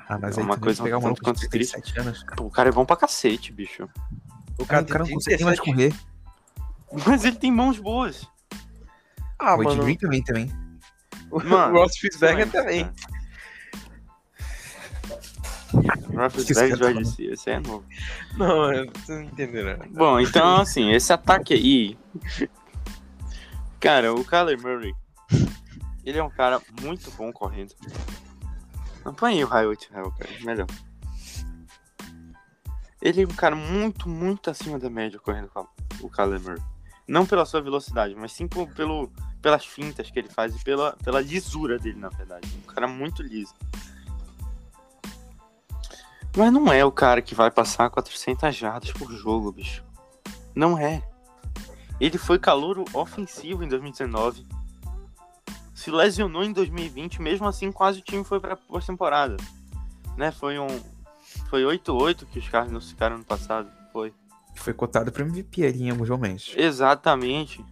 Ah, 0.08 0.18
mas 0.20 0.36
É 0.38 0.42
uma 0.42 0.56
coisa 0.58 0.82
pegar 0.82 0.98
um 0.98 1.02
maluco 1.02 1.22
tanto 1.22 1.40
de 1.40 1.46
quanto 1.46 1.50
triste. 1.50 1.72
37 1.72 2.00
anos. 2.00 2.24
Pô, 2.36 2.44
o 2.44 2.50
cara 2.50 2.68
é 2.68 2.72
bom 2.72 2.84
pra 2.84 2.96
cacete, 2.96 3.52
bicho. 3.52 3.88
O 4.58 4.64
Cara, 4.66 4.82
o 4.82 4.86
cara 4.86 5.04
não 5.04 5.12
consegue 5.12 5.44
mais 5.44 5.58
37. 5.58 5.94
correr. 5.94 7.04
Mas 7.06 7.24
ele 7.24 7.36
tem 7.36 7.50
mãos 7.50 7.78
boas. 7.78 8.26
Ah, 9.38 9.56
o 9.56 9.62
Ed 9.62 9.64
mano. 9.70 9.82
Green 9.84 9.96
também, 9.96 10.22
também. 10.22 10.52
O 11.28 11.42
Mano, 11.42 11.80
Ross 11.80 11.98
Fitzberger 11.98 12.48
também. 12.52 12.84
cara. 12.84 12.94
Eu 16.62 16.68
ia 16.68 16.76
George 16.76 17.04
C, 17.04 17.24
esse 17.24 17.50
é 17.50 17.60
novo. 17.60 17.84
Não, 18.36 18.68
vocês 18.94 19.08
não 19.08 19.22
entenderam. 19.22 19.86
Bom, 19.90 20.18
então, 20.18 20.56
assim, 20.56 20.90
esse 20.92 21.12
ataque 21.12 21.54
aí. 21.54 21.98
Cara, 23.80 24.14
o 24.14 24.24
Kyler 24.24 24.60
Murray. 24.60 24.94
Ele 26.04 26.18
é 26.18 26.22
um 26.22 26.30
cara 26.30 26.60
muito 26.80 27.10
bom 27.12 27.32
correndo. 27.32 27.74
Não 29.04 29.12
põe 29.12 29.34
aí 29.34 29.44
o 29.44 29.46
Highway 29.48 29.76
Hell, 29.92 30.12
cara. 30.12 30.30
Melhor. 30.42 30.66
Ele 33.02 33.22
é 33.22 33.26
um 33.26 33.34
cara 33.34 33.54
muito, 33.54 34.08
muito 34.08 34.50
acima 34.50 34.78
da 34.78 34.88
média 34.88 35.18
correndo 35.18 35.48
com 35.48 35.66
o 36.00 36.08
Kyler 36.10 36.40
Murray. 36.40 36.62
Não 37.06 37.26
pela 37.26 37.44
sua 37.44 37.60
velocidade, 37.60 38.14
mas 38.16 38.32
sim 38.32 38.48
por- 38.48 38.68
pelo, 38.70 39.12
pelas 39.40 39.64
fintas 39.64 40.10
que 40.10 40.18
ele 40.18 40.28
faz 40.28 40.56
e 40.56 40.64
pela, 40.64 40.92
pela 41.04 41.20
lisura 41.20 41.78
dele, 41.78 41.98
na 41.98 42.08
verdade. 42.08 42.48
Um 42.64 42.72
cara 42.72 42.88
muito 42.88 43.22
liso. 43.22 43.54
Mas 46.36 46.52
não 46.52 46.70
é 46.70 46.84
o 46.84 46.92
cara 46.92 47.22
que 47.22 47.34
vai 47.34 47.50
passar 47.50 47.88
400 47.88 48.54
jardas 48.54 48.92
por 48.92 49.10
jogo, 49.10 49.50
bicho. 49.50 49.82
Não 50.54 50.78
é. 50.78 51.02
Ele 51.98 52.18
foi 52.18 52.38
calouro 52.38 52.84
ofensivo 52.92 53.64
em 53.64 53.68
2019. 53.68 54.46
Se 55.74 55.90
lesionou 55.90 56.44
em 56.44 56.52
2020, 56.52 57.22
mesmo 57.22 57.46
assim 57.46 57.72
quase 57.72 58.00
o 58.00 58.02
time 58.02 58.22
foi 58.22 58.38
pra 58.38 58.56
pós-temporada. 58.56 59.36
Né? 60.16 60.30
Foi 60.30 60.58
um 60.58 60.66
foi 61.48 61.62
8-8 61.62 62.26
que 62.26 62.38
os 62.38 62.48
Cardinals 62.48 62.90
ficaram 62.90 63.18
no 63.18 63.24
passado. 63.24 63.70
Foi. 63.92 64.12
Foi 64.54 64.72
cotado 64.72 65.12
para 65.12 65.22
MVP 65.22 65.64
ali 65.64 65.84
em 65.84 65.90
alguns 65.90 66.08
momentos. 66.08 66.54
Exatamente. 66.56 67.64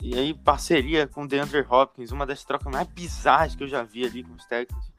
E 0.00 0.16
aí, 0.16 0.34
parceria 0.34 1.06
com 1.06 1.24
o 1.24 1.28
DeAndre 1.28 1.66
Hopkins, 1.68 2.12
uma 2.12 2.26
das 2.26 2.44
trocas 2.44 2.72
mais 2.72 2.86
bizarras 2.88 3.54
que 3.54 3.64
eu 3.64 3.68
já 3.68 3.82
vi 3.82 4.04
ali 4.04 4.22
com 4.22 4.34
os 4.34 4.44
Texans. 4.46 4.95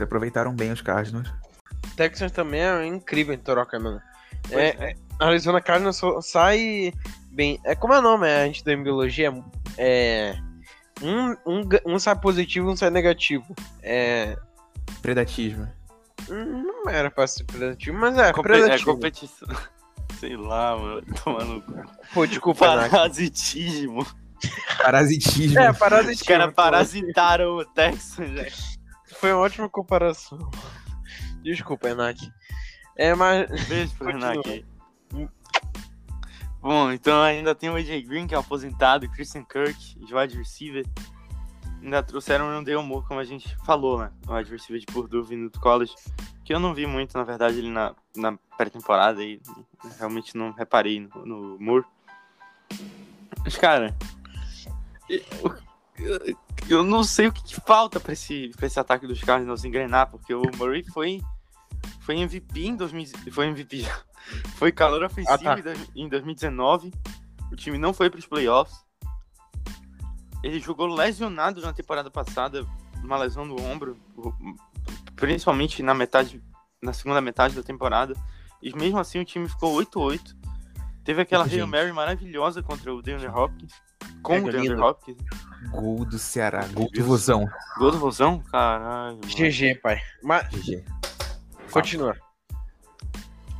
Se 0.00 0.04
aproveitaram 0.04 0.54
bem 0.54 0.72
os 0.72 0.80
Cardinals. 0.80 1.30
Texans 1.94 2.32
também 2.32 2.62
é 2.62 2.86
incrível 2.86 3.34
em 3.34 3.38
troca, 3.38 3.78
mano. 3.78 4.00
É, 4.50 4.68
é, 4.68 4.94
a 5.18 5.26
Arizona 5.26 5.60
Cardinals 5.60 5.96
só 5.96 6.22
sai 6.22 6.90
bem. 7.30 7.60
É 7.66 7.74
como 7.74 7.92
é 7.92 7.98
o 7.98 8.02
nome, 8.02 8.26
a 8.26 8.46
gente 8.46 8.64
da 8.64 8.74
biologia 8.74 9.30
é. 9.76 10.34
Um, 11.02 11.32
um, 11.46 11.68
um 11.84 11.98
sai 11.98 12.18
positivo 12.18 12.70
um 12.70 12.76
sai 12.76 12.88
negativo. 12.88 13.54
É. 13.82 14.38
Predatismo. 15.02 15.68
Não 16.30 16.88
era 16.88 17.10
pra 17.10 17.26
ser 17.26 17.44
predativo, 17.44 17.98
mas 17.98 18.16
é, 18.16 18.32
Compe- 18.32 18.48
é 18.48 18.52
predativo. 18.54 18.92
competição. 18.94 19.48
Sei 20.18 20.34
lá, 20.34 20.78
mano. 20.78 21.02
Tomando 21.22 21.62
Pô, 22.14 22.24
desculpa, 22.26 22.74
Nath. 22.74 22.90
parasitismo. 22.90 24.06
Parasitismo. 24.82 25.58
É, 25.58 25.70
Os 25.70 25.76
parasitismo. 25.78 26.26
caras 26.26 26.46
pô. 26.46 26.52
parasitaram 26.54 27.56
o 27.58 27.64
Texas, 27.66 28.30
já. 28.30 28.79
Foi 29.20 29.30
uma 29.34 29.42
ótima 29.42 29.68
comparação. 29.68 30.38
Desculpa, 31.42 31.90
Enak. 31.90 32.32
É, 32.96 33.14
mas. 33.14 33.50
Beijo 33.68 33.94
pro 33.96 34.08
aqui. 34.26 34.64
Bom, 36.62 36.90
então 36.90 37.20
ainda 37.22 37.54
tem 37.54 37.68
o 37.68 37.74
AJ 37.74 38.06
Green, 38.06 38.26
que 38.26 38.34
é 38.34 38.38
aposentado, 38.38 39.06
Christian 39.10 39.44
Kirk, 39.44 39.98
de 39.98 40.14
wide 40.14 40.38
receiver. 40.38 40.86
Ainda 41.82 42.02
trouxeram 42.02 42.58
o 42.58 42.64
Dale 42.64 42.82
Moore, 42.82 43.06
como 43.06 43.20
a 43.20 43.24
gente 43.24 43.54
falou, 43.66 43.98
né? 43.98 44.10
O 44.26 44.34
wide 44.34 44.50
receiver 44.50 44.80
de 44.80 44.86
Purdue 44.86 45.22
vindo 45.22 45.50
do 45.50 45.60
college. 45.60 45.94
Que 46.42 46.54
eu 46.54 46.60
não 46.60 46.72
vi 46.72 46.86
muito, 46.86 47.16
na 47.16 47.24
verdade, 47.24 47.58
ele 47.58 47.70
na, 47.70 47.94
na 48.16 48.38
pré-temporada 48.56 49.22
e 49.22 49.38
realmente 49.98 50.34
não 50.34 50.52
reparei 50.52 50.98
no, 50.98 51.26
no 51.26 51.60
Moore. 51.60 51.84
Mas, 53.44 53.56
cara, 53.58 53.94
eu- 56.02 56.36
eu 56.68 56.82
não 56.84 57.02
sei 57.04 57.26
o 57.28 57.32
que, 57.32 57.42
que 57.42 57.60
falta 57.60 57.98
pra 58.00 58.12
esse, 58.12 58.50
pra 58.56 58.66
esse 58.66 58.78
ataque 58.78 59.06
dos 59.06 59.20
Cardinals 59.22 59.64
engrenar, 59.64 60.08
porque 60.10 60.34
o 60.34 60.42
Murray 60.56 60.82
foi, 60.84 61.20
foi 62.00 62.18
MVP 62.18 62.66
em 62.66 62.76
2000, 62.76 63.06
foi 63.32 63.46
MVP, 63.46 63.84
foi 64.56 64.70
calor 64.72 65.02
ofensivo 65.04 65.32
Ah, 65.48 65.54
tá. 65.54 65.58
em 65.58 65.62
dois- 65.62 65.90
em 65.96 66.08
2019. 66.08 66.92
O 67.52 67.56
time 67.56 67.78
não 67.78 67.92
foi 67.92 68.08
pros 68.08 68.26
playoffs. 68.26 68.76
Ele 70.42 70.58
jogou 70.60 70.86
lesionado 70.86 71.60
na 71.60 71.72
temporada 71.72 72.10
passada, 72.10 72.64
uma 73.02 73.18
lesão 73.18 73.44
no 73.44 73.60
ombro, 73.60 73.96
principalmente 75.16 75.82
na 75.82 75.94
metade, 75.94 76.42
na 76.82 76.92
segunda 76.92 77.20
metade 77.20 77.54
da 77.54 77.62
temporada. 77.62 78.14
E 78.62 78.72
mesmo 78.74 78.98
assim 78.98 79.18
o 79.20 79.24
time 79.24 79.48
ficou 79.48 79.74
8-8. 79.76 80.34
Teve 81.04 81.22
aquela. 81.22 81.44
Hail 81.44 81.66
Mary 81.66 81.92
maravilhosa 81.92 82.62
contra 82.62 82.94
o 82.94 83.02
DeAndre 83.02 83.28
Hopkins. 83.28 83.72
Com 84.22 84.34
É, 84.34 84.40
o 84.40 84.50
lindo. 84.50 84.82
Hopkins. 84.82 85.16
Gol 85.70 86.04
do 86.04 86.18
Ceará, 86.18 86.66
gol 86.72 86.90
do. 86.90 87.04
Vozão. 87.04 87.46
Gol 87.78 87.90
do 87.90 87.98
Vozão? 87.98 88.40
Caralho. 88.50 89.16
mano. 89.16 89.26
GG, 89.26 89.76
pai. 89.76 90.00
Mas 90.22 90.48
GG. 90.48 90.84
continua. 91.70 92.16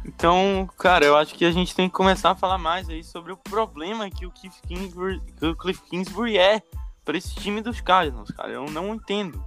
Então, 0.05 0.69
cara, 0.79 1.05
eu 1.05 1.17
acho 1.17 1.35
que 1.35 1.45
a 1.45 1.53
gente 1.53 1.75
tem 1.75 1.89
que 1.89 1.95
começar 1.95 2.31
a 2.31 2.35
falar 2.35 2.59
mais 2.59 2.89
aí 2.89 3.05
sobre 3.05 3.33
o 3.33 3.37
problema 3.37 4.11
que 4.11 4.27
o 4.27 4.31
Cliff 4.31 4.61
Kingsbury, 4.63 5.21
que 5.39 5.47
o 5.47 5.57
Cliff 5.57 5.81
Kingsbury 5.83 6.39
é 6.39 6.63
pra 7.05 7.17
esse 7.17 7.35
time 7.35 7.61
dos 7.61 7.81
Cardinals, 7.81 8.31
cara. 8.31 8.51
Eu 8.51 8.67
não 8.67 8.95
entendo. 8.95 9.43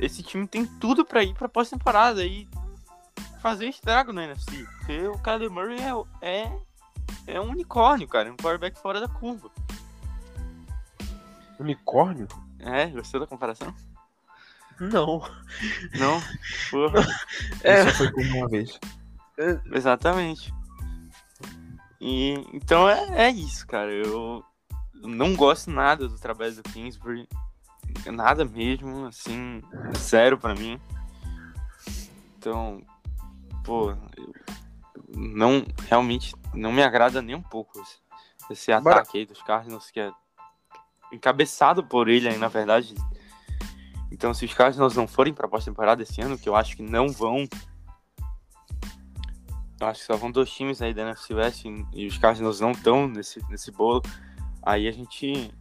Esse 0.00 0.22
time 0.22 0.46
tem 0.46 0.64
tudo 0.64 1.04
pra 1.04 1.22
ir 1.22 1.34
pra 1.34 1.48
pós-temporada 1.48 2.24
e 2.24 2.48
fazer 3.42 3.66
estrago 3.66 4.12
na 4.12 4.24
NFC. 4.24 4.64
Porque 4.78 5.06
o 5.08 5.18
Kyler 5.18 5.50
Murray 5.50 5.78
é, 5.80 6.26
é, 6.26 6.58
é 7.26 7.40
um 7.40 7.50
unicórnio, 7.50 8.08
cara. 8.08 8.32
Um 8.32 8.36
quarterback 8.36 8.78
fora 8.80 9.00
da 9.00 9.08
curva. 9.08 9.50
Unicórnio? 11.58 12.28
É, 12.58 12.86
gostou 12.86 13.20
da 13.20 13.26
comparação? 13.26 13.74
Não. 14.80 15.22
Não? 15.98 16.22
Porra. 16.70 17.06
É. 17.62 17.84
Só 17.84 17.98
foi 17.98 18.12
como 18.12 18.36
uma 18.36 18.48
vez. 18.48 18.78
Exatamente. 19.72 20.52
E 22.00 22.34
então 22.52 22.88
é, 22.88 23.26
é 23.26 23.30
isso, 23.30 23.66
cara. 23.66 23.90
Eu 23.90 24.44
não 24.94 25.34
gosto 25.34 25.70
nada 25.70 26.08
do 26.08 26.18
trabalho 26.18 26.54
do 26.54 26.62
Kingsbury. 26.62 27.28
Nada 28.06 28.44
mesmo, 28.44 29.06
assim, 29.06 29.62
zero 29.96 30.38
pra 30.38 30.54
mim. 30.54 30.80
Então, 32.38 32.82
pô, 33.64 33.90
eu 33.90 34.32
não 35.08 35.64
realmente 35.88 36.34
não 36.54 36.72
me 36.72 36.82
agrada 36.82 37.22
nem 37.22 37.34
um 37.34 37.42
pouco 37.42 37.80
esse, 37.80 37.98
esse 38.50 38.72
ataque 38.72 39.18
aí 39.18 39.26
dos 39.26 39.42
Cardinals 39.42 39.90
que 39.90 40.00
é 40.00 40.10
encabeçado 41.12 41.82
por 41.84 42.08
ele 42.08 42.28
aí, 42.28 42.38
na 42.38 42.48
verdade. 42.48 42.94
Então, 44.10 44.32
se 44.32 44.44
os 44.44 44.54
Cardinals 44.54 44.96
não 44.96 45.06
forem 45.06 45.34
pra 45.34 45.48
pós-temporada 45.48 46.02
esse 46.02 46.20
ano, 46.20 46.38
que 46.38 46.48
eu 46.48 46.56
acho 46.56 46.76
que 46.76 46.82
não 46.82 47.08
vão, 47.08 47.46
eu 49.80 49.86
acho 49.86 50.00
que 50.00 50.06
só 50.06 50.16
vão 50.16 50.30
dois 50.30 50.50
times 50.50 50.80
aí 50.82 50.94
da 50.94 51.02
NFC 51.02 51.34
West 51.34 51.64
e, 51.64 51.86
e 51.92 52.06
os 52.06 52.18
Cardinals 52.18 52.60
não 52.60 52.72
estão 52.72 53.06
nesse, 53.06 53.40
nesse 53.48 53.70
bolo. 53.70 54.02
Aí 54.62 54.88
a 54.88 54.92
gente. 54.92 55.52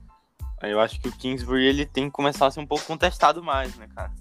Aí 0.61 0.71
eu 0.71 0.81
acho 0.81 0.99
que 0.99 1.07
o 1.07 1.11
Kingsbury 1.11 1.65
ele 1.65 1.85
tem 1.85 2.05
que 2.05 2.11
começar 2.11 2.47
a 2.47 2.51
ser 2.51 2.59
um 2.59 2.65
pouco 2.65 2.83
contestado 2.85 3.43
mais, 3.43 3.75
né, 3.75 3.87
cara? 3.93 4.11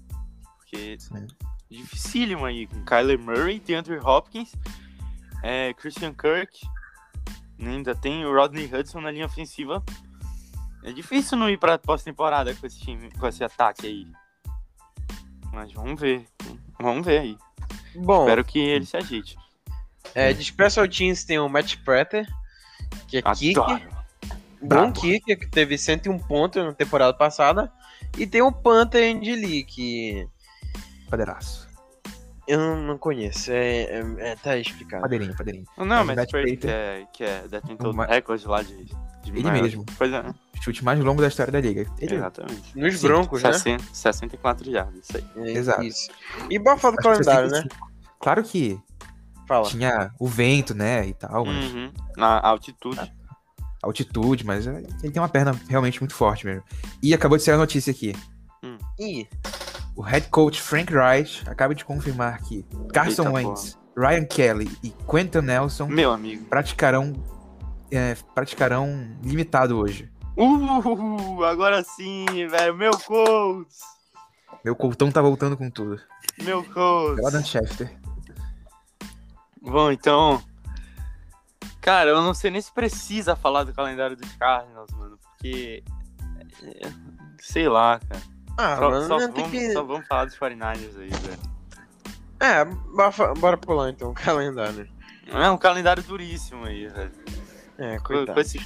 Porque 0.59 0.99
Sim. 1.01 1.27
dificílimo 1.71 2.45
aí, 2.45 2.67
com 2.67 2.85
Kyler 2.85 3.19
Murray, 3.19 3.59
DeAndre 3.59 3.99
Hopkins, 3.99 4.53
é, 5.43 5.73
Christian 5.75 6.13
Kirk, 6.13 6.67
né, 7.59 7.71
ainda 7.73 7.95
tem 7.95 8.25
o 8.25 8.35
Rodney 8.35 8.71
Hudson 8.73 9.01
na 9.01 9.11
linha 9.11 9.27
ofensiva. 9.27 9.83
É 10.85 10.93
difícil 10.93 11.37
não 11.37 11.51
ir 11.51 11.59
pra 11.59 11.79
pós-temporada 11.79 12.55
com 12.55 12.67
esse 12.67 12.79
time, 12.79 13.11
com 13.13 13.27
esse 13.27 13.43
ataque 13.43 13.87
aí. 13.87 14.07
Mas 15.53 15.73
vamos 15.73 16.01
ver. 16.01 16.27
Vamos 16.79 17.05
ver 17.05 17.21
aí. 17.21 17.39
Bom, 17.97 18.21
Espero 18.21 18.45
que 18.45 18.59
ele 18.59 18.87
se 18.87 18.97
ajeite. 18.97 19.37
é, 20.15 20.33
de 20.33 20.45
Special 20.45 20.87
Teams 20.87 21.25
tem 21.25 21.39
o 21.39 21.49
Matt 21.49 21.77
Prater, 21.79 22.27
que 23.09 23.17
é 23.17 23.23
kicker. 23.23 23.63
Adoro. 23.63 23.97
Bom 24.61 24.69
Brabo. 24.69 25.01
kicker, 25.01 25.39
que 25.39 25.47
teve 25.49 25.77
101 25.77 26.19
pontos 26.21 26.65
na 26.65 26.73
temporada 26.73 27.15
passada. 27.15 27.73
E 28.19 28.27
tem 28.27 28.43
o 28.43 28.53
Panther 28.53 29.15
Andy 29.15 29.35
Lee, 29.35 29.65
que 29.65 30.29
Padeiraço. 31.11 31.66
Eu 32.49 32.59
não, 32.59 32.77
não 32.83 32.99
conheço. 32.99 33.51
É, 33.53 33.83
é, 33.83 34.05
é, 34.19 34.37
tá 34.37 34.57
explicado. 34.57 35.03
Padeirinho, 35.03 35.37
padeirinho. 35.37 35.65
Não, 35.79 35.87
Mas 36.05 36.17
o 36.17 36.17
mas 36.17 36.31
Prater, 36.31 36.59
que 36.59 36.69
é, 36.69 37.07
que 37.13 37.25
é 37.25 37.49
detentor 37.49 37.89
O 37.89 37.91
do 37.91 37.97
Ma- 37.97 38.07
recorde 38.07 38.47
lá 38.47 38.63
de, 38.63 38.85
de 38.85 39.31
Ele 39.31 39.43
maior- 39.43 39.63
mesmo. 39.63 39.85
Pois 39.99 40.13
é, 40.13 40.25
Chute 40.63 40.85
mais 40.85 40.99
longo 41.01 41.21
da 41.21 41.29
história 41.29 41.53
da 41.53 41.61
liga. 41.61 41.87
Ele 41.99 42.15
exatamente. 42.17 42.77
Nos 42.79 42.99
Sim, 42.99 43.07
Broncos, 43.09 43.43
né? 43.43 43.53
60, 43.53 43.85
64 43.93 44.71
jardas, 44.71 45.09
isso 45.09 45.17
aí. 45.17 45.25
É, 45.37 45.51
Exato. 45.53 45.83
Isso. 45.83 46.11
E 46.51 46.59
bora 46.59 46.77
falar 46.79 46.97
do 46.97 47.03
calendário, 47.03 47.51
né? 47.51 47.57
65. 47.63 47.91
Claro 48.21 48.43
que 48.43 48.79
Fala. 49.47 49.69
tinha 49.69 50.11
o 50.19 50.27
vento, 50.27 50.75
né, 50.75 51.07
e 51.07 51.15
tal, 51.15 51.45
mas 51.45 51.73
Uhum. 51.73 51.93
Na 52.17 52.41
altitude. 52.41 53.13
altitude, 53.83 54.45
mas 54.45 54.67
é, 54.67 54.79
ele 55.03 55.13
tem 55.13 55.21
uma 55.23 55.29
perna 55.29 55.55
realmente 55.69 56.01
muito 56.01 56.15
forte 56.15 56.47
mesmo. 56.47 56.63
E 57.03 57.13
acabou 57.15 57.37
de 57.39 57.45
sair 57.45 57.55
a 57.55 57.59
notícia 57.59 57.91
aqui. 57.91 58.15
Ih, 58.99 59.29
O 59.97 60.03
head 60.03 60.29
coach 60.29 60.61
Frank 60.61 60.93
Reich 60.93 61.43
acaba 61.49 61.75
de 61.75 61.85
confirmar 61.85 62.43
que 62.43 62.63
Carson 62.93 63.23
Eita, 63.23 63.33
Wentz, 63.33 63.79
Ryan 63.97 64.25
Kelly 64.27 64.79
e 64.83 64.91
Quentin 65.11 65.41
Nelson 65.41 65.87
Meu 65.87 66.13
amigo. 66.13 66.45
praticarão 66.45 67.15
é, 67.91 68.15
praticarão 68.35 69.17
limitado 69.23 69.79
hoje. 69.79 70.11
Uh, 70.37 71.43
agora 71.45 71.83
sim, 71.83 72.27
velho. 72.47 72.77
Meu 72.77 72.91
Colts. 72.99 73.79
Meu 74.63 74.77
Coltão 74.77 75.11
tá 75.11 75.23
voltando 75.23 75.57
com 75.57 75.71
tudo. 75.71 75.99
Meu 76.43 76.63
Colts. 76.63 77.23
Jordan 77.23 77.43
Schefter. 77.43 77.99
Bom, 79.63 79.91
então. 79.91 80.43
Cara, 81.81 82.11
eu 82.11 82.21
não 82.21 82.35
sei 82.35 82.51
nem 82.51 82.61
se 82.61 82.73
precisa 82.73 83.35
falar 83.35 83.65
do 83.65 83.73
calendário 83.73 84.17
dos 84.17 84.31
Cardinals, 84.35 84.91
mano. 84.93 85.19
Porque. 85.23 85.83
é, 86.63 86.93
Sei 87.41 87.69
lá, 87.69 87.99
cara. 88.01 88.23
Ah, 88.57 88.77
Só, 88.77 88.91
mano, 88.91 89.07
só 89.07 89.19
não 89.19 89.33
tem 89.33 89.45
vamos, 89.45 89.51
que. 89.59 89.73
só 89.73 89.83
vamos 89.85 90.07
falar 90.07 90.25
dos 90.27 90.37
49ers 90.39 90.99
aí, 90.99 91.09
velho. 91.11 91.57
É, 92.39 92.65
bora, 92.65 93.35
bora 93.35 93.57
pular 93.57 93.91
então 93.91 94.11
o 94.13 94.15
calendário. 94.15 94.89
É 95.27 95.51
um 95.51 95.59
calendário 95.59 96.03
duríssimo 96.03 96.65
aí, 96.65 96.87
velho. 96.89 97.13
É, 97.79 97.99
Com, 97.99 98.05
com 98.05 98.15
coitado. 98.15 98.41
esse, 98.41 98.59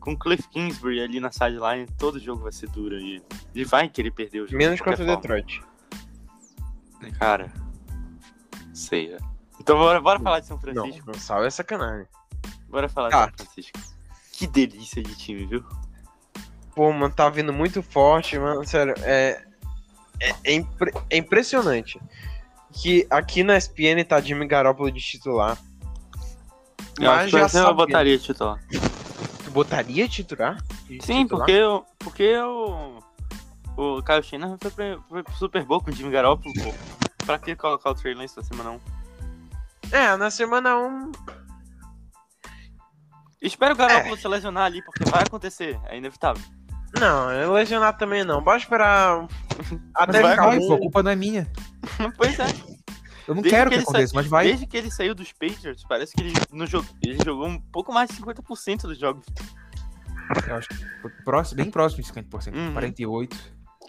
com 0.00 0.12
o 0.12 0.18
Cliff 0.18 0.48
Kingsbury 0.48 1.00
ali 1.00 1.20
na 1.20 1.30
sideline, 1.30 1.86
todo 1.98 2.18
jogo 2.18 2.42
vai 2.42 2.52
ser 2.52 2.68
duro 2.70 2.96
aí. 2.96 3.22
Ele 3.54 3.64
vai 3.64 3.88
querer 3.88 4.10
perder 4.10 4.40
o 4.40 4.46
jogo. 4.46 4.56
Menos 4.58 4.76
de 4.76 4.82
contra 4.82 5.02
o 5.02 5.06
forma. 5.06 5.20
Detroit. 5.20 5.62
Cara, 7.18 7.52
sei, 8.74 9.08
velho. 9.08 9.24
Então 9.60 9.76
bora, 9.78 10.00
bora 10.00 10.18
falar 10.20 10.40
de 10.40 10.46
São 10.46 10.56
Não, 10.56 10.60
Francisco. 10.74 11.06
Gonçalo 11.12 11.44
é 11.44 11.50
sacanagem. 11.50 12.06
Bora 12.68 12.88
falar 12.88 13.10
Tá. 13.10 13.26
de 13.26 13.36
São 13.42 13.46
Francisco. 13.46 13.78
Que 14.32 14.46
delícia 14.46 15.02
de 15.02 15.14
time, 15.16 15.46
viu? 15.46 15.64
Pô, 16.78 16.92
mano, 16.92 17.12
tá 17.12 17.28
vindo 17.28 17.52
muito 17.52 17.82
forte, 17.82 18.38
mano. 18.38 18.64
Sério, 18.64 18.94
é. 18.98 19.42
É, 20.20 20.34
é 20.44 20.52
impre- 20.54 20.92
é 21.10 21.16
impressionante. 21.16 22.00
Que 22.72 23.04
aqui 23.10 23.42
na 23.42 23.56
SPN 23.56 24.04
tá 24.04 24.20
Jimmy 24.20 24.46
Garoppolo 24.46 24.88
de 24.92 25.00
titular. 25.00 25.58
Eu 27.00 27.10
acho 27.10 27.22
Mas 27.22 27.30
que 27.32 27.38
já 27.40 27.48
ser- 27.48 27.64
eu 27.66 27.74
botaria 27.74 28.16
titular. 28.16 28.62
Tu 29.44 29.50
botaria 29.50 30.06
titular? 30.06 30.62
De 30.86 31.04
Sim, 31.04 31.22
titular? 31.24 31.46
porque, 31.46 31.50
eu- 31.50 31.84
porque 31.98 32.36
o, 32.38 32.98
o 33.76 34.00
Kyle 34.04 34.22
Shanahan 34.22 34.56
foi, 34.60 35.00
foi 35.08 35.24
Super 35.36 35.64
Bowl 35.64 35.80
com 35.82 35.90
o 35.90 35.92
Jimmy 35.92 36.12
Garoppolo, 36.12 36.54
pô. 36.62 36.72
Pra 37.26 37.40
que 37.40 37.56
colocar 37.56 37.90
o 37.90 37.94
Trey 37.96 38.14
Lance 38.14 38.36
na 38.36 38.44
semana 38.44 38.70
1? 38.70 38.80
É, 39.90 40.16
na 40.16 40.30
semana 40.30 40.76
1. 40.78 41.10
Espero 43.42 43.74
o 43.74 43.76
Garoppolo 43.76 44.16
se 44.16 44.28
lesionar 44.28 44.66
ali, 44.66 44.80
porque 44.80 45.02
vai 45.10 45.24
acontecer, 45.24 45.76
é 45.86 45.96
inevitável. 45.98 46.42
Não, 46.98 47.30
é 47.30 47.46
lesionar 47.46 47.96
também 47.96 48.24
não. 48.24 48.42
Bora 48.42 48.58
esperar 48.58 49.26
até 49.94 50.22
vai 50.22 50.30
ficar 50.32 50.46
Vai, 50.46 50.58
bom. 50.58 50.74
a 50.74 50.78
culpa 50.78 51.02
não 51.02 51.10
é 51.10 51.16
minha. 51.16 51.50
pois 52.16 52.38
é. 52.38 52.46
Eu 53.26 53.34
não 53.34 53.42
Desde 53.42 53.50
quero 53.58 53.68
que, 53.70 53.76
ele 53.76 53.82
aconteça, 53.82 54.06
sa- 54.08 54.14
mas 54.14 54.26
vai. 54.26 54.46
Desde 54.46 54.66
que 54.66 54.76
ele 54.76 54.90
saiu 54.90 55.14
dos 55.14 55.30
Patriots, 55.32 55.84
parece 55.86 56.14
que 56.14 56.22
ele, 56.22 56.32
no 56.50 56.66
jogo, 56.66 56.88
ele 57.04 57.18
jogou 57.22 57.46
um 57.46 57.60
pouco 57.60 57.92
mais 57.92 58.08
de 58.08 58.16
50% 58.16 58.82
dos 58.82 58.98
jogos. 58.98 59.26
Eu 60.48 60.56
acho 60.56 60.68
que 60.68 60.76
foi 61.02 61.10
próximo, 61.24 61.56
bem 61.62 61.70
próximo 61.70 62.02
de 62.02 62.08
50%. 62.12 62.54
Uhum. 62.54 62.72
48. 62.72 63.36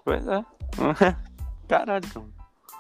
Pois 0.04 0.28
é. 0.28 0.44
Caralho, 1.70 2.08
cara. 2.08 2.26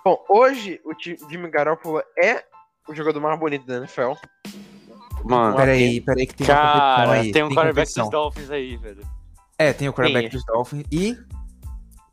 Bom, 0.03 0.26
hoje 0.30 0.82
o 0.86 0.93
ti- 0.93 1.17
Jimmy 1.30 1.49
Garoppolo 1.49 2.01
é 2.22 2.43
o 2.88 2.93
jogador 2.95 3.20
mais 3.22 3.39
bonito 3.39 3.65
da 3.65 3.78
NFL. 3.78 4.13
Mano, 5.24 5.55
Peraí, 5.57 6.01
peraí 6.01 6.26
que 6.28 6.34
tem 6.36 6.47
uma 6.47 6.55
competição 6.55 6.95
cara, 6.95 7.11
aí. 7.11 7.32
tem 7.32 7.43
um 7.43 7.49
quarterback 7.49 7.93
dos 7.93 8.09
Dolphins 8.09 8.49
aí, 8.49 8.78
velho. 8.78 9.01
É, 9.60 9.74
tem 9.74 9.89
o 9.89 9.93
quarterback 9.93 10.30
dos 10.30 10.45
Dolphins 10.45 10.86
e 10.89 11.18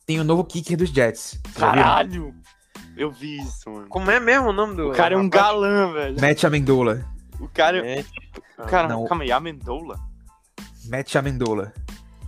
tem 0.05 0.19
o 0.19 0.25
novo 0.25 0.45
kicker 0.45 0.77
dos 0.77 0.91
Jets. 0.91 1.41
Caralho! 1.55 2.35
Eu 2.97 3.11
vi 3.13 3.37
isso, 3.39 3.71
mano. 3.71 3.89
Como 3.89 4.11
é 4.11 4.19
mesmo 4.19 4.49
o 4.49 4.53
nome 4.53 4.75
do. 4.75 4.91
O 4.91 4.93
cara 4.93 5.15
é 5.15 5.17
um 5.17 5.29
galã, 5.29 5.93
velho. 5.93 6.21
Matt 6.21 6.43
Amendola. 6.45 7.05
O 7.39 7.49
cara. 7.49 7.87
É, 7.87 8.05
Cara, 8.67 8.89
Não. 8.89 9.05
calma 9.05 9.23
aí, 9.23 9.31
Amendola? 9.31 9.97
Matt 10.87 11.15
Amendola. 11.15 11.73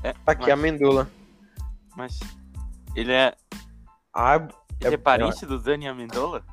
É, 0.05 0.13
tá 0.13 0.33
aqui 0.33 0.51
a 0.51 0.57
Mendola. 0.57 1.11
Mas 1.97 2.21
ele 2.95 3.13
é, 3.13 3.35
Ah, 4.15 4.37
ele 4.81 4.91
é, 4.91 4.95
É- 4.95 4.97
parente 4.97 5.45
do 5.45 5.59
Dani 5.59 5.89
Amendola? 5.89 6.45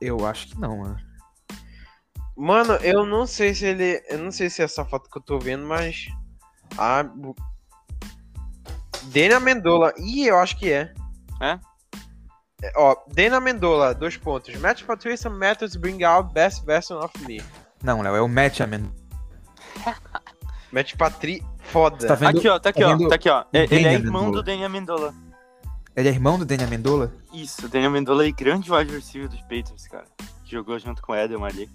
Eu 0.00 0.26
acho 0.26 0.48
que 0.48 0.58
não, 0.60 0.78
mano. 0.78 0.96
Mano, 2.36 2.72
eu 2.76 3.06
não 3.06 3.26
sei 3.26 3.54
se 3.54 3.66
ele. 3.66 4.02
Eu 4.08 4.18
não 4.18 4.32
sei 4.32 4.50
se 4.50 4.62
é 4.62 4.64
essa 4.64 4.84
foto 4.84 5.08
que 5.08 5.16
eu 5.18 5.22
tô 5.22 5.38
vendo, 5.38 5.64
mas. 5.66 6.08
Ah. 6.76 7.04
Dana 9.06 9.40
Mendola. 9.40 9.92
Ih, 9.98 10.26
eu 10.26 10.38
acho 10.38 10.56
que 10.56 10.70
é. 10.70 10.92
É? 11.40 11.58
É, 12.62 12.72
Ó, 12.76 12.96
Dana 13.12 13.40
Mendola, 13.40 13.94
dois 13.94 14.16
pontos. 14.16 14.54
Match 14.56 14.84
Patricia 14.84 15.30
Methods 15.30 15.76
bring 15.76 16.02
out 16.04 16.32
best 16.32 16.64
version 16.64 16.98
of 16.98 17.12
me. 17.24 17.42
Não, 17.82 18.00
Léo, 18.00 18.16
é 18.16 18.20
o 18.20 18.28
Matt 18.28 18.60
Amen. 18.60 18.90
Match 20.72 20.94
Patri. 20.96 21.42
Foda. 21.60 22.06
Tá 22.06 22.14
vendo? 22.14 22.38
aqui, 22.38 22.48
ó, 22.48 22.58
tá 22.58 22.70
aqui, 22.70 22.80
tá 22.80 22.88
ó, 22.88 23.08
tá 23.08 23.14
aqui, 23.14 23.28
ó. 23.28 23.44
É- 23.52 23.64
ele 23.64 23.86
é 23.86 23.94
irmão 23.94 24.22
Amendola. 24.22 24.42
do 24.42 24.46
Dani 24.46 24.64
Amendola. 24.64 25.14
Ele 25.96 26.08
é 26.08 26.12
irmão 26.12 26.36
do 26.36 26.44
Danny 26.44 26.64
Amendola? 26.64 27.12
Isso, 27.32 27.66
o 27.66 27.68
Dani 27.68 27.86
Amendola 27.86 28.26
é 28.26 28.32
grande 28.32 28.72
wide 28.72 28.92
receiver 28.92 29.28
dos 29.28 29.40
Patriots, 29.42 29.86
cara. 29.86 30.06
Jogou 30.44 30.76
junto 30.78 31.00
com 31.00 31.12
o 31.12 31.14
Edelman 31.14 31.48
ali. 31.48 31.70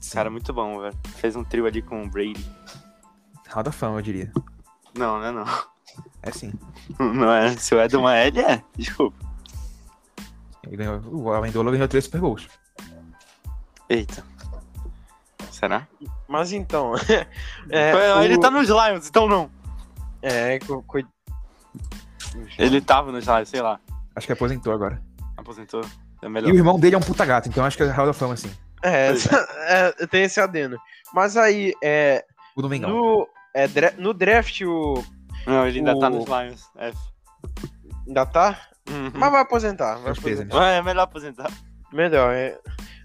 Sim. 0.00 0.14
Cara, 0.14 0.30
muito 0.30 0.54
bom, 0.54 0.80
velho. 0.80 0.96
Fez 1.16 1.36
um 1.36 1.44
trio 1.44 1.66
ali 1.66 1.82
com 1.82 2.02
o 2.02 2.08
Brady. 2.08 2.50
Hall 3.48 3.62
da 3.62 3.70
fama, 3.70 3.98
eu 3.98 4.02
diria. 4.02 4.32
Não, 4.96 5.20
né, 5.20 5.30
não. 5.30 5.44
É 6.22 6.30
sim. 6.30 6.52
Não 6.98 7.32
é. 7.32 7.56
Se 7.56 7.74
é, 7.76 8.26
ele 8.26 8.40
é. 8.40 8.62
Desculpa. 8.76 9.16
Ele 10.66 10.76
ganhou, 10.76 11.00
o 11.06 11.32
Amendola 11.32 11.70
ganhou 11.70 11.88
três 11.88 12.04
Super 12.04 12.20
Bowls. 12.20 12.48
Eita. 13.88 14.24
Será? 15.50 15.86
Mas 16.28 16.52
então. 16.52 16.92
é, 17.70 18.24
Ele 18.24 18.36
o- 18.36 18.40
tá 18.40 18.50
nos 18.50 18.68
Lions, 18.68 19.08
então 19.08 19.26
não. 19.26 19.50
É, 20.20 20.58
co- 20.60 20.82
co- 20.82 20.98
Ele 22.58 22.80
tava 22.80 23.10
nos 23.12 23.26
Lions, 23.26 23.48
sei 23.48 23.62
lá. 23.62 23.80
Acho 24.14 24.26
que 24.26 24.32
aposentou 24.32 24.72
agora. 24.72 25.02
Aposentou. 25.36 25.82
É 26.20 26.26
E 26.26 26.52
o 26.52 26.54
irmão 26.56 26.78
dele 26.78 26.96
é 26.96 26.98
um 26.98 27.02
puta 27.02 27.24
gato, 27.24 27.48
então 27.48 27.64
acho 27.64 27.76
que 27.76 27.82
é 27.84 27.90
Hall 27.90 28.06
da 28.06 28.12
Fama, 28.12 28.36
sim. 28.36 28.50
É, 28.82 29.08
Pois 29.10 29.26
é, 29.26 29.92
tem 30.10 30.24
esse 30.24 30.40
adendo. 30.40 30.76
Mas 31.14 31.36
aí, 31.36 31.72
é, 31.82 32.24
O 32.56 32.62
Domingão. 32.62 32.90
no, 32.90 33.28
é, 33.54 33.66
dra- 33.68 33.94
no 33.96 34.12
draft 34.12 34.60
o. 34.62 35.04
Não, 35.46 35.66
ele 35.66 35.78
ainda 35.78 35.98
tá 35.98 36.06
o- 36.08 36.10
nos 36.10 36.24
Lions. 36.26 36.70
F. 36.76 36.98
Ainda 38.06 38.26
tá? 38.26 38.58
Uhum. 38.88 39.10
Mas 39.14 39.30
vai 39.32 39.40
aposentar. 39.42 39.96
Vai 39.96 40.12
aposentar. 40.12 40.56
Ué, 40.56 40.76
é 40.78 40.82
melhor 40.82 41.02
aposentar. 41.02 41.50
Melhor, 41.92 42.32
é. 42.34 42.58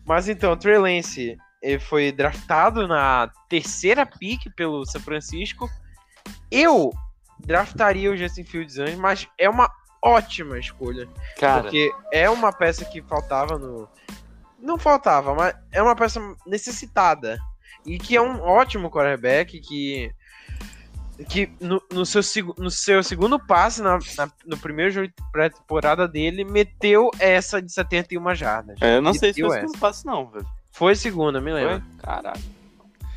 Mas 0.05 0.27
então, 0.27 0.55
Trey 0.57 0.77
Lance 0.77 1.37
ele 1.61 1.79
foi 1.79 2.11
draftado 2.11 2.87
na 2.87 3.29
terceira 3.49 4.05
pick 4.05 4.49
pelo 4.55 4.85
São 4.85 4.99
Francisco. 5.01 5.69
Eu 6.51 6.91
draftaria 7.39 8.11
o 8.11 8.17
Justin 8.17 8.43
Fields 8.43 8.77
antes, 8.77 8.95
mas 8.95 9.27
é 9.37 9.49
uma 9.49 9.69
ótima 10.01 10.57
escolha. 10.59 11.07
Cara, 11.39 11.63
Porque 11.63 11.91
é 12.11 12.29
uma 12.29 12.51
peça 12.51 12.83
que 12.85 13.01
faltava 13.01 13.57
no. 13.57 13.87
Não 14.59 14.77
faltava, 14.77 15.33
mas 15.33 15.55
é 15.71 15.81
uma 15.81 15.95
peça 15.95 16.19
necessitada. 16.45 17.37
E 17.85 17.97
que 17.97 18.15
é 18.15 18.21
um 18.21 18.41
ótimo 18.41 18.89
quarterback 18.89 19.59
que. 19.59 20.11
Que 21.29 21.51
no, 21.61 21.81
no 21.91 22.05
seu, 22.05 22.21
no 22.57 22.71
seu 22.71 23.03
segundo 23.03 23.39
passe, 23.39 23.81
na, 23.81 23.99
na- 24.17 24.31
no 24.45 24.57
primeiro 24.57 24.91
jogo 24.91 25.07
de 25.07 25.13
pré-temporada 25.31 26.07
dele, 26.07 26.43
meteu 26.43 27.11
essa 27.19 27.61
de 27.61 27.71
71 27.71 28.33
jardas. 28.35 28.81
é, 28.81 28.97
eu 28.97 29.01
não 29.01 29.13
sei 29.13 29.31
se 29.33 29.41
Meteu 29.41 29.47
foi 29.49 29.57
o 29.57 29.61
segundo 29.61 29.79
passo, 29.79 30.07
não, 30.07 30.25
velho. 30.27 30.45
Foi 30.71 30.95
segunda, 30.95 31.39
me 31.39 31.53
lembro. 31.53 31.81
Foi? 31.81 31.99
Caralho. 32.01 32.41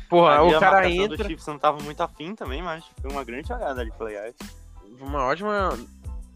Porra, 0.09 0.39
Ali 0.39 0.55
o 0.55 0.59
cara 0.59 0.89
entra. 0.89 1.17
do 1.17 1.25
Chiefs 1.25 1.47
não 1.47 1.57
tava 1.57 1.81
muito 1.83 2.01
afim 2.01 2.33
também, 2.35 2.61
mas 2.61 2.83
foi 3.01 3.11
uma 3.11 3.23
grande 3.23 3.47
jogada 3.47 3.81
ali 3.81 3.91
pro 3.91 4.05
Leais. 4.05 4.35
Uma 5.01 5.23
ótima. 5.25 5.77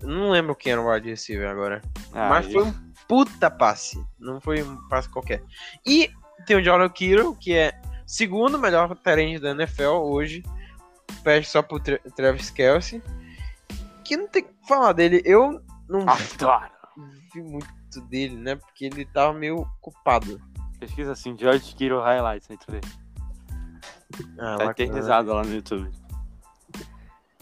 Não 0.02 0.32
lembro 0.32 0.56
quem 0.56 0.72
era 0.74 0.82
o 0.82 0.92
wide 0.92 1.10
receiver 1.10 1.48
agora. 1.48 1.82
Ah, 2.12 2.28
mas 2.30 2.52
foi 2.52 2.64
um 2.64 2.74
puta 3.08 3.50
passe. 3.52 4.04
Não 4.20 4.42
foi 4.42 4.64
um 4.64 4.76
passe 4.90 5.08
qualquer. 5.08 5.44
E 5.86 6.10
tem 6.46 6.58
o 6.58 6.64
Jordan 6.64 6.90
Kittle, 6.90 7.36
que 7.36 7.54
é 7.54 7.72
segundo 8.06 8.58
melhor 8.58 8.94
terreno 8.98 9.40
da 9.40 9.52
NFL 9.52 9.84
hoje. 10.02 10.44
Perde 11.24 11.48
só 11.48 11.62
pro 11.62 11.80
Tra- 11.80 12.00
Travis 12.16 12.50
Kelsey. 12.50 13.02
Que 14.04 14.18
não 14.18 14.28
tem 14.28 14.44
o 14.44 14.46
que 14.46 14.68
falar 14.68 14.94
dele. 14.94 15.22
Eu 15.26 15.62
não 15.88 16.02
Adoro. 16.08 16.70
vi 17.34 17.42
muito 17.42 18.02
dele, 18.10 18.36
né? 18.36 18.56
Porque 18.56 18.86
ele 18.86 19.06
tava 19.06 19.34
meio 19.34 19.66
culpado. 19.82 20.42
Pesquisa 20.80 21.12
assim, 21.12 21.38
George 21.38 21.76
Kittle 21.76 22.02
Highlights 22.02 22.50
aí 22.50 22.58
tu 22.58 22.66
vê. 22.72 22.82
Ah, 24.40 24.58
Tá 24.58 24.66
eternizado 24.72 25.32
lá 25.34 25.44
no 25.44 25.54
YouTube. 25.54 25.90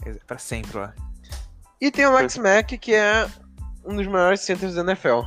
É 0.04 0.12
Pra 0.26 0.38
sempre 0.38 0.78
lá. 0.78 0.94
E 1.80 1.90
tem 1.90 2.06
o 2.06 2.10
Alex 2.10 2.36
Mack, 2.36 2.76
que 2.78 2.94
é 2.94 3.26
um 3.84 3.96
dos 3.96 4.06
maiores 4.06 4.40
centros 4.40 4.74
da 4.74 4.82
NFL. 4.82 5.22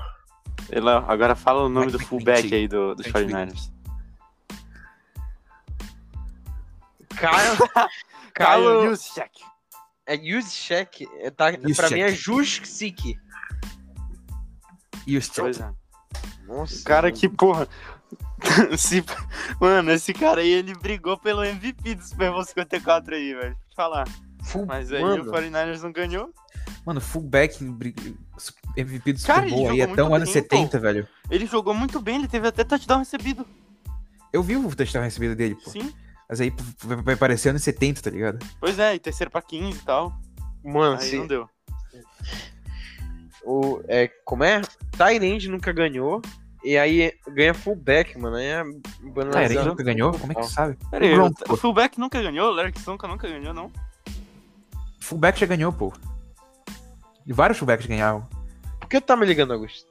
Ele, 0.70 0.90
agora 0.90 1.36
fala 1.36 1.64
o 1.64 1.70
nome 1.70 1.88
Mike 1.88 1.98
do 1.98 2.06
fullback 2.06 2.54
aí 2.54 2.68
do, 2.68 2.94
dos 2.96 3.06
Mike 3.08 3.20
49ers. 3.20 3.72
Kyle. 7.10 7.90
Kyle. 8.36 8.90
Juszczyk. 8.90 9.32
É 10.06 10.18
Juszczyk. 10.18 11.08
É, 11.20 11.30
tá, 11.30 11.46
pra 11.76 11.90
mim 11.90 12.02
é. 12.02 12.10
E 15.06 15.14
Pois 15.14 15.26
Stroke. 15.26 15.62
é. 15.62 15.74
Nossa. 16.48 16.82
O 16.82 16.84
cara 16.84 17.12
que, 17.12 17.28
porra. 17.30 17.68
se- 18.78 19.04
Mano, 19.60 19.92
esse 19.92 20.14
cara 20.14 20.42
aí, 20.42 20.50
ele 20.52 20.74
brigou 20.76 21.18
pelo 21.18 21.44
MVP 21.44 21.96
do 21.96 22.04
Super 22.04 22.32
Bowl 22.32 22.44
54 22.44 23.16
aí, 23.16 23.34
velho. 23.34 23.42
Deixa 23.42 23.56
eu 23.72 23.76
falar. 23.76 24.08
Full, 24.44 24.66
Mas 24.66 24.92
aí 24.92 25.02
Mano. 25.02 25.24
o 25.24 25.34
49ers 25.34 25.82
não 25.82 25.92
ganhou. 25.92 26.30
Mano, 26.86 27.00
fullback 27.00 27.64
MVP 27.64 29.14
do 29.14 29.20
Super 29.20 29.50
Bowl 29.50 29.70
aí 29.70 29.82
até 29.82 30.04
o 30.04 30.14
ano 30.14 30.26
bem, 30.26 30.34
70, 30.34 30.80
velho. 30.80 31.08
Ele 31.30 31.46
jogou 31.46 31.74
muito 31.74 32.02
bem, 32.02 32.16
ele 32.18 32.28
teve 32.28 32.48
até 32.48 32.64
touchdown 32.66 33.00
recebido. 33.00 33.48
Eu 34.34 34.44
vi 34.44 34.58
o 34.58 34.76
touchdown 34.76 35.04
recebido 35.04 35.36
dele, 35.36 35.56
pô. 35.56 35.70
Sim. 35.70 35.94
Mas 36.30 36.42
aí 36.42 36.52
vai 36.84 37.16
parecer 37.16 37.50
anos 37.50 37.64
70, 37.64 38.02
tá 38.02 38.10
ligado? 38.10 38.46
Pois 38.60 38.80
é, 38.80 38.96
e 38.96 39.00
terceiro 39.00 39.30
pra 39.32 39.42
15 39.42 39.78
e 39.78 39.82
tal. 39.82 40.14
Mano, 40.64 41.00
Aí 41.00 41.10
se, 41.10 41.18
não 41.18 41.28
deu. 41.28 41.50
o, 43.44 43.82
é, 43.88 44.08
como 44.26 44.44
é? 44.44 44.62
Tyrande 44.92 45.50
nunca 45.50 45.72
ganhou. 45.72 46.22
E 46.64 46.78
aí 46.78 47.12
ganha 47.28 47.54
fullback, 47.54 48.18
mano. 48.18 48.38
Aí 48.38 48.46
é 48.46 48.62
Ah, 49.36 49.44
ele 49.44 49.64
nunca 49.64 49.84
ganhou? 49.84 50.18
Como 50.18 50.32
é 50.32 50.36
que 50.36 50.42
tu 50.42 50.48
sabe? 50.48 50.78
Pera 50.90 51.06
aí, 51.06 51.20
o, 51.20 51.58
fullback 51.58 52.00
nunca 52.00 52.22
ganhou, 52.22 52.52
o 52.52 52.54
Larry 52.54 52.74
Sonka 52.80 53.06
nunca 53.06 53.28
ganhou, 53.28 53.54
não. 53.54 53.70
Fullback 55.02 55.38
já 55.38 55.46
ganhou, 55.46 55.74
pô. 55.74 55.92
E 57.26 57.34
vários 57.34 57.58
fullbacks 57.58 57.86
ganhavam. 57.86 58.26
Por 58.80 58.88
que 58.88 59.02
tu 59.02 59.06
tá 59.06 59.18
me 59.18 59.26
ligando, 59.26 59.52
Augusto? 59.52 59.86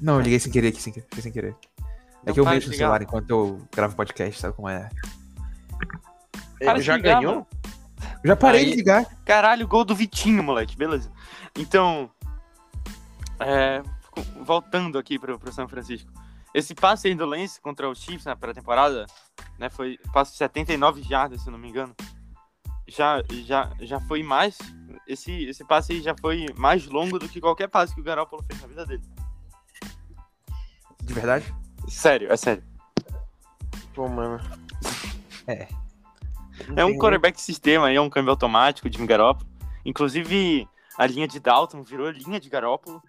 Não, 0.00 0.14
eu 0.14 0.20
liguei 0.20 0.40
sem 0.40 0.50
querer 0.50 0.68
aqui, 0.68 0.82
sem 0.82 0.92
querer. 0.92 1.06
Sem 1.20 1.32
querer. 1.32 1.56
É 2.24 2.26
Não 2.26 2.34
que 2.34 2.40
eu 2.40 2.44
para 2.44 2.54
mexo 2.54 2.68
no 2.68 2.74
celular 2.74 3.02
enquanto 3.02 3.30
eu 3.30 3.68
gravo 3.74 3.94
podcast, 3.94 4.40
sabe 4.40 4.54
como 4.54 4.68
é? 4.68 4.88
Ele 6.60 6.64
Para 6.70 6.78
de 6.78 6.84
já 6.84 6.96
ligar, 6.96 7.20
ganhou? 7.20 7.34
mano. 7.34 7.46
Já 8.24 8.36
parei 8.36 8.60
Aí- 8.64 8.70
de 8.70 8.76
ligar. 8.76 9.04
Caralho, 9.24 9.66
gol 9.68 9.84
do 9.84 9.94
Vitinho, 9.94 10.42
moleque, 10.42 10.76
beleza. 10.76 11.10
Então, 11.56 12.10
é, 13.40 13.82
voltando 14.42 14.98
aqui 14.98 15.18
pro, 15.18 15.38
pro 15.38 15.52
São 15.52 15.68
Francisco. 15.68 16.10
Esse 16.54 16.74
passe 16.74 17.08
aí 17.08 17.14
do 17.14 17.26
Lance 17.26 17.60
contra 17.60 17.88
o 17.88 17.94
Chiefs 17.94 18.24
na 18.24 18.34
pré-temporada, 18.34 19.04
né, 19.58 19.68
foi 19.68 19.98
passe 20.12 20.32
de 20.32 20.38
79 20.38 21.02
jardas, 21.02 21.42
se 21.42 21.48
eu 21.48 21.52
não 21.52 21.58
me 21.58 21.68
engano. 21.68 21.94
Já, 22.88 23.22
já, 23.44 23.70
já 23.80 24.00
foi 24.00 24.22
mais, 24.22 24.56
esse, 25.06 25.32
esse 25.44 25.64
passe 25.64 25.92
aí 25.92 26.00
já 26.00 26.14
foi 26.18 26.46
mais 26.56 26.86
longo 26.86 27.18
do 27.18 27.28
que 27.28 27.40
qualquer 27.40 27.68
passe 27.68 27.94
que 27.94 28.00
o 28.00 28.04
Garoppolo 28.04 28.42
fez 28.44 28.60
na 28.62 28.68
vida 28.68 28.86
dele. 28.86 29.02
De 31.02 31.12
verdade? 31.12 31.54
Sério, 31.88 32.32
é 32.32 32.36
sério. 32.36 32.62
Pô, 33.94 34.08
mano. 34.08 34.40
É. 35.46 35.68
É 36.76 36.84
um 36.84 36.96
quarterback 36.98 37.40
sistema 37.40 37.86
aí, 37.88 37.96
é 37.96 38.00
um 38.00 38.10
câmbio 38.10 38.30
automático 38.30 38.88
de 38.88 39.04
Garoppolo. 39.06 39.48
Inclusive, 39.84 40.68
a 40.98 41.06
linha 41.06 41.28
de 41.28 41.38
Dalton 41.40 41.82
virou 41.82 42.10
linha 42.10 42.40
de 42.40 42.48
Garoppolo, 42.48 43.02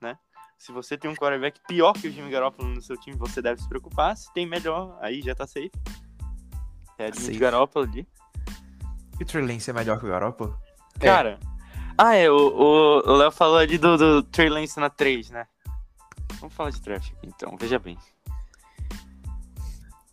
né? 0.00 0.18
Se 0.58 0.72
você 0.72 0.96
tem 0.96 1.10
um 1.10 1.14
quarterback 1.14 1.60
pior 1.68 1.92
que 1.92 2.08
o 2.08 2.10
Jimmy 2.12 2.30
Garoppolo 2.30 2.68
no 2.68 2.80
seu 2.82 2.96
time, 2.98 3.16
você 3.16 3.42
deve 3.42 3.60
se 3.60 3.68
preocupar. 3.68 4.16
Se 4.16 4.32
tem 4.32 4.46
melhor, 4.46 4.98
aí 5.00 5.20
já 5.22 5.34
tá 5.34 5.46
safe. 5.46 5.70
É 6.98 7.04
a 7.06 7.10
linha 7.10 7.20
Safe. 7.20 7.32
de 7.32 7.38
Garoppolo 7.38 7.86
ali. 7.86 8.08
E 9.20 9.22
o 9.22 9.26
Trey 9.26 9.44
Lance 9.46 9.70
é 9.70 9.72
melhor 9.72 9.98
que 10.00 10.06
o 10.06 10.08
Garoppolo? 10.08 10.58
É. 11.00 11.06
Cara, 11.06 11.38
ah, 11.98 12.14
é, 12.14 12.30
o 12.30 12.34
o- 12.36 12.98
o 13.10 13.16
Léo 13.16 13.30
falou 13.30 13.58
ali 13.58 13.78
do, 13.78 13.96
do 13.96 14.22
Trey 14.22 14.48
Lance 14.48 14.78
na 14.80 14.88
3, 14.90 15.30
né? 15.30 15.46
Vamos 16.40 16.54
falar 16.54 16.70
de 16.70 16.80
draft 16.80 17.12
aqui, 17.12 17.26
então, 17.28 17.56
veja 17.58 17.78
bem. 17.78 17.96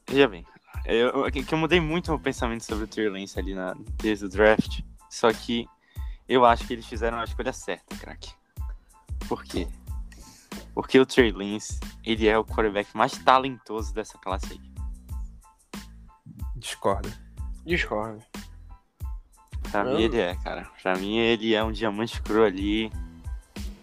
Veja 0.07 0.27
bem. 0.27 0.45
Eu, 0.85 1.25
eu- 1.25 1.31
que 1.31 1.53
eu 1.53 1.57
mudei 1.57 1.79
muito 1.79 2.13
o 2.13 2.19
pensamento 2.19 2.63
sobre 2.63 2.85
o 2.85 2.87
Trey 2.87 3.09
Lance 3.09 3.37
ali 3.39 3.53
na, 3.53 3.75
desde 4.01 4.25
o 4.25 4.29
draft. 4.29 4.81
Só 5.09 5.31
que 5.31 5.67
eu 6.27 6.45
acho 6.45 6.65
que 6.65 6.73
eles 6.73 6.85
fizeram 6.85 7.19
a 7.19 7.23
escolha 7.23 7.53
certa, 7.53 7.95
craque. 7.97 8.31
Por 9.27 9.43
quê? 9.43 9.67
Porque 10.73 10.99
o 10.99 11.05
Trey 11.05 11.31
Lance, 11.31 11.79
ele 12.03 12.27
é 12.27 12.37
o 12.37 12.43
quarterback 12.45 12.95
mais 12.95 13.11
talentoso 13.17 13.93
dessa 13.93 14.17
classe 14.17 14.53
aí. 14.53 14.71
Discordo. 16.55 17.11
Discordo. 17.65 18.23
Pra 19.71 19.81
Eu- 19.85 19.95
mim 19.97 20.03
ele 20.03 20.19
é, 20.19 20.35
cara. 20.35 20.69
Pra 20.81 20.95
mim 20.95 21.17
ele 21.17 21.53
é 21.53 21.63
um 21.63 21.71
diamante 21.71 22.21
cru 22.21 22.43
ali. 22.43 22.91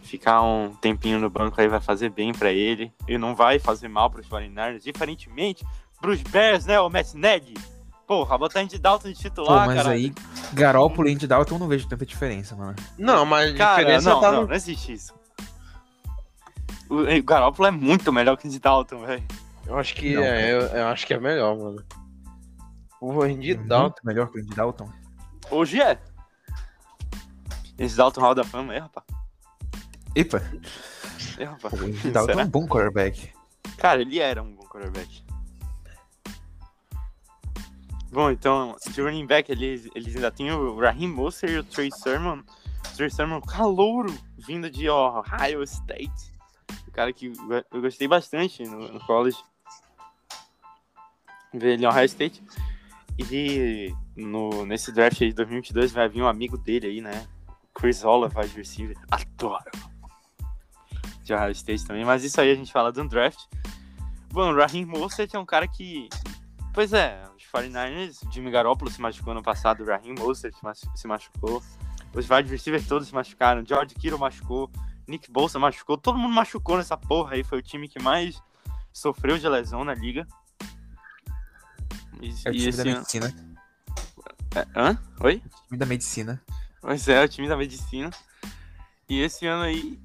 Ficar 0.02 0.42
um 0.42 0.74
tempinho 0.74 1.18
no 1.18 1.28
banco 1.28 1.60
aí 1.60 1.68
vai 1.68 1.80
fazer 1.80 2.10
bem 2.10 2.32
pra 2.32 2.50
ele. 2.50 2.92
E 3.06 3.18
não 3.18 3.34
vai 3.34 3.58
fazer 3.58 3.88
mal 3.88 4.10
pros 4.10 4.26
49ers. 4.26 4.82
Diferentemente 4.82 5.64
pros 6.00 6.22
Bears, 6.22 6.66
né, 6.66 6.78
o 6.80 6.88
Matt 6.88 7.14
Neg? 7.14 7.54
Porra, 8.06 8.38
botar 8.38 8.60
Andy 8.60 8.78
Dalton 8.78 9.08
de 9.08 9.18
titular, 9.18 9.66
mas 9.66 9.76
cara. 9.76 9.90
aí, 9.90 10.14
Garópolo 10.54 11.08
e 11.08 11.12
Andy 11.14 11.26
Dalton 11.26 11.56
eu 11.56 11.58
não 11.58 11.68
vejo 11.68 11.86
tanta 11.86 12.06
diferença, 12.06 12.56
mano. 12.56 12.74
Não, 12.96 13.26
mas 13.26 13.54
Cara, 13.54 13.76
diferença 13.80 14.10
não, 14.10 14.20
tá 14.20 14.32
não, 14.32 14.40
no. 14.42 14.48
não 14.48 14.54
existe 14.54 14.92
isso. 14.94 15.12
O, 16.88 17.02
o 17.02 17.22
Garoppolo 17.22 17.68
é 17.68 17.70
muito 17.70 18.10
melhor 18.10 18.36
que 18.38 18.46
o 18.46 18.48
Andy 18.48 18.58
Dalton, 18.58 19.04
velho. 19.04 19.22
Eu 19.66 19.76
acho 19.76 19.94
que 19.94 20.14
Não, 20.14 20.22
é, 20.22 20.50
eu, 20.50 20.60
eu 20.60 20.86
acho 20.86 21.06
que 21.06 21.12
é 21.12 21.20
melhor, 21.20 21.54
mano. 21.58 21.84
O 23.00 23.22
Andy 23.22 23.54
Muito 23.54 23.68
Dalton. 23.68 24.00
melhor 24.04 24.30
que 24.30 24.38
o 24.38 24.42
Andy 24.42 24.54
Dalton. 24.56 24.90
Hoje 25.50 25.80
é. 25.82 25.98
Andy 27.78 27.94
Dalton 27.94 28.20
Hall 28.22 28.34
da 28.34 28.42
Fama, 28.44 28.74
é, 28.74 28.78
rapaz. 28.78 29.06
Epa, 30.14 30.42
É, 31.38 31.44
rapaz. 31.44 31.74
o 31.78 31.84
Andy 31.84 32.10
Dalton 32.10 32.40
é 32.40 32.44
um 32.44 32.48
bom 32.50 32.66
quarterback. 32.66 33.30
Cara, 33.76 34.00
ele 34.00 34.18
era 34.18 34.42
um 34.42 34.54
bom 34.54 34.64
quarterback. 34.64 35.22
Bom, 38.18 38.32
então, 38.32 38.74
de 38.90 39.00
running 39.00 39.26
back, 39.26 39.52
eles, 39.52 39.88
eles 39.94 40.16
ainda 40.16 40.28
tem 40.28 40.50
o 40.50 40.76
Raheem 40.76 41.06
Mostert 41.06 41.52
e 41.52 41.58
o 41.58 41.62
Trey 41.62 41.88
Sermon. 41.92 42.40
O 42.40 42.96
Trey 42.96 43.08
Sermon, 43.08 43.40
calouro, 43.40 44.12
vindo 44.36 44.68
de 44.68 44.90
Ohio 44.90 45.62
State. 45.62 46.34
O 46.88 46.90
cara 46.90 47.12
que 47.12 47.26
eu- 47.26 47.80
gostei 47.80 48.08
bastante 48.08 48.64
no, 48.64 48.92
no 48.94 48.98
college. 49.06 49.38
Ver 51.54 51.74
ele 51.74 51.84
em 51.84 51.86
Ohio 51.86 52.06
State. 52.06 52.42
E 53.30 53.94
no, 54.16 54.66
nesse 54.66 54.90
draft 54.90 55.22
aí 55.22 55.28
de 55.28 55.34
2022 55.34 55.92
vai 55.92 56.08
vir 56.08 56.20
um 56.20 56.26
amigo 56.26 56.58
dele 56.58 56.88
aí, 56.88 57.00
né? 57.00 57.24
Chris 57.72 58.02
Oliver, 58.02 58.44
receiver. 58.52 58.96
Adoro. 59.12 59.70
De 61.22 61.32
Ohio 61.32 61.52
State 61.52 61.86
também. 61.86 62.04
Mas 62.04 62.24
isso 62.24 62.40
aí 62.40 62.50
a 62.50 62.56
gente 62.56 62.72
fala 62.72 62.90
do 62.90 63.08
draft. 63.08 63.38
Bom, 64.32 64.52
o 64.52 64.56
Raheem 64.56 64.84
Mostert 64.84 65.32
é 65.32 65.38
um 65.38 65.46
cara 65.46 65.68
que... 65.68 66.08
Pois 66.78 66.92
é, 66.92 67.20
os 67.36 67.42
49ers, 67.42 68.24
o 68.24 68.30
Jimmy 68.32 68.52
Garoppolo 68.52 68.88
se 68.88 69.00
machucou 69.00 69.34
no 69.34 69.42
passado, 69.42 69.82
o 69.82 69.84
Raheem 69.84 70.14
Mostert 70.16 70.54
se 70.54 70.62
machu- 70.62 70.88
se 70.94 71.08
machucou. 71.08 71.60
Os 72.14 72.30
wide 72.30 72.48
receivers 72.48 72.86
todos 72.86 73.08
se 73.08 73.14
machucaram. 73.16 73.66
George 73.66 73.96
Kittle 73.96 74.16
machucou. 74.16 74.70
Nick 75.04 75.28
Bolsa 75.28 75.58
machucou. 75.58 75.98
Todo 75.98 76.16
mundo 76.16 76.32
machucou 76.32 76.76
nessa 76.76 76.96
porra 76.96 77.34
aí. 77.34 77.42
Foi 77.42 77.58
o 77.58 77.62
time 77.62 77.88
que 77.88 78.00
mais 78.00 78.40
sofreu 78.92 79.36
de 79.38 79.48
lesão 79.48 79.84
na 79.84 79.92
liga. 79.92 80.24
E, 82.22 82.28
É 82.44 82.50
o 82.50 82.52
time 82.52 82.68
esse 82.68 82.76
da 82.76 82.88
ano... 82.88 82.98
medicina. 82.98 83.34
É, 84.54 84.66
hã? 84.76 84.98
Oi? 85.18 85.42
Time 85.66 85.78
da 85.78 85.84
medicina. 85.84 86.40
Pois 86.80 87.08
é, 87.08 87.24
o 87.24 87.28
time 87.28 87.48
da 87.48 87.56
medicina. 87.56 88.08
E 89.08 89.18
esse 89.20 89.48
ano 89.48 89.64
aí 89.64 90.00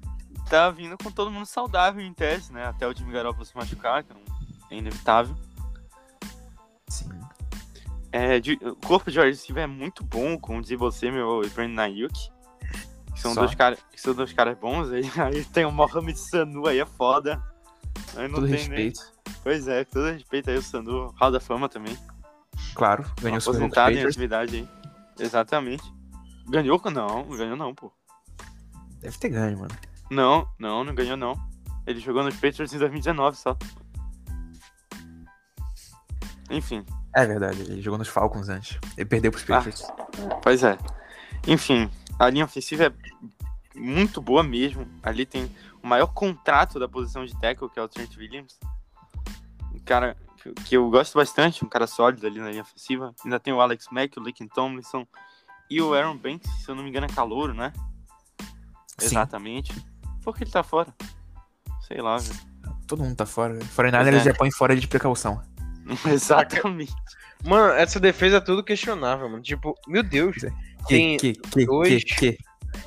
tá 0.50 0.70
vindo 0.70 0.98
com 0.98 1.12
todo 1.12 1.30
mundo 1.30 1.46
saudável 1.46 2.04
em 2.04 2.12
teste, 2.12 2.52
né? 2.52 2.66
Até 2.66 2.84
o 2.84 2.92
time 2.92 3.12
Garoppolo 3.12 3.44
se 3.44 3.56
machucar, 3.56 4.02
que 4.02 4.12
é 4.12 4.16
é 4.74 4.78
inevitável. 4.78 5.36
Sim. 6.88 7.08
É, 8.12 8.38
de- 8.38 8.58
o 8.62 8.76
corpo 8.76 9.10
de 9.10 9.18
wide 9.18 9.30
receiver 9.32 9.64
é 9.64 9.66
muito 9.66 10.04
bom 10.04 10.38
com 10.38 10.58
o 10.58 10.62
Debo 10.62 10.90
Samuel 10.90 11.42
e 11.44 11.48
Brandon 11.48 11.80
Ayuk. 11.82 12.14
Que 13.12 13.20
são 13.20 13.34
Só. 13.34 13.40
dois 13.40 13.54
caras 13.54 13.78
que 13.92 14.00
são 14.00 14.14
dois 14.14 14.32
caras 14.32 14.56
bons. 14.58 14.90
Aí, 14.90 15.02
aí 15.18 15.44
tem 15.46 15.64
o 15.64 15.72
Mohamed 15.72 16.18
Sanu 16.18 16.66
aí, 16.66 16.78
é 16.78 16.86
foda. 16.86 17.42
Aí 18.16 18.28
não 18.28 18.36
Todo 18.36 18.46
tem 18.48 18.56
respeito. 18.56 19.00
Nem... 19.26 19.34
Pois 19.42 19.68
é, 19.68 19.84
todo 19.84 20.12
respeito 20.12 20.50
aí 20.50 20.56
o 20.56 20.62
Sanu, 20.62 21.12
Hall 21.18 21.30
da 21.30 21.40
Fama 21.40 21.68
também. 21.68 21.96
Claro, 22.74 23.04
ganhou 23.20 23.38
aposentado 23.38 23.94
em 23.94 24.04
atividade 24.04 24.56
aí. 24.56 24.68
Exatamente. 25.18 25.82
Ganhou? 26.48 26.80
Não, 26.92 27.24
não 27.24 27.36
ganhou 27.36 27.56
não, 27.56 27.74
pô. 27.74 27.92
Deve 29.00 29.18
ter 29.18 29.28
ganho, 29.28 29.58
mano. 29.58 29.74
Não, 30.10 30.48
não, 30.58 30.84
não 30.84 30.94
ganhou 30.94 31.16
não. 31.16 31.34
Ele 31.86 32.00
jogou 32.00 32.22
nos 32.22 32.34
Patriots 32.34 32.72
em 32.72 32.78
2019 32.78 33.36
só. 33.36 33.56
Enfim, 36.50 36.84
É 37.16 37.24
verdade, 37.26 37.60
ele 37.62 37.80
jogou 37.80 37.98
nos 37.98 38.08
Falcons 38.08 38.48
antes. 38.48 38.78
Ele 38.96 39.06
perdeu 39.06 39.30
pros 39.30 39.44
Ah. 39.44 39.56
Patriots. 39.56 39.86
pois 40.42 40.62
é. 40.62 40.76
Enfim, 41.46 41.88
a 42.18 42.28
linha 42.28 42.44
ofensiva 42.44 42.84
é 42.86 42.92
muito 43.74 44.20
boa 44.20 44.42
mesmo. 44.42 44.86
Ali 45.02 45.24
tem 45.26 45.50
o 45.82 45.86
maior 45.86 46.08
contrato 46.08 46.78
da 46.78 46.88
posição 46.88 47.24
de 47.24 47.38
tackle, 47.40 47.68
que 47.70 47.78
é 47.78 47.82
o 47.82 47.88
Trent 47.88 48.16
Williams. 48.16 48.58
Um 49.72 49.78
cara 49.84 50.16
que- 50.64 50.76
eu 50.76 50.88
gosto 50.90 51.14
bastante, 51.16 51.64
um 51.64 51.68
cara 51.68 51.86
sólido 51.86 52.26
ali 52.26 52.38
na 52.40 52.50
linha 52.50 52.62
ofensiva. 52.62 53.14
Ainda 53.24 53.38
tem 53.40 53.52
o 53.52 53.60
Alex 53.60 53.86
Mack, 53.90 54.18
o 54.18 54.22
Laken 54.22 54.48
Tomlinson 54.48 55.06
e 55.70 55.80
o 55.80 55.94
Aaron 55.94 56.16
Banks, 56.16 56.50
se 56.62 56.68
eu 56.70 56.74
não 56.74 56.82
me 56.82 56.88
engano 56.90 57.06
é 57.06 57.08
calouro, 57.14 57.54
né? 57.54 57.72
Sim, 58.98 59.06
Exatamente. 59.06 59.72
Por 60.22 60.36
que 60.36 60.44
ele 60.44 60.50
tá 60.50 60.62
fora? 60.62 60.92
Sei 61.86 62.00
lá, 62.00 62.16
velho. 62.16 62.38
todo 62.86 63.02
mundo 63.02 63.16
tá 63.16 63.26
fora. 63.26 63.58
Fora 63.66 63.90
nada, 63.90 64.10
é. 64.10 64.20
já 64.20 64.34
põem 64.34 64.50
fora 64.50 64.74
de 64.76 64.86
precaução. 64.86 65.42
Exatamente. 66.06 66.92
Mano, 67.44 67.74
essa 67.74 68.00
defesa 68.00 68.38
é 68.38 68.40
tudo 68.40 68.62
questionável, 68.64 69.28
mano. 69.28 69.42
Tipo, 69.42 69.74
meu 69.86 70.02
Deus. 70.02 70.36
Que, 70.36 70.88
Tem 70.88 71.16
que, 71.18 71.32
que, 71.34 71.64
dois- 71.66 72.04
que. 72.04 72.38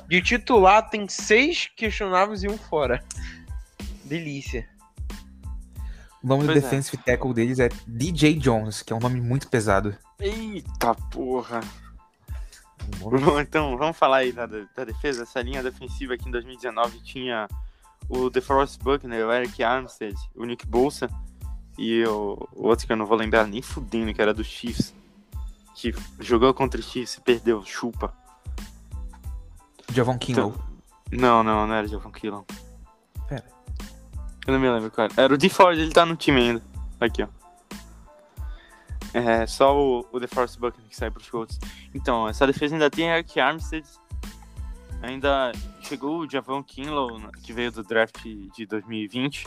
De 0.06 0.20
titular 0.20 0.88
tem 0.90 1.08
seis 1.08 1.70
questionáveis 1.76 2.42
e 2.42 2.48
um 2.48 2.58
fora. 2.58 3.02
Delícia. 4.04 4.68
O 6.22 6.26
nome 6.26 6.42
do 6.42 6.52
Pois 6.52 6.58
é. 6.58 6.60
defensive 6.60 6.96
tackle 7.02 7.32
deles 7.32 7.58
é 7.58 7.68
DJ 7.86 8.34
Jones, 8.34 8.82
que 8.82 8.92
é 8.92 8.96
um 8.96 8.98
nome 9.00 9.20
muito 9.20 9.48
pesado. 9.48 9.96
Eita 10.20 10.94
porra. 11.10 11.60
Bom, 12.98 13.40
então, 13.40 13.76
vamos 13.76 13.96
falar 13.96 14.18
aí 14.18 14.32
da, 14.32 14.46
da 14.46 14.84
defesa. 14.84 15.22
Essa 15.22 15.40
linha 15.42 15.62
defensiva 15.62 16.14
aqui 16.14 16.28
em 16.28 16.32
2019 16.32 17.00
tinha 17.02 17.46
o 18.08 18.28
DeForest 18.30 18.78
Buckner, 18.82 19.26
o 19.26 19.32
Eric 19.32 19.62
Armstead, 19.62 20.16
o 20.34 20.44
Nick 20.44 20.66
Bolsa 20.66 21.08
e 21.78 22.04
o, 22.04 22.48
o 22.54 22.66
outro 22.66 22.86
que 22.86 22.92
eu 22.92 22.96
não 22.96 23.06
vou 23.06 23.16
lembrar 23.16 23.46
nem 23.46 23.62
fudendo, 23.62 24.12
que 24.12 24.20
era 24.20 24.34
do 24.34 24.42
Chiefs. 24.42 24.92
Que 25.76 25.94
jogou 26.18 26.52
contra 26.52 26.80
o 26.80 26.82
Chiefs 26.82 27.14
e 27.14 27.20
perdeu, 27.20 27.64
chupa. 27.64 28.12
Javon 29.92 30.18
Kinlaw. 30.18 30.52
Não, 31.12 31.42
não, 31.42 31.66
não 31.66 31.74
era 31.74 31.86
o 31.86 31.90
Javon 31.90 32.10
Killon. 32.10 32.42
Pera. 33.28 33.44
Eu 34.46 34.52
não 34.52 34.60
me 34.60 34.68
lembro, 34.68 34.90
cara. 34.90 35.12
Era 35.16 35.32
o 35.32 35.38
DeFord, 35.38 35.80
ele 35.80 35.92
tá 35.92 36.04
no 36.04 36.16
time 36.16 36.40
ainda. 36.40 36.62
Aqui, 37.00 37.22
ó. 37.22 37.28
É 39.14 39.46
só 39.46 39.74
o, 39.74 40.06
o 40.12 40.20
DeForest 40.20 40.58
Buckner 40.58 40.86
que 40.86 40.96
sai 40.96 41.10
pros 41.10 41.30
Colts. 41.30 41.58
Então, 41.94 42.28
essa 42.28 42.46
defesa 42.46 42.74
ainda 42.74 42.90
tem 42.90 43.08
Eric 43.08 43.40
Armstead. 43.40 43.86
Ainda 45.00 45.52
chegou 45.80 46.18
o 46.18 46.30
Javon 46.30 46.62
Kinlaw, 46.62 47.30
que 47.42 47.52
veio 47.52 47.70
do 47.70 47.82
draft 47.82 48.22
de 48.22 48.66
2020. 48.66 49.46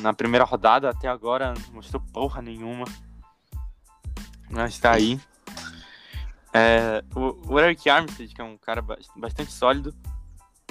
Na 0.00 0.12
primeira 0.12 0.44
rodada, 0.44 0.90
até 0.90 1.08
agora, 1.08 1.54
não 1.54 1.74
mostrou 1.74 2.02
porra 2.12 2.42
nenhuma. 2.42 2.84
Mas 4.50 4.78
tá 4.78 4.92
aí. 4.92 5.20
É, 6.52 7.04
o, 7.14 7.52
o 7.54 7.60
Eric 7.60 7.88
Armstead, 7.88 8.34
que 8.34 8.40
é 8.40 8.44
um 8.44 8.56
cara 8.56 8.80
ba- 8.82 8.98
bastante 9.16 9.52
sólido, 9.52 9.94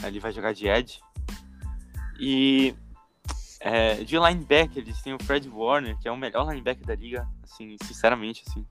ele 0.03 0.19
vai 0.19 0.31
jogar 0.31 0.53
de 0.53 0.67
Edge. 0.67 0.99
E 2.19 2.75
é, 3.59 3.95
de 4.03 4.17
linebacker, 4.17 4.77
eles 4.77 5.01
têm 5.01 5.13
o 5.13 5.23
Fred 5.23 5.47
Warner, 5.49 5.97
que 5.99 6.07
é 6.07 6.11
o 6.11 6.17
melhor 6.17 6.47
linebacker 6.47 6.85
da 6.85 6.95
liga, 6.95 7.27
assim, 7.43 7.75
sinceramente, 7.83 8.43
assim. 8.47 8.65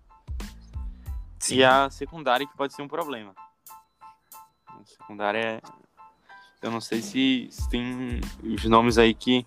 Sim. 1.38 1.57
E 1.57 1.64
a 1.64 1.88
secundária 1.90 2.47
que 2.47 2.57
pode 2.57 2.74
ser 2.74 2.82
um 2.82 2.88
problema. 2.88 3.34
A 4.66 4.84
secundária 4.84 5.38
é... 5.38 5.62
Eu 6.62 6.70
não 6.70 6.80
sei 6.80 7.03
se, 7.03 7.49
se 7.51 7.68
tem 7.68 8.20
os 8.42 8.64
nomes 8.64 8.99
aí 8.99 9.14
que, 9.14 9.47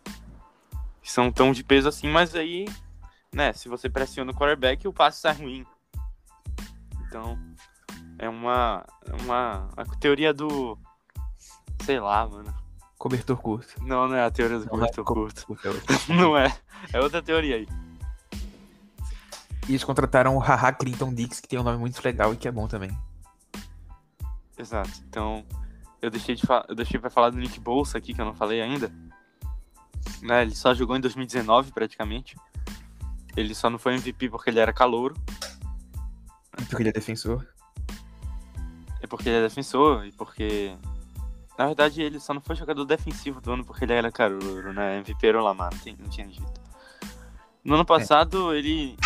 que 1.09 1.13
são 1.13 1.31
tão 1.31 1.51
de 1.51 1.63
peso 1.63 1.89
assim, 1.89 2.07
mas 2.07 2.35
aí, 2.35 2.67
né, 3.33 3.51
se 3.51 3.67
você 3.67 3.89
pressiona 3.89 4.31
o 4.31 4.35
quarterback, 4.35 4.87
o 4.87 4.93
passe 4.93 5.19
sai 5.21 5.33
ruim. 5.33 5.65
Então, 7.01 7.35
é 8.19 8.29
uma, 8.29 8.85
é 9.07 9.23
uma 9.23 9.69
a 9.75 9.85
teoria 9.99 10.31
do... 10.31 10.77
Sei 11.83 11.99
lá, 11.99 12.27
mano. 12.27 12.53
Cobertor 12.99 13.37
curto. 13.37 13.73
Não, 13.83 14.07
não 14.07 14.15
é 14.15 14.23
a 14.23 14.29
teoria 14.29 14.59
do 14.59 14.65
Não 14.67 14.85
é 14.85 14.87
curto 14.93 15.03
co- 15.03 15.13
curto. 15.15 15.47
curto, 15.47 15.67
é. 15.67 15.73
Não 16.13 16.37
é. 16.37 16.55
É 16.93 16.99
outra 16.99 17.23
teoria 17.23 17.55
aí. 17.55 17.67
E 19.67 19.71
eles 19.71 19.83
contrataram 19.83 20.35
o 20.35 20.39
Haha 20.39 20.71
Clinton 20.73 21.11
Dix, 21.11 21.39
que 21.39 21.47
tem 21.47 21.57
um 21.57 21.63
nome 21.63 21.79
muito 21.79 21.99
legal 22.05 22.35
e 22.35 22.37
que 22.37 22.47
é 22.47 22.51
bom 22.51 22.67
também. 22.67 22.95
Exato. 24.55 24.91
Então, 25.07 25.43
eu 26.03 26.11
deixei 26.11 26.35
de 26.35 26.43
eu 26.67 26.75
deixei 26.75 26.99
para 26.99 27.09
falar 27.09 27.31
do 27.31 27.37
Nick 27.37 27.59
Bolsa 27.59 27.97
aqui 27.97 28.13
que 28.13 28.21
eu 28.21 28.25
não 28.25 28.35
falei 28.35 28.61
ainda. 28.61 28.91
Né, 30.21 30.41
ele 30.41 30.55
só 30.55 30.73
jogou 30.73 30.95
em 30.95 31.01
2019 31.01 31.71
praticamente. 31.71 32.35
Ele 33.37 33.55
só 33.55 33.69
não 33.69 33.79
foi 33.79 33.95
MVP 33.95 34.29
porque 34.29 34.49
ele 34.49 34.59
era 34.59 34.73
calouro, 34.73 35.15
Porque 36.67 36.81
ele 36.81 36.89
é 36.89 36.91
defensor. 36.91 37.47
é 39.01 39.07
porque 39.07 39.29
ele 39.29 39.37
é 39.37 39.41
defensor 39.41 40.05
e 40.05 40.11
porque 40.11 40.75
na 41.57 41.67
verdade 41.67 42.01
ele 42.01 42.19
só 42.19 42.33
não 42.33 42.41
foi 42.41 42.55
jogador 42.55 42.83
defensivo 42.85 43.39
do 43.39 43.51
ano 43.51 43.63
porque 43.63 43.85
ele 43.85 43.93
era 43.93 44.11
calouro, 44.11 44.73
né? 44.73 44.97
MVP 44.97 45.27
era 45.27 45.39
o 45.39 45.43
Lamar, 45.43 45.71
não, 45.99 46.09
tinha 46.09 46.27
jeito. 46.27 46.61
No 47.63 47.75
ano 47.75 47.85
passado 47.85 48.53
ele 48.53 48.97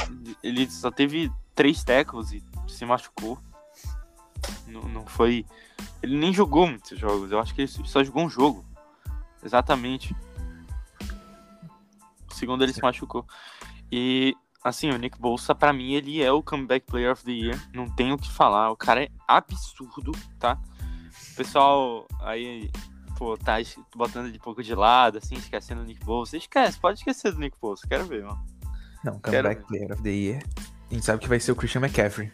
ele 0.41 0.69
só 0.69 0.89
teve 0.89 1.31
três 1.53 1.83
tackles 1.83 2.31
e 2.31 2.43
se 2.67 2.85
machucou. 2.85 3.37
Não, 4.67 4.81
não 4.81 5.05
foi. 5.05 5.45
Ele 6.01 6.17
nem 6.17 6.33
jogou 6.33 6.67
muitos 6.67 6.97
jogos. 6.97 7.31
Eu 7.31 7.39
acho 7.39 7.53
que 7.53 7.61
ele 7.61 7.67
só 7.67 8.03
jogou 8.03 8.23
um 8.23 8.29
jogo. 8.29 8.65
Exatamente. 9.43 10.15
Segundo 12.43 12.61
ele 12.61 12.73
se 12.73 12.81
machucou. 12.81 13.25
E 13.89 14.35
assim, 14.61 14.89
o 14.89 14.97
Nick 14.97 15.17
Bolsa, 15.17 15.55
pra 15.55 15.71
mim, 15.71 15.93
ele 15.93 16.21
é 16.21 16.29
o 16.29 16.43
comeback 16.43 16.85
player 16.85 17.13
of 17.13 17.23
the 17.23 17.31
year. 17.31 17.69
Não 17.73 17.89
tenho 17.89 18.15
o 18.15 18.17
que 18.17 18.29
falar. 18.29 18.69
O 18.69 18.75
cara 18.75 19.01
é 19.01 19.09
absurdo, 19.25 20.11
tá? 20.37 20.59
O 21.31 21.35
pessoal 21.37 22.05
aí, 22.19 22.69
pô, 23.17 23.37
tá 23.37 23.53
botando 23.95 24.27
ele 24.27 24.37
um 24.37 24.41
pouco 24.41 24.61
de 24.61 24.75
lado, 24.75 25.19
assim, 25.19 25.35
esquecendo 25.35 25.83
o 25.83 25.85
Nick 25.85 26.03
Bolsa. 26.03 26.35
Esquece, 26.35 26.77
pode 26.77 26.99
esquecer 26.99 27.31
do 27.31 27.39
Nick 27.39 27.57
Bolsa. 27.61 27.87
Quero 27.87 28.05
ver, 28.07 28.25
mano. 28.25 28.43
Não, 29.05 29.19
comeback 29.21 29.65
player 29.65 29.93
of 29.93 30.03
the 30.03 30.09
year. 30.09 30.43
A 30.91 30.93
gente 30.93 31.05
sabe 31.05 31.21
que 31.21 31.29
vai 31.29 31.39
ser 31.39 31.53
o 31.53 31.55
Christian 31.55 31.79
McCaffrey. 31.79 32.29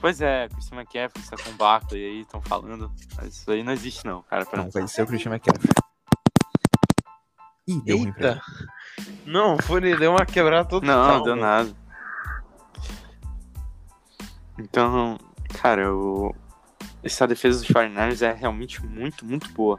Pois 0.00 0.20
é, 0.20 0.48
Christian 0.50 0.78
McCaffrey, 0.78 1.24
Saquon 1.24 1.56
Barkley 1.56 2.04
aí, 2.04 2.20
estão 2.20 2.40
falando. 2.40 2.92
Mas 3.16 3.38
isso 3.38 3.50
aí 3.50 3.64
não 3.64 3.72
existe 3.72 4.06
não, 4.06 4.22
cara. 4.22 4.46
Não, 4.56 4.70
vai 4.70 4.86
ser 4.86 5.02
o 5.02 5.06
Christian 5.08 5.32
McCaffrey. 5.32 5.68
Ih, 7.70 7.80
deu 7.82 7.98
Eita. 7.98 8.42
Não, 9.24 9.56
foi, 9.58 9.80
deu 9.80 10.10
uma 10.10 10.26
quebrada 10.26 10.68
total. 10.68 11.18
Não, 11.18 11.22
deu 11.22 11.36
nada. 11.36 11.70
Então, 14.58 15.18
cara, 15.60 15.94
o... 15.94 16.34
essa 17.02 17.26
defesa 17.26 17.60
dos 17.60 17.68
49ers 17.68 18.22
é 18.22 18.32
realmente 18.32 18.84
muito, 18.84 19.24
muito 19.24 19.50
boa. 19.52 19.78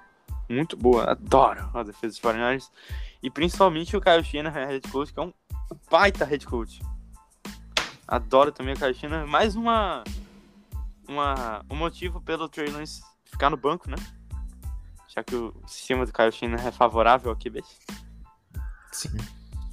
Muito 0.50 0.78
boa. 0.78 1.12
Adoro 1.12 1.70
a 1.74 1.84
defesa 1.84 2.14
dos 2.14 2.22
49ers. 2.22 2.70
E 3.22 3.30
principalmente 3.30 3.96
o 3.96 4.02
Kyle 4.02 4.24
Shanahan, 4.24 4.66
head 4.66 4.88
coach, 4.90 5.14
que 5.14 5.20
é 5.20 5.24
um 5.24 5.34
baita 5.90 6.26
head 6.26 6.46
coach. 6.46 6.82
Adoro 8.08 8.52
também 8.52 8.74
o 8.74 8.78
Kyle 8.78 8.94
Shanahan. 8.94 9.28
Mais 9.28 9.56
uma, 9.56 10.04
uma, 11.08 11.62
um 11.70 11.76
motivo 11.76 12.22
pelo 12.22 12.48
Trey 12.48 12.70
Lance 12.70 13.02
ficar 13.26 13.50
no 13.50 13.58
banco, 13.58 13.90
né? 13.90 13.98
Já 15.14 15.24
que 15.24 15.36
o 15.36 15.54
sistema 15.68 16.06
do 16.06 16.14
Kyle 16.14 16.32
Shanahan 16.32 16.68
é 16.70 16.72
favorável 16.72 17.32
ao 17.32 17.36
QB. 17.38 17.62
Sim. 18.94 19.10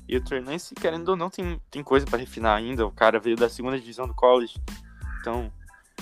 E 0.09 0.16
o 0.16 0.24
Trey 0.24 0.41
Lance, 0.41 0.74
querendo 0.74 1.11
ou 1.11 1.16
não, 1.16 1.28
tem, 1.30 1.61
tem 1.70 1.82
coisa 1.82 2.07
pra 2.07 2.18
refinar 2.18 2.57
ainda. 2.57 2.86
O 2.86 2.91
cara 2.91 3.20
veio 3.20 3.36
da 3.36 3.49
segunda 3.49 3.78
divisão 3.78 4.07
do 4.09 4.14
college. 4.14 4.55
Então, 5.20 5.53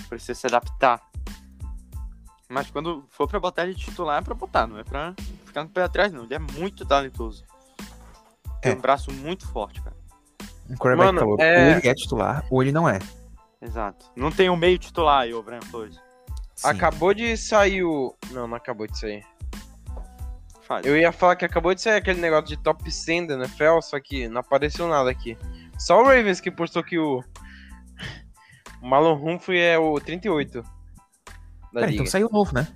precisa 0.08 0.34
se 0.34 0.46
adaptar. 0.46 1.02
Mas 2.48 2.70
quando 2.70 3.04
for 3.10 3.26
pra 3.28 3.40
botar 3.40 3.64
ele 3.64 3.74
de 3.74 3.84
titular, 3.84 4.18
é 4.20 4.24
pra 4.24 4.34
botar, 4.34 4.66
não 4.66 4.78
é 4.78 4.84
pra 4.84 5.12
ficar 5.44 5.64
no 5.64 5.70
pé 5.70 5.82
atrás, 5.82 6.12
não. 6.12 6.24
Ele 6.24 6.34
é 6.34 6.38
muito 6.38 6.86
talentoso. 6.86 7.44
Tem 8.62 8.72
É. 8.72 8.74
um 8.76 8.80
braço 8.80 9.12
muito 9.12 9.46
forte, 9.48 9.82
cara. 9.82 9.96
Um 10.70 10.76
quarterback 10.76 11.06
Mano, 11.06 11.18
calor. 11.20 11.40
é- 11.40 11.72
Ou 11.72 11.78
ele 11.78 11.88
é 11.88 11.94
titular, 11.94 12.46
ou 12.50 12.62
ele 12.62 12.72
não 12.72 12.88
é. 12.88 12.98
Exato. 13.60 14.06
Não 14.14 14.30
tem 14.30 14.48
um 14.48 14.56
meio 14.56 14.78
titular 14.78 15.22
aí, 15.22 15.34
o 15.34 15.42
Brian 15.42 15.60
Flores. 15.62 15.98
Sim. 16.56 16.68
Acabou 16.68 17.12
de 17.14 17.36
sair 17.36 17.84
o. 17.84 18.16
Não, 18.30 18.46
não 18.48 18.56
acabou 18.56 18.86
de 18.86 18.98
sair. 18.98 19.24
Fale. 20.62 20.88
Eu 20.88 20.96
ia 20.96 21.12
falar 21.12 21.36
que 21.36 21.44
acabou 21.44 21.74
de 21.74 21.80
sair 21.80 21.96
aquele 21.96 22.20
negócio 22.20 22.46
de 22.46 22.56
top 22.56 22.90
100 22.90 23.26
da 23.28 23.34
NFL, 23.34 23.80
só 23.82 24.00
que 24.00 24.26
não 24.28 24.40
apareceu 24.40 24.88
nada 24.88 25.08
aqui. 25.10 25.38
Só 25.78 26.00
o 26.00 26.04
Ravens 26.04 26.40
que 26.40 26.50
postou 26.50 26.82
que 26.82 26.98
o. 26.98 27.22
O 28.82 28.88
Malon 28.88 29.14
Humphrey 29.16 29.58
é 29.60 29.78
o 29.78 29.98
38. 29.98 30.62
Da 30.62 30.68
Pera, 31.72 31.86
liga. 31.86 31.94
então 31.94 32.06
saiu 32.06 32.28
novo, 32.30 32.54
né? 32.54 32.68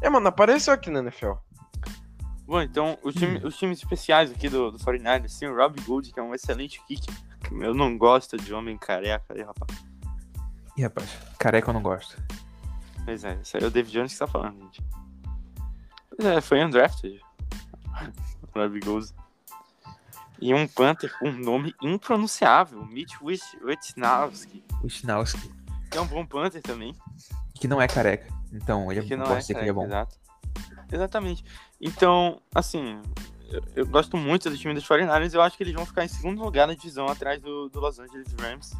É, 0.00 0.08
mano, 0.08 0.26
apareceu 0.26 0.72
aqui 0.72 0.90
na 0.90 1.00
NFL. 1.00 1.32
Bom, 2.46 2.60
então, 2.62 2.98
os, 3.02 3.14
time- 3.14 3.40
os 3.44 3.56
times 3.56 3.78
especiais 3.78 4.32
aqui 4.32 4.48
do, 4.48 4.70
do 4.72 4.78
49ers, 4.78 5.38
tem 5.38 5.48
o 5.48 5.54
Rob 5.54 5.80
Gould, 5.82 6.10
que 6.12 6.18
é 6.18 6.22
um 6.22 6.34
excelente 6.34 6.80
kick. 6.86 7.06
Eu 7.52 7.74
não 7.74 7.96
gosto 7.96 8.36
de 8.38 8.52
homem 8.54 8.76
careca 8.78 9.34
aí, 9.34 9.42
rapaz. 9.42 9.84
Ih, 10.76 10.82
rapaz, 10.82 11.08
careca 11.38 11.68
eu 11.70 11.74
não 11.74 11.82
gosto. 11.82 12.16
Pois 13.04 13.24
é, 13.24 13.38
isso 13.42 13.56
aí 13.56 13.62
é 13.62 13.66
o 13.66 13.70
David 13.70 13.92
Jones 13.92 14.12
que 14.12 14.18
tá 14.18 14.26
falando, 14.26 14.58
gente. 14.60 14.82
Pois 16.10 16.28
é, 16.28 16.40
foi 16.40 16.64
undrafted. 16.64 17.20
Gould. 18.84 19.12
E 20.40 20.52
um 20.52 20.66
Panther 20.66 21.16
com 21.18 21.28
um 21.28 21.38
nome 21.38 21.74
impronunciável, 21.82 22.84
Mitch 22.86 23.14
Wisnowski. 23.20 24.64
Schnauski, 24.88 25.50
Que 25.90 25.98
é 25.98 26.00
um 26.00 26.06
bom 26.06 26.24
Panther 26.26 26.62
também. 26.62 26.94
que 27.54 27.68
não 27.68 27.80
é 27.80 27.88
careca. 27.88 28.32
Então, 28.52 28.90
ele 28.90 29.02
que 29.02 29.14
é, 29.14 29.16
não 29.16 29.26
pode 29.26 29.38
é, 29.38 29.40
ser 29.40 29.54
que 29.54 29.60
ele 29.60 29.70
é 29.70 29.72
careca, 29.72 29.80
bom. 29.80 29.86
Exato. 29.86 30.16
Exatamente. 30.92 31.44
Então, 31.80 32.40
assim, 32.54 33.00
eu, 33.48 33.62
eu 33.76 33.86
gosto 33.86 34.16
muito 34.16 34.50
do 34.50 34.56
time 34.56 34.74
dos 34.74 34.86
49ers. 34.86 35.34
Eu 35.34 35.42
acho 35.42 35.56
que 35.56 35.62
eles 35.62 35.74
vão 35.74 35.86
ficar 35.86 36.04
em 36.04 36.08
segundo 36.08 36.42
lugar 36.42 36.66
na 36.66 36.74
divisão, 36.74 37.06
atrás 37.06 37.40
do, 37.40 37.68
do 37.68 37.80
Los 37.80 37.98
Angeles 37.98 38.34
Rams. 38.40 38.72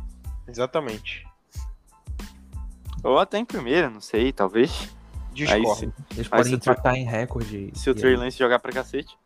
Exatamente. 0.46 1.26
Ou 3.04 3.18
até 3.18 3.38
em 3.38 3.44
primeira, 3.44 3.88
não 3.90 4.00
sei, 4.00 4.32
talvez. 4.32 4.70
Aí, 5.30 5.34
Discordo. 5.34 5.74
se, 5.74 5.84
Eles 5.84 5.92
Aí 6.18 6.24
podem 6.30 6.44
se 6.44 6.52
o 6.52 6.56
empatar 6.56 6.94
em 6.94 7.04
recorde. 7.04 7.70
se 7.74 7.90
o 7.90 7.94
Trey 7.94 8.12
aí- 8.14 8.16
Lance 8.18 8.38
jogar 8.38 8.58
pra 8.60 8.72
cacete. 8.72 9.16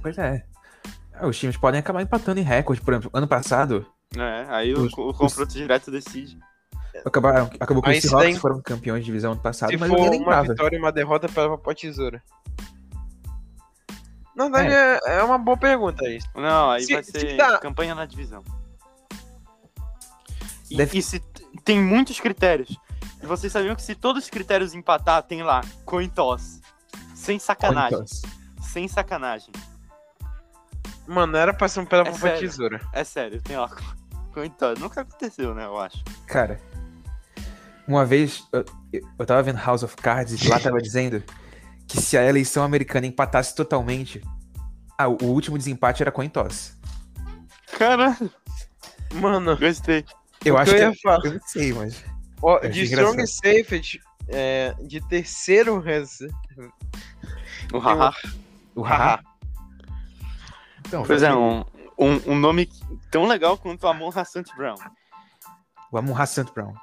Pois 0.00 0.16
é. 0.18 0.44
É, 1.12 1.26
Os 1.26 1.38
times 1.38 1.56
podem 1.56 1.80
acabar 1.80 2.02
empatando 2.02 2.38
em 2.40 2.44
recorde. 2.44 2.80
Por 2.80 2.94
exemplo, 2.94 3.10
ano 3.12 3.26
passado, 3.28 3.86
É, 4.16 4.46
aí 4.48 4.72
o, 4.74 4.82
Os- 4.82 4.92
o 4.96 5.08
os- 5.10 5.16
confronto 5.16 5.52
direto 5.52 5.90
decide. 5.90 6.38
acabaram, 7.04 7.50
acabou 7.60 7.82
com 7.82 7.88
Aí 7.90 7.96
os 7.96 8.02
se 8.02 8.08
Seahawks, 8.08 8.32
daí- 8.32 8.40
foram 8.40 8.60
campeões 8.62 9.00
de 9.00 9.06
divisão 9.06 9.32
ano 9.32 9.40
passado, 9.40 9.70
Se 9.70 9.76
mas 9.76 9.88
for 9.90 9.98
ninguém 10.00 10.22
uma 10.22 10.42
vitória 10.42 10.76
e 10.76 10.78
uma 10.78 10.92
derrota, 10.92 11.28
pega 11.28 11.58
pra 11.58 11.74
tesoura. 11.74 12.22
Na 14.36 14.44
verdade, 14.48 14.72
é, 15.06 15.18
é 15.18 15.22
uma 15.22 15.38
boa 15.38 15.56
pergunta 15.56 16.08
isso. 16.08 16.28
Não, 16.34 16.70
aí 16.70 16.84
Se- 16.84 16.92
vai 16.92 17.02
se 17.02 17.10
ser 17.10 17.36
dá- 17.36 17.58
campanha 17.58 17.94
na 17.94 18.04
divisão. 18.06 18.44
E, 20.70 20.76
Deve- 20.76 20.98
e 20.98 21.02
se 21.02 21.20
tem 21.64 21.80
muitos 21.82 22.18
critérios. 22.20 22.76
E 23.22 23.26
vocês 23.26 23.52
sabiam 23.52 23.74
que 23.74 23.82
se 23.82 23.94
todos 23.94 24.24
os 24.24 24.30
critérios 24.30 24.74
empatar, 24.74 25.22
tem 25.22 25.42
lá 25.42 25.62
coin 25.84 26.08
toss. 26.08 26.60
Sem 27.14 27.38
sacanagem. 27.38 27.98
Coin 27.98 28.04
toss. 28.06 28.22
Sem 28.72 28.88
sacanagem. 28.88 29.52
Mano, 31.06 31.36
era 31.36 31.54
pra 31.54 31.68
ser 31.68 31.80
um 31.80 31.86
pedra 31.86 32.08
É 32.08 32.12
sério. 32.14 32.40
tesoura. 32.40 32.80
É 32.92 33.04
sério, 33.04 33.40
tem 33.40 33.56
lá 33.56 33.70
coin 34.34 34.50
toss. 34.50 34.78
Nunca 34.78 35.02
aconteceu, 35.02 35.54
né, 35.54 35.64
eu 35.64 35.78
acho. 35.78 36.02
Cara, 36.26 36.60
uma 37.86 38.04
vez 38.04 38.44
eu, 38.52 38.64
eu 39.18 39.24
tava 39.26 39.42
vendo 39.42 39.58
House 39.58 39.82
of 39.84 39.94
Cards 39.96 40.42
e 40.42 40.48
lá 40.48 40.58
tava 40.58 40.78
dizendo 40.82 41.22
que 41.86 42.00
se 42.00 42.18
a 42.18 42.24
eleição 42.24 42.64
americana 42.64 43.06
empatasse 43.06 43.54
totalmente, 43.54 44.20
ah, 44.98 45.06
o, 45.08 45.16
o 45.22 45.26
último 45.26 45.56
desempate 45.56 46.02
era 46.02 46.10
coin 46.10 46.28
toss. 46.28 46.76
Caralho, 47.78 48.30
Mano, 49.14 49.56
gostei. 49.56 50.04
Eu 50.44 50.56
acho 50.56 50.70
que 50.72 50.76
que 50.78 50.82
eu 50.84 50.90
ia 50.90 50.96
falar. 51.02 51.24
eu 51.24 51.32
não 51.34 51.40
sei, 51.40 51.72
mas 51.72 52.04
ó, 52.42 52.58
de 52.60 52.82
Strong 52.84 53.12
engraçado. 53.14 53.26
Safety, 53.26 54.00
é, 54.28 54.74
de 54.86 55.00
terceiro 55.08 55.78
res... 55.80 56.18
O 57.72 57.78
haha. 57.78 58.14
o 58.74 58.82
Haha. 58.82 59.20
Então, 60.86 61.02
Pois 61.04 61.22
é, 61.22 61.34
um, 61.34 61.60
um, 61.98 62.32
um 62.32 62.38
nome 62.38 62.70
tão 63.10 63.26
legal 63.26 63.58
quanto 63.58 63.84
o 63.84 63.88
Amon 63.88 64.10
Hassant 64.14 64.46
Brown. 64.56 64.76
o 65.90 65.98
Amon 65.98 66.14
Hassan 66.16 66.44
Brown. 66.54 66.74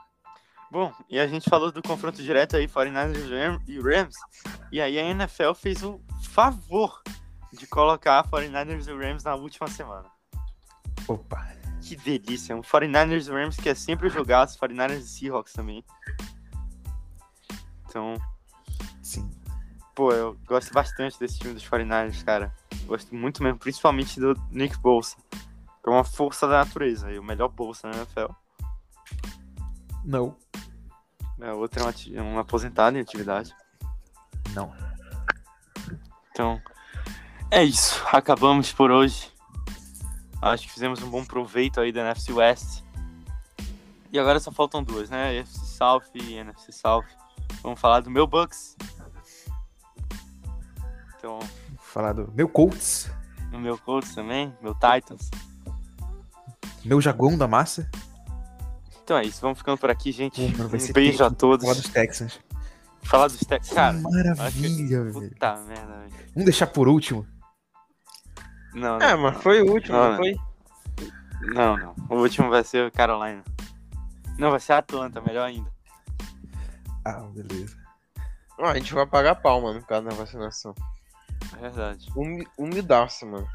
Bom, 0.70 0.92
e 1.08 1.20
a 1.20 1.28
gente 1.28 1.50
falou 1.50 1.72
do 1.72 1.82
confronto 1.84 2.22
direto 2.22 2.58
aí, 2.58 2.68
49ers 2.68 3.16
e 3.28 3.30
Ram- 3.30 3.62
e 3.68 3.80
Rams. 3.80 4.16
E 4.72 4.82
aí 4.82 4.98
a 5.00 5.04
NFL 5.04 5.54
fez 5.54 5.84
o 5.84 6.02
favor 6.32 7.02
de 7.54 7.68
colocar 7.68 8.28
49ers 8.28 8.88
e 8.88 8.92
Rams 8.98 9.24
na 9.24 9.36
última 9.36 9.68
semana. 9.68 10.10
Opa. 11.08 11.48
Que 11.96 12.18
delícia. 12.18 12.56
Um 12.56 12.62
49ers 12.62 13.28
e 13.28 13.32
Rams 13.32 13.56
que 13.58 13.70
é 13.70 13.76
sempre 13.76 14.10
jogaço, 14.10 14.58
49ers 14.60 14.98
e 15.00 15.08
Seahawks 15.08 15.54
também. 15.54 15.86
Então, 17.88 18.16
Sim. 19.02 19.30
pô, 19.94 20.12
eu 20.12 20.36
gosto 20.48 20.74
bastante 20.74 21.20
desse 21.20 21.38
time 21.38 21.54
dos 21.54 21.64
49ers, 21.64 22.24
cara. 22.24 22.52
Gosto 22.86 23.14
muito 23.14 23.44
mesmo, 23.44 23.60
principalmente 23.60 24.20
do 24.20 24.34
Nick 24.50 24.78
Bolsa. 24.80 25.18
É 25.86 25.90
uma 25.90 26.04
força 26.04 26.48
da 26.48 26.66
natureza, 26.66 27.12
e 27.12 27.20
o 27.20 27.24
melhor 27.24 27.50
bolsa 27.50 27.88
na 27.90 27.98
NFL. 27.98 28.34
Não. 30.04 30.36
É, 31.40 31.52
o 31.54 31.58
outro 31.58 31.82
é 31.82 31.86
um, 31.86 31.90
ati- 31.90 32.20
um 32.20 32.40
aposentado 32.40 32.98
em 32.98 33.02
atividade. 33.02 33.54
Não. 34.56 34.74
Então, 36.32 36.60
é 37.52 37.64
isso. 37.64 38.02
Acabamos 38.12 38.72
por 38.74 38.90
hoje. 38.90 39.33
Acho 40.44 40.68
que 40.68 40.74
fizemos 40.74 41.02
um 41.02 41.10
bom 41.10 41.24
proveito 41.24 41.80
aí 41.80 41.92
da 41.92 42.02
NFC 42.02 42.34
West. 42.34 42.84
E 44.12 44.20
agora 44.20 44.40
só 44.40 44.52
faltam 44.52 44.84
duas, 44.84 45.10
né? 45.10 45.36
NFC 45.36 45.66
South 45.66 46.04
e 46.14 46.34
NFC 46.36 46.72
South. 46.72 47.06
Vamos 47.62 47.80
falar 47.80 48.02
do 48.02 48.10
meu 48.12 48.28
Bucks. 48.28 48.76
Então, 51.18 51.40
falar 51.80 52.14
do 52.14 52.30
meu 52.34 52.50
Colts, 52.50 53.10
no 53.52 53.60
meu 53.60 53.78
Colts 53.78 54.14
também, 54.14 54.54
meu 54.62 54.76
Titans. 54.76 55.30
meu 56.84 57.00
Jaguão 57.00 57.38
da 57.38 57.48
massa. 57.48 57.90
Então 59.04 59.18
é 59.18 59.24
isso, 59.24 59.40
vamos 59.42 59.58
ficando 59.58 59.78
por 59.78 59.90
aqui, 59.90 60.12
gente. 60.12 60.42
Um 60.42 60.94
beijo 60.94 61.24
a 61.24 61.30
todos. 61.30 61.66
Falar 61.66 61.76
dos 61.80 61.90
Texans. 61.90 62.40
Falar 63.04 63.28
dos 63.28 63.40
Texans. 63.40 63.74
Cara, 63.74 63.98
Maravilha, 63.98 65.04
velho. 65.04 65.14
puta 65.30 65.56
merda, 65.68 66.00
velho. 66.00 66.12
Vamos 66.34 66.46
deixar 66.46 66.68
por 66.68 66.88
último. 66.88 67.26
Não, 68.74 68.98
não, 68.98 69.06
É, 69.08 69.16
mas 69.16 69.42
foi 69.42 69.62
o 69.62 69.72
último, 69.72 69.96
Não, 69.98 70.04
não 70.04 70.12
né? 70.12 70.18
foi? 70.18 70.36
não, 71.54 71.78
não. 71.78 71.96
O 72.10 72.16
último 72.22 72.50
vai 72.50 72.64
ser 72.64 72.88
o 72.88 72.92
Carolina. 72.92 73.44
Não, 74.38 74.50
vai 74.52 74.60
ser 74.60 74.74
Atlanta, 74.74 75.22
melhor 75.22 75.46
ainda. 75.46 75.72
Ah, 77.06 77.22
beleza. 77.34 77.78
Ó, 78.58 78.66
a 78.66 78.74
gente 78.76 78.94
vai 78.94 79.06
pagar 79.06 79.36
pau, 79.36 79.62
mano, 79.62 79.80
por 79.82 79.88
causa 79.88 80.10
da 80.10 80.16
vacinação. 80.16 80.74
É 81.58 81.58
verdade. 81.62 82.08
Humi- 82.16 82.48
Humidaço, 82.58 83.26
mano. 83.28 83.48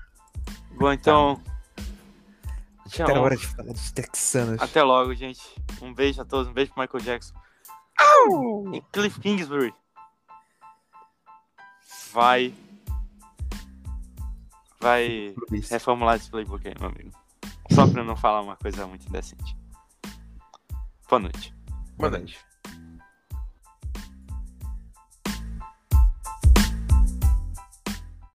Bom, 0.73 0.93
então. 0.93 1.41
Tá 1.77 2.91
Tchau. 2.91 3.09
na 3.15 3.21
hora 3.21 3.37
de 3.37 3.47
falar 3.47 3.73
dos 3.73 3.91
texanos. 3.91 4.61
Até 4.63 4.83
logo, 4.83 5.15
gente. 5.15 5.43
Um 5.83 5.93
beijo 5.93 6.21
a 6.23 6.25
todos. 6.25 6.49
Um 6.49 6.53
beijo 6.53 6.73
pro 6.73 6.83
Michael 6.83 7.03
Jackson. 7.05 7.35
E 8.73 8.81
Cliff 8.93 9.19
Kingsbury. 9.21 9.75
Vai. 12.13 12.55
Vai 14.81 15.35
reformular 15.71 16.17
esse 16.17 16.31
playbook 16.31 16.67
aí, 16.67 16.75
meu 16.79 16.89
amigo. 16.89 17.11
Só 17.71 17.87
pra 17.87 18.05
não 18.05 18.17
falar 18.17 18.43
uma 18.43 18.57
coisa 18.57 18.87
muito 18.87 19.07
indecente. 19.09 19.57
Boa 21.09 21.21
noite. 21.21 21.55
Boa 21.97 22.11
noite. 22.11 22.39